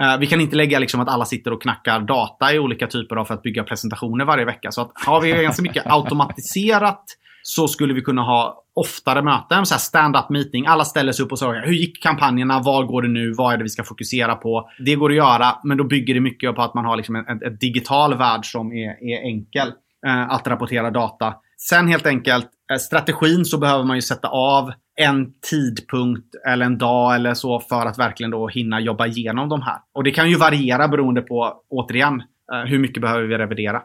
Eh, 0.00 0.18
vi 0.20 0.26
kan 0.26 0.40
inte 0.40 0.56
lägga 0.56 0.78
liksom 0.78 1.00
att 1.00 1.08
alla 1.08 1.24
sitter 1.24 1.52
och 1.52 1.62
knackar 1.62 2.00
data 2.00 2.54
i 2.54 2.58
olika 2.58 2.86
typer 2.86 3.16
av 3.16 3.24
för 3.24 3.34
att 3.34 3.42
bygga 3.42 3.64
presentationer 3.64 4.24
varje 4.24 4.44
vecka. 4.44 4.72
Så 4.72 4.80
att 4.80 4.90
har 5.06 5.20
vi 5.20 5.32
ganska 5.32 5.62
mycket 5.62 5.86
automatiserat 5.86 7.04
så 7.42 7.68
skulle 7.68 7.94
vi 7.94 8.00
kunna 8.00 8.22
ha 8.22 8.64
oftare 8.74 9.22
möten, 9.22 9.66
så 9.66 9.74
här 9.74 9.80
stand-up 9.80 10.28
meeting. 10.28 10.66
Alla 10.66 10.84
ställer 10.84 11.12
sig 11.12 11.24
upp 11.24 11.32
och 11.32 11.38
säger 11.38 11.66
hur 11.66 11.72
gick 11.72 12.02
kampanjerna? 12.02 12.60
Var 12.60 12.84
går 12.84 13.02
det 13.02 13.08
nu? 13.08 13.32
Vad 13.32 13.52
är 13.52 13.56
det 13.56 13.62
vi 13.62 13.68
ska 13.68 13.84
fokusera 13.84 14.34
på? 14.34 14.70
Det 14.78 14.94
går 14.94 15.10
att 15.10 15.16
göra, 15.16 15.56
men 15.64 15.78
då 15.78 15.84
bygger 15.84 16.14
det 16.14 16.20
mycket 16.20 16.54
på 16.54 16.62
att 16.62 16.74
man 16.74 16.84
har 16.84 16.96
liksom 16.96 17.16
en, 17.16 17.26
en, 17.28 17.42
en 17.42 17.56
digital 17.56 18.18
värld 18.18 18.46
som 18.46 18.72
är, 18.72 18.88
är 18.88 19.22
enkel 19.22 19.68
eh, 20.06 20.30
att 20.30 20.46
rapportera 20.46 20.90
data. 20.90 21.34
Sen 21.68 21.88
helt 21.88 22.06
enkelt, 22.06 22.46
eh, 22.72 22.78
strategin 22.78 23.44
så 23.44 23.58
behöver 23.58 23.84
man 23.84 23.96
ju 23.96 24.02
sätta 24.02 24.28
av 24.28 24.72
en 24.96 25.32
tidpunkt 25.50 26.34
eller 26.46 26.66
en 26.66 26.78
dag 26.78 27.14
eller 27.14 27.34
så 27.34 27.60
för 27.60 27.86
att 27.86 27.98
verkligen 27.98 28.30
då 28.30 28.48
hinna 28.48 28.80
jobba 28.80 29.06
igenom 29.06 29.48
de 29.48 29.62
här. 29.62 29.76
Och 29.92 30.04
det 30.04 30.10
kan 30.10 30.30
ju 30.30 30.36
variera 30.36 30.88
beroende 30.88 31.22
på, 31.22 31.62
återigen, 31.68 32.22
eh, 32.52 32.70
hur 32.70 32.78
mycket 32.78 33.02
behöver 33.02 33.26
vi 33.26 33.38
revidera. 33.38 33.82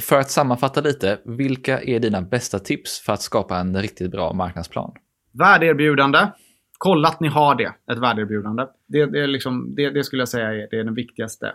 För 0.00 0.18
att 0.18 0.30
sammanfatta 0.30 0.80
lite, 0.80 1.18
vilka 1.24 1.80
är 1.80 2.00
dina 2.00 2.22
bästa 2.22 2.58
tips 2.58 3.00
för 3.00 3.12
att 3.12 3.22
skapa 3.22 3.56
en 3.56 3.82
riktigt 3.82 4.10
bra 4.10 4.32
marknadsplan? 4.32 4.92
Värdeerbjudande. 5.32 6.18
Kolla 6.78 7.08
att 7.08 7.20
ni 7.20 7.28
har 7.28 7.54
det, 7.54 7.72
ett 7.92 7.98
värdeerbjudande. 7.98 8.66
Det, 8.88 9.06
det, 9.06 9.26
liksom, 9.26 9.74
det, 9.76 9.90
det 9.90 10.04
skulle 10.04 10.20
jag 10.20 10.28
säga 10.28 10.48
är, 10.48 10.68
det 10.70 10.76
är 10.76 10.84
den 10.84 10.94
viktigaste. 10.94 11.52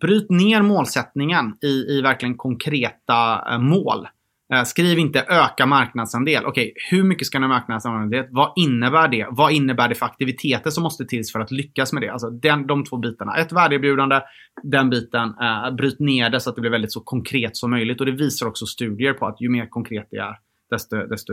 Bryt 0.00 0.30
ner 0.30 0.62
målsättningen 0.62 1.56
i, 1.62 1.98
i 1.98 2.00
verkligen 2.02 2.36
konkreta 2.36 3.44
eh, 3.50 3.58
mål. 3.58 4.08
Eh, 4.54 4.62
skriv 4.62 4.98
inte 4.98 5.20
öka 5.20 5.66
marknadsandel. 5.66 6.46
Okej, 6.46 6.72
hur 6.90 7.04
mycket 7.04 7.26
ska 7.26 7.38
ni 7.38 7.48
marknadsandel? 7.48 8.26
Vad 8.30 8.52
innebär 8.56 9.08
det? 9.08 9.26
Vad 9.30 9.52
innebär 9.52 9.88
det 9.88 9.94
för 9.94 10.06
aktiviteter 10.06 10.70
som 10.70 10.82
måste 10.82 11.04
till 11.04 11.22
för 11.32 11.40
att 11.40 11.50
lyckas 11.50 11.92
med 11.92 12.02
det? 12.02 12.08
Alltså 12.08 12.30
den, 12.30 12.66
de 12.66 12.84
två 12.84 12.96
bitarna. 12.96 13.36
Ett 13.36 13.52
värdeerbjudande, 13.52 14.20
den 14.62 14.90
biten. 14.90 15.28
Eh, 15.28 15.74
bryt 15.74 16.00
ner 16.00 16.30
det 16.30 16.40
så 16.40 16.50
att 16.50 16.56
det 16.56 16.60
blir 16.60 16.70
väldigt 16.70 16.92
så 16.92 17.00
konkret 17.00 17.56
som 17.56 17.70
möjligt. 17.70 18.00
Och 18.00 18.06
det 18.06 18.12
visar 18.12 18.46
också 18.46 18.66
studier 18.66 19.12
på 19.12 19.26
att 19.26 19.40
ju 19.40 19.48
mer 19.48 19.66
konkret 19.66 20.08
det 20.10 20.16
är, 20.16 20.36
desto, 20.70 20.96
desto 20.96 21.32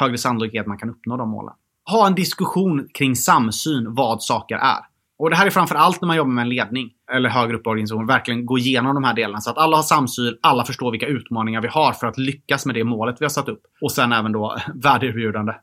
högre 0.00 0.18
sannolikhet 0.18 0.66
man 0.66 0.78
kan 0.78 0.90
uppnå 0.90 1.16
de 1.16 1.30
målen. 1.30 1.54
Ha 1.90 2.06
en 2.06 2.14
diskussion 2.14 2.88
kring 2.94 3.16
samsyn 3.16 3.94
vad 3.94 4.22
saker 4.22 4.54
är. 4.54 4.91
Och 5.22 5.30
det 5.30 5.36
här 5.36 5.46
är 5.46 5.50
framför 5.50 5.74
allt 5.74 6.00
när 6.00 6.06
man 6.06 6.16
jobbar 6.16 6.32
med 6.32 6.42
en 6.42 6.48
ledning 6.48 6.90
eller 7.12 7.28
högre 7.28 7.56
upp 7.56 7.66
i 7.66 7.68
organisationen. 7.70 8.06
Verkligen 8.06 8.46
gå 8.46 8.58
igenom 8.58 8.94
de 8.94 9.04
här 9.04 9.14
delarna 9.14 9.40
så 9.40 9.50
att 9.50 9.58
alla 9.58 9.76
har 9.76 9.82
samsyn, 9.82 10.38
alla 10.42 10.64
förstår 10.64 10.90
vilka 10.90 11.06
utmaningar 11.06 11.60
vi 11.60 11.68
har 11.68 11.92
för 11.92 12.06
att 12.06 12.18
lyckas 12.18 12.66
med 12.66 12.74
det 12.74 12.84
målet 12.84 13.16
vi 13.20 13.24
har 13.24 13.30
satt 13.30 13.48
upp. 13.48 13.62
Och 13.82 13.92
sen 13.92 14.12
även 14.12 14.32
då 14.32 14.56
värdeerbjudande. 14.74 15.52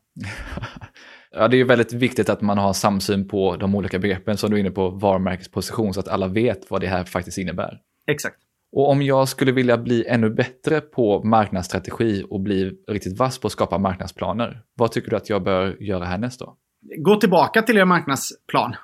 Ja, 1.31 1.47
det 1.47 1.57
är 1.57 1.65
väldigt 1.65 1.93
viktigt 1.93 2.29
att 2.29 2.41
man 2.41 2.57
har 2.57 2.73
samsyn 2.73 3.27
på 3.27 3.55
de 3.55 3.75
olika 3.75 3.99
begreppen 3.99 4.37
som 4.37 4.49
du 4.49 4.55
är 4.55 4.59
inne 4.59 4.71
på, 4.71 4.89
varumärkesposition, 4.89 5.93
så 5.93 5.99
att 5.99 6.07
alla 6.07 6.27
vet 6.27 6.71
vad 6.71 6.81
det 6.81 6.87
här 6.87 7.03
faktiskt 7.03 7.37
innebär. 7.37 7.77
Exakt. 8.11 8.35
Och 8.71 8.89
om 8.89 9.01
jag 9.01 9.27
skulle 9.27 9.51
vilja 9.51 9.77
bli 9.77 10.05
ännu 10.07 10.29
bättre 10.29 10.81
på 10.81 11.23
marknadsstrategi 11.23 12.23
och 12.29 12.39
bli 12.39 12.71
riktigt 12.87 13.19
vass 13.19 13.39
på 13.39 13.47
att 13.47 13.51
skapa 13.51 13.77
marknadsplaner, 13.77 14.61
vad 14.75 14.91
tycker 14.91 15.09
du 15.09 15.15
att 15.15 15.29
jag 15.29 15.43
bör 15.43 15.83
göra 15.83 16.05
härnäst 16.05 16.39
då? 16.39 16.57
Gå 16.97 17.15
tillbaka 17.15 17.61
till 17.61 17.77
er 17.77 17.85
marknadsplan 17.85 18.75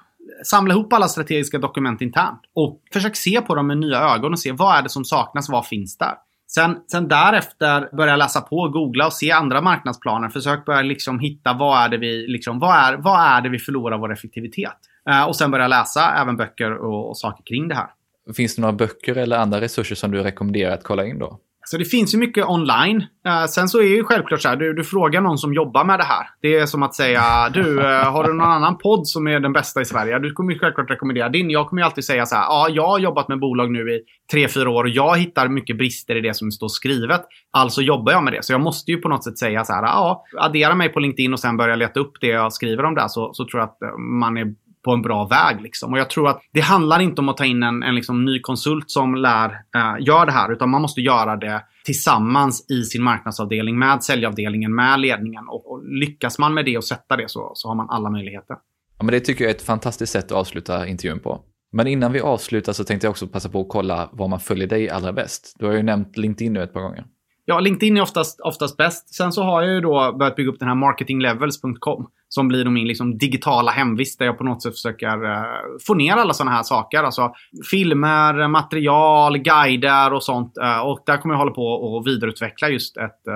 samla 0.44 0.74
ihop 0.74 0.94
alla 0.94 1.08
strategiska 1.08 1.58
dokument 1.58 2.02
internt 2.02 2.42
och 2.54 2.82
försök 2.94 3.16
se 3.16 3.42
på 3.42 3.56
dem 3.56 3.68
med 3.68 3.78
nya 3.78 4.00
ögon 4.00 4.32
och 4.34 4.40
se 4.40 4.52
vad 4.52 4.78
är 4.78 4.82
det 4.82 4.90
som 4.90 5.06
saknas, 5.06 5.50
vad 5.50 5.68
finns 5.68 5.98
där? 5.98 6.14
Sen, 6.48 6.78
sen 6.92 7.08
därefter 7.08 7.96
börja 7.96 8.16
läsa 8.16 8.42
på, 8.42 8.70
googla 8.70 9.06
och 9.06 9.14
se 9.14 9.32
andra 9.32 9.62
marknadsplaner. 9.62 10.30
Försök 10.30 10.66
börja 10.66 10.82
liksom 10.82 11.20
hitta 11.20 11.54
vad 11.54 11.84
är 11.84 11.90
det 11.90 11.98
vi, 11.98 12.28
liksom, 12.28 12.60
vad 12.60 12.76
är, 12.76 12.98
vad 12.98 13.20
är 13.22 13.42
det 13.42 13.50
vi 13.50 13.60
förlorar 13.60 13.98
vår 13.98 14.14
effektivitet? 14.14 14.78
Eh, 15.10 15.24
och 15.24 15.36
sen 15.36 15.52
börja 15.52 15.68
läsa 15.68 16.14
även 16.22 16.38
böcker 16.38 16.72
och, 16.72 17.10
och 17.10 17.18
saker 17.18 17.44
kring 17.44 17.68
det 17.68 17.76
här. 17.76 17.88
Finns 18.36 18.56
det 18.56 18.62
några 18.62 18.74
böcker 18.74 19.18
eller 19.18 19.38
andra 19.38 19.62
resurser 19.62 19.96
som 19.96 20.12
du 20.12 20.24
rekommenderar 20.24 20.74
att 20.74 20.84
kolla 20.84 21.06
in 21.06 21.20
då? 21.20 21.40
Så 21.66 21.78
det 21.78 21.86
finns 21.86 22.14
ju 22.14 22.18
mycket 22.18 22.46
online. 22.46 22.98
Uh, 23.28 23.46
sen 23.46 23.68
så 23.68 23.80
är 23.80 23.84
ju 23.84 24.04
självklart 24.04 24.42
så 24.42 24.50
här, 24.50 24.56
du, 24.56 24.74
du, 24.74 24.84
frågar 24.84 25.22
någon 25.22 25.38
som 25.38 25.54
jobbar 25.54 25.84
med 25.84 26.00
det 26.00 26.04
här. 26.04 26.28
Det 26.42 26.56
är 26.56 26.66
som 26.66 26.84
att 26.84 26.96
säga, 26.96 27.50
du, 27.50 27.80
uh, 27.80 27.86
har 27.86 28.24
du 28.24 28.34
någon 28.34 28.48
annan 28.48 28.78
podd 28.78 29.08
som 29.08 29.28
är 29.28 29.40
den 29.40 29.54
bästa 29.54 29.82
i 29.82 29.86
Sverige? 29.86 30.20
Du 30.20 30.32
kommer 30.32 30.54
ju 30.54 30.60
självklart 30.60 30.92
rekommendera 30.92 31.30
din. 31.30 31.50
Jag 31.50 31.68
kommer 31.68 31.82
ju 31.82 31.86
alltid 31.86 32.06
säga 32.06 32.26
så 32.26 32.36
här, 32.36 32.44
ja, 32.44 32.68
jag 32.70 32.88
har 32.88 33.00
jobbat 33.00 33.28
med 33.28 33.40
bolag 33.40 33.72
nu 33.72 33.80
i 33.80 34.02
tre 34.32 34.48
fyra 34.48 34.70
år 34.70 34.84
och 34.84 34.90
jag 34.90 35.18
hittar 35.18 35.48
mycket 35.48 35.78
brister 35.78 36.16
i 36.16 36.22
det 36.22 36.34
som 36.34 36.52
står 36.52 36.68
skrivet. 36.68 37.22
Alltså 37.52 37.82
jobbar 37.82 38.12
jag 38.12 38.24
med 38.24 38.34
det. 38.34 38.46
Så 38.46 38.54
jag 38.54 38.62
måste 38.62 38.92
ju 38.92 38.98
på 38.98 39.10
något 39.10 39.24
sätt 39.24 39.38
säga 39.38 39.66
så 39.66 39.74
här, 39.74 39.84
ja, 39.84 40.24
addera 40.38 40.76
mig 40.76 40.90
på 40.90 41.00
LinkedIn 41.00 41.34
och 41.34 41.40
sen 41.40 41.58
börja 41.58 41.76
leta 41.76 42.00
upp 42.00 42.14
det 42.22 42.28
jag 42.28 42.54
skriver 42.54 42.86
om 42.86 42.96
det. 42.96 43.10
Så, 43.10 43.34
så 43.34 43.46
tror 43.46 43.60
jag 43.62 43.70
att 43.70 43.82
eh, 43.82 43.98
man 43.98 44.38
är 44.38 44.54
på 44.86 44.92
en 44.92 45.02
bra 45.02 45.28
väg. 45.28 45.62
Liksom. 45.62 45.94
Och 45.94 46.00
jag 46.00 46.10
tror 46.10 46.30
att 46.30 46.42
det 46.52 46.60
handlar 46.60 47.00
inte 47.00 47.22
om 47.22 47.30
att 47.30 47.38
ta 47.38 47.46
in 47.46 47.64
en, 47.64 47.84
en 47.84 47.96
liksom 47.96 48.26
ny 48.26 48.40
konsult 48.40 48.92
som 48.92 49.16
lär, 49.16 49.50
uh, 49.50 49.96
gör 50.00 50.26
det 50.26 50.32
här. 50.32 50.54
Utan 50.54 50.70
man 50.70 50.82
måste 50.82 51.02
göra 51.02 51.36
det 51.36 51.64
tillsammans 51.86 52.66
i 52.70 52.84
sin 52.84 53.04
marknadsavdelning 53.04 53.80
med 53.80 54.04
säljavdelningen, 54.04 54.76
med 54.76 55.00
ledningen. 55.00 55.48
Och, 55.48 55.72
och 55.72 55.84
lyckas 55.86 56.40
man 56.40 56.54
med 56.54 56.66
det 56.66 56.78
och 56.78 56.84
sätta 56.84 57.18
det 57.18 57.30
så, 57.30 57.52
så 57.54 57.68
har 57.68 57.76
man 57.76 57.90
alla 57.90 58.10
möjligheter. 58.10 58.58
Ja, 58.98 59.04
men 59.04 59.14
det 59.14 59.20
tycker 59.20 59.44
jag 59.44 59.52
är 59.52 59.56
ett 59.56 59.62
fantastiskt 59.62 60.14
sätt 60.14 60.26
att 60.26 60.32
avsluta 60.32 60.88
intervjun 60.88 61.20
på. 61.20 61.42
Men 61.72 61.88
innan 61.88 62.12
vi 62.12 62.20
avslutar 62.20 62.74
så 62.74 62.84
tänkte 62.84 63.08
jag 63.08 63.12
också 63.12 63.28
passa 63.28 63.50
på 63.50 63.62
att 63.62 63.70
kolla 63.70 64.10
var 64.12 64.28
man 64.28 64.40
följer 64.40 64.68
dig 64.68 64.90
allra 64.90 65.14
bäst. 65.14 65.56
Du 65.60 65.66
har 65.66 65.74
ju 65.74 65.84
nämnt 65.84 66.18
LinkedIn 66.18 66.54
nu 66.54 66.64
ett 66.64 66.74
par 66.74 66.82
gånger. 66.82 67.06
Ja, 67.48 67.60
LinkedIn 67.60 67.98
är 67.98 68.02
oftast, 68.02 68.40
oftast 68.40 68.78
bäst. 68.78 69.16
Sen 69.16 69.32
så 69.32 69.44
har 69.44 69.62
jag 69.62 69.74
ju 69.74 69.82
då 69.82 70.16
börjat 70.20 70.36
bygga 70.36 70.50
upp 70.50 70.60
den 70.60 70.68
här 70.68 70.76
marketinglevels.com. 70.76 72.08
Som 72.30 72.48
blir 72.48 72.66
min 72.66 72.88
liksom 72.88 73.18
digitala 73.18 73.72
hemvist 73.72 74.20
där 74.20 74.26
jag 74.26 74.38
på 74.38 74.44
något 74.44 74.64
sätt 74.64 74.74
försöker 74.74 75.24
eh, 75.32 75.44
få 75.88 75.94
ner 75.94 76.14
alla 76.14 76.34
sådana 76.34 76.56
här 76.56 76.64
saker. 76.64 77.04
Alltså 77.04 77.34
filmer, 77.72 78.48
material, 78.48 79.38
guider 79.38 80.14
och 80.14 80.24
sånt. 80.24 80.58
Eh, 80.58 80.80
och 80.80 81.04
där 81.06 81.18
kommer 81.18 81.34
jag 81.34 81.40
hålla 81.40 81.52
på 81.52 81.68
och 81.68 82.08
vidareutveckla 82.08 82.70
just 82.70 82.98
ett 82.98 83.28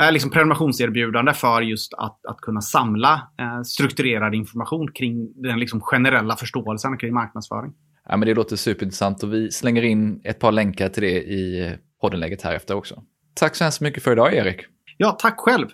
eh, 0.00 0.12
liksom 0.12 0.30
prenumerationserbjudande 0.30 1.32
för 1.32 1.62
just 1.62 1.94
att, 1.94 2.26
att 2.26 2.40
kunna 2.40 2.60
samla 2.60 3.22
strukturerad 3.64 4.34
information 4.34 4.92
kring 4.92 5.42
den 5.42 5.58
liksom 5.58 5.80
generella 5.80 6.36
förståelsen 6.36 6.98
kring 6.98 7.14
marknadsföring. 7.14 7.72
Ja, 8.08 8.16
men 8.16 8.28
det 8.28 8.34
låter 8.34 8.56
superintressant 8.56 9.22
och 9.22 9.32
vi 9.32 9.50
slänger 9.50 9.82
in 9.82 10.20
ett 10.24 10.38
par 10.38 10.52
länkar 10.52 10.88
till 10.88 11.02
det 11.02 11.22
i 11.22 11.74
poddenläget 12.00 12.42
här 12.42 12.54
efter 12.54 12.74
också. 12.74 13.02
Tack 13.34 13.56
så 13.56 13.64
hemskt 13.64 13.80
mycket 13.80 14.02
för 14.02 14.12
idag, 14.12 14.34
Erik. 14.34 14.60
Ja, 14.96 15.12
tack 15.20 15.40
själv. 15.40 15.68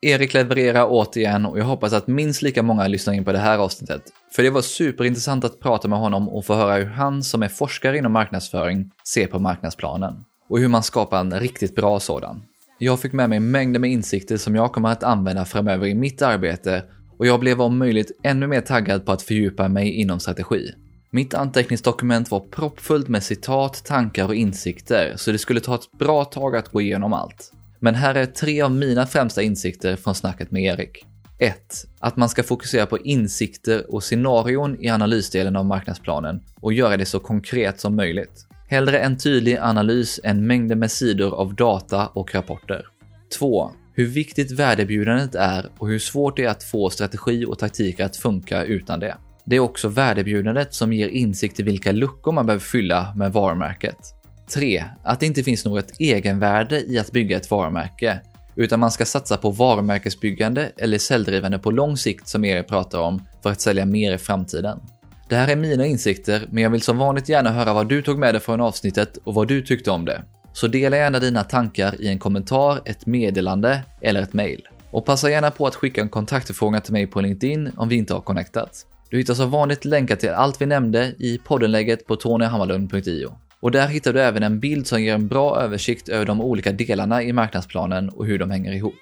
Erik 0.00 0.34
levererar 0.34 0.86
återigen 0.88 1.46
och 1.46 1.58
jag 1.58 1.64
hoppas 1.64 1.92
att 1.92 2.06
minst 2.06 2.42
lika 2.42 2.62
många 2.62 2.88
lyssnar 2.88 3.14
in 3.14 3.24
på 3.24 3.32
det 3.32 3.38
här 3.38 3.58
avsnittet. 3.58 4.02
För 4.32 4.42
det 4.42 4.50
var 4.50 4.62
superintressant 4.62 5.44
att 5.44 5.60
prata 5.60 5.88
med 5.88 5.98
honom 5.98 6.28
och 6.28 6.46
få 6.46 6.54
höra 6.54 6.74
hur 6.74 6.86
han 6.86 7.22
som 7.22 7.42
är 7.42 7.48
forskare 7.48 7.98
inom 7.98 8.12
marknadsföring 8.12 8.90
ser 9.08 9.26
på 9.26 9.38
marknadsplanen. 9.38 10.24
Och 10.48 10.58
hur 10.58 10.68
man 10.68 10.82
skapar 10.82 11.20
en 11.20 11.40
riktigt 11.40 11.74
bra 11.74 12.00
sådan. 12.00 12.42
Jag 12.78 13.00
fick 13.00 13.12
med 13.12 13.30
mig 13.30 13.40
mängder 13.40 13.80
med 13.80 13.90
insikter 13.90 14.36
som 14.36 14.54
jag 14.54 14.72
kommer 14.72 14.88
att 14.88 15.02
använda 15.02 15.44
framöver 15.44 15.86
i 15.86 15.94
mitt 15.94 16.22
arbete 16.22 16.84
och 17.18 17.26
jag 17.26 17.40
blev 17.40 17.60
om 17.60 17.78
möjligt 17.78 18.10
ännu 18.22 18.46
mer 18.46 18.60
taggad 18.60 19.06
på 19.06 19.12
att 19.12 19.22
fördjupa 19.22 19.68
mig 19.68 19.90
inom 19.90 20.20
strategi. 20.20 20.72
Mitt 21.16 21.34
anteckningsdokument 21.34 22.30
var 22.30 22.40
proppfullt 22.40 23.08
med 23.08 23.22
citat, 23.22 23.84
tankar 23.84 24.26
och 24.26 24.34
insikter, 24.34 25.12
så 25.16 25.32
det 25.32 25.38
skulle 25.38 25.60
ta 25.60 25.74
ett 25.74 25.92
bra 25.98 26.24
tag 26.24 26.56
att 26.56 26.68
gå 26.68 26.80
igenom 26.80 27.12
allt. 27.12 27.52
Men 27.80 27.94
här 27.94 28.14
är 28.14 28.26
tre 28.26 28.62
av 28.62 28.70
mina 28.70 29.06
främsta 29.06 29.42
insikter 29.42 29.96
från 29.96 30.14
snacket 30.14 30.50
med 30.50 30.62
Erik. 30.62 31.04
1. 31.38 31.56
Att 31.98 32.16
man 32.16 32.28
ska 32.28 32.42
fokusera 32.42 32.86
på 32.86 32.98
insikter 32.98 33.94
och 33.94 34.02
scenarion 34.02 34.76
i 34.80 34.88
analysdelen 34.88 35.56
av 35.56 35.66
marknadsplanen 35.66 36.40
och 36.60 36.72
göra 36.72 36.96
det 36.96 37.06
så 37.06 37.18
konkret 37.18 37.80
som 37.80 37.96
möjligt. 37.96 38.46
Hellre 38.68 38.98
en 38.98 39.18
tydlig 39.18 39.56
analys 39.56 40.20
än 40.24 40.46
mängder 40.46 40.76
med 40.76 40.90
sidor 40.90 41.34
av 41.34 41.54
data 41.54 42.06
och 42.06 42.34
rapporter. 42.34 42.86
2. 43.38 43.70
Hur 43.94 44.06
viktigt 44.06 44.50
värdebjudandet 44.50 45.34
är 45.34 45.66
och 45.78 45.88
hur 45.88 45.98
svårt 45.98 46.36
det 46.36 46.44
är 46.44 46.50
att 46.50 46.64
få 46.64 46.90
strategi 46.90 47.44
och 47.44 47.58
taktik 47.58 48.00
att 48.00 48.16
funka 48.16 48.64
utan 48.64 49.00
det. 49.00 49.16
Det 49.48 49.56
är 49.56 49.60
också 49.60 49.88
värdebjudandet 49.88 50.74
som 50.74 50.92
ger 50.92 51.08
insikt 51.08 51.60
i 51.60 51.62
vilka 51.62 51.92
luckor 51.92 52.32
man 52.32 52.46
behöver 52.46 52.64
fylla 52.64 53.14
med 53.16 53.32
varumärket. 53.32 53.96
3. 54.54 54.84
Att 55.02 55.20
det 55.20 55.26
inte 55.26 55.42
finns 55.42 55.64
något 55.64 56.00
egenvärde 56.00 56.80
i 56.80 56.98
att 56.98 57.12
bygga 57.12 57.36
ett 57.36 57.50
varumärke. 57.50 58.20
utan 58.56 58.80
man 58.80 58.90
ska 58.90 59.04
satsa 59.04 59.36
på 59.36 59.50
varumärkesbyggande 59.50 60.72
eller 60.76 60.98
säljdrivande 60.98 61.58
på 61.58 61.70
lång 61.70 61.96
sikt 61.96 62.28
som 62.28 62.44
Erik 62.44 62.68
pratar 62.68 62.98
om 62.98 63.22
för 63.42 63.50
att 63.50 63.60
sälja 63.60 63.86
mer 63.86 64.14
i 64.14 64.18
framtiden. 64.18 64.78
Det 65.28 65.36
här 65.36 65.48
är 65.48 65.56
mina 65.56 65.86
insikter, 65.86 66.46
men 66.50 66.62
jag 66.62 66.70
vill 66.70 66.82
som 66.82 66.98
vanligt 66.98 67.28
gärna 67.28 67.50
höra 67.50 67.72
vad 67.72 67.88
du 67.88 68.02
tog 68.02 68.18
med 68.18 68.34
dig 68.34 68.40
från 68.40 68.60
avsnittet 68.60 69.16
och 69.24 69.34
vad 69.34 69.48
du 69.48 69.62
tyckte 69.62 69.90
om 69.90 70.04
det. 70.04 70.22
Så 70.52 70.66
dela 70.66 70.96
gärna 70.96 71.18
dina 71.18 71.44
tankar 71.44 72.00
i 72.00 72.08
en 72.08 72.18
kommentar, 72.18 72.80
ett 72.84 73.06
meddelande 73.06 73.80
eller 74.00 74.22
ett 74.22 74.32
mail. 74.32 74.68
Och 74.90 75.04
passa 75.04 75.30
gärna 75.30 75.50
på 75.50 75.66
att 75.66 75.74
skicka 75.74 76.00
en 76.00 76.08
kontaktförfrågan 76.08 76.82
till 76.82 76.92
mig 76.92 77.06
på 77.06 77.20
LinkedIn 77.20 77.70
om 77.76 77.88
vi 77.88 77.96
inte 77.96 78.14
har 78.14 78.20
connectat. 78.20 78.86
Du 79.10 79.18
hittar 79.18 79.34
som 79.34 79.50
vanligt 79.50 79.84
länkar 79.84 80.16
till 80.16 80.30
allt 80.30 80.60
vi 80.60 80.66
nämnde 80.66 81.14
i 81.18 81.38
poddenlägget 81.38 82.06
på 82.06 82.16
tonyhammarlund.io. 82.16 83.32
Och 83.60 83.70
där 83.70 83.88
hittar 83.88 84.12
du 84.12 84.20
även 84.20 84.42
en 84.42 84.60
bild 84.60 84.86
som 84.86 85.02
ger 85.02 85.14
en 85.14 85.28
bra 85.28 85.60
översikt 85.60 86.08
över 86.08 86.26
de 86.26 86.40
olika 86.40 86.72
delarna 86.72 87.22
i 87.22 87.32
marknadsplanen 87.32 88.08
och 88.08 88.26
hur 88.26 88.38
de 88.38 88.50
hänger 88.50 88.72
ihop. 88.72 88.94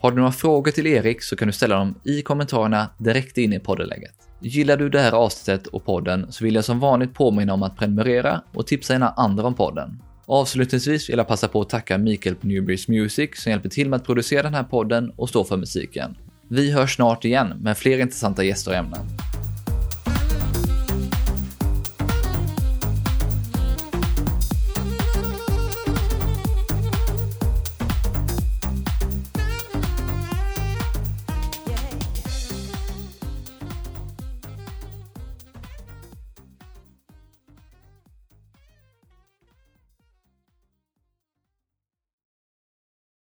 Har 0.00 0.10
du 0.10 0.16
några 0.16 0.32
frågor 0.32 0.70
till 0.70 0.86
Erik 0.86 1.22
så 1.22 1.36
kan 1.36 1.48
du 1.48 1.52
ställa 1.52 1.76
dem 1.76 1.94
i 2.04 2.22
kommentarerna 2.22 2.88
direkt 2.98 3.38
in 3.38 3.52
i 3.52 3.58
poddenlägget. 3.58 4.14
Gillar 4.40 4.76
du 4.76 4.88
det 4.88 5.00
här 5.00 5.12
avsnittet 5.12 5.66
och 5.66 5.84
podden 5.84 6.32
så 6.32 6.44
vill 6.44 6.54
jag 6.54 6.64
som 6.64 6.80
vanligt 6.80 7.14
påminna 7.14 7.54
om 7.54 7.62
att 7.62 7.76
prenumerera 7.76 8.42
och 8.54 8.66
tipsa 8.66 8.92
gärna 8.92 9.08
andra 9.08 9.46
om 9.46 9.54
podden. 9.54 10.02
Avslutningsvis 10.26 11.10
vill 11.10 11.18
jag 11.18 11.28
passa 11.28 11.48
på 11.48 11.60
att 11.60 11.68
tacka 11.68 11.98
Mikael 11.98 12.34
på 12.34 12.46
Newberries 12.46 12.88
Music 12.88 13.30
som 13.34 13.52
hjälper 13.52 13.68
till 13.68 13.88
med 13.88 13.96
att 13.96 14.06
producera 14.06 14.42
den 14.42 14.54
här 14.54 14.64
podden 14.64 15.12
och 15.16 15.28
stå 15.28 15.44
för 15.44 15.56
musiken. 15.56 16.16
Vi 16.48 16.72
hörs 16.72 16.96
snart 16.96 17.24
igen 17.24 17.48
med 17.60 17.78
fler 17.78 17.98
intressanta 17.98 18.44
gäster 18.44 18.70
och 18.70 18.76
ämnen. 18.76 19.27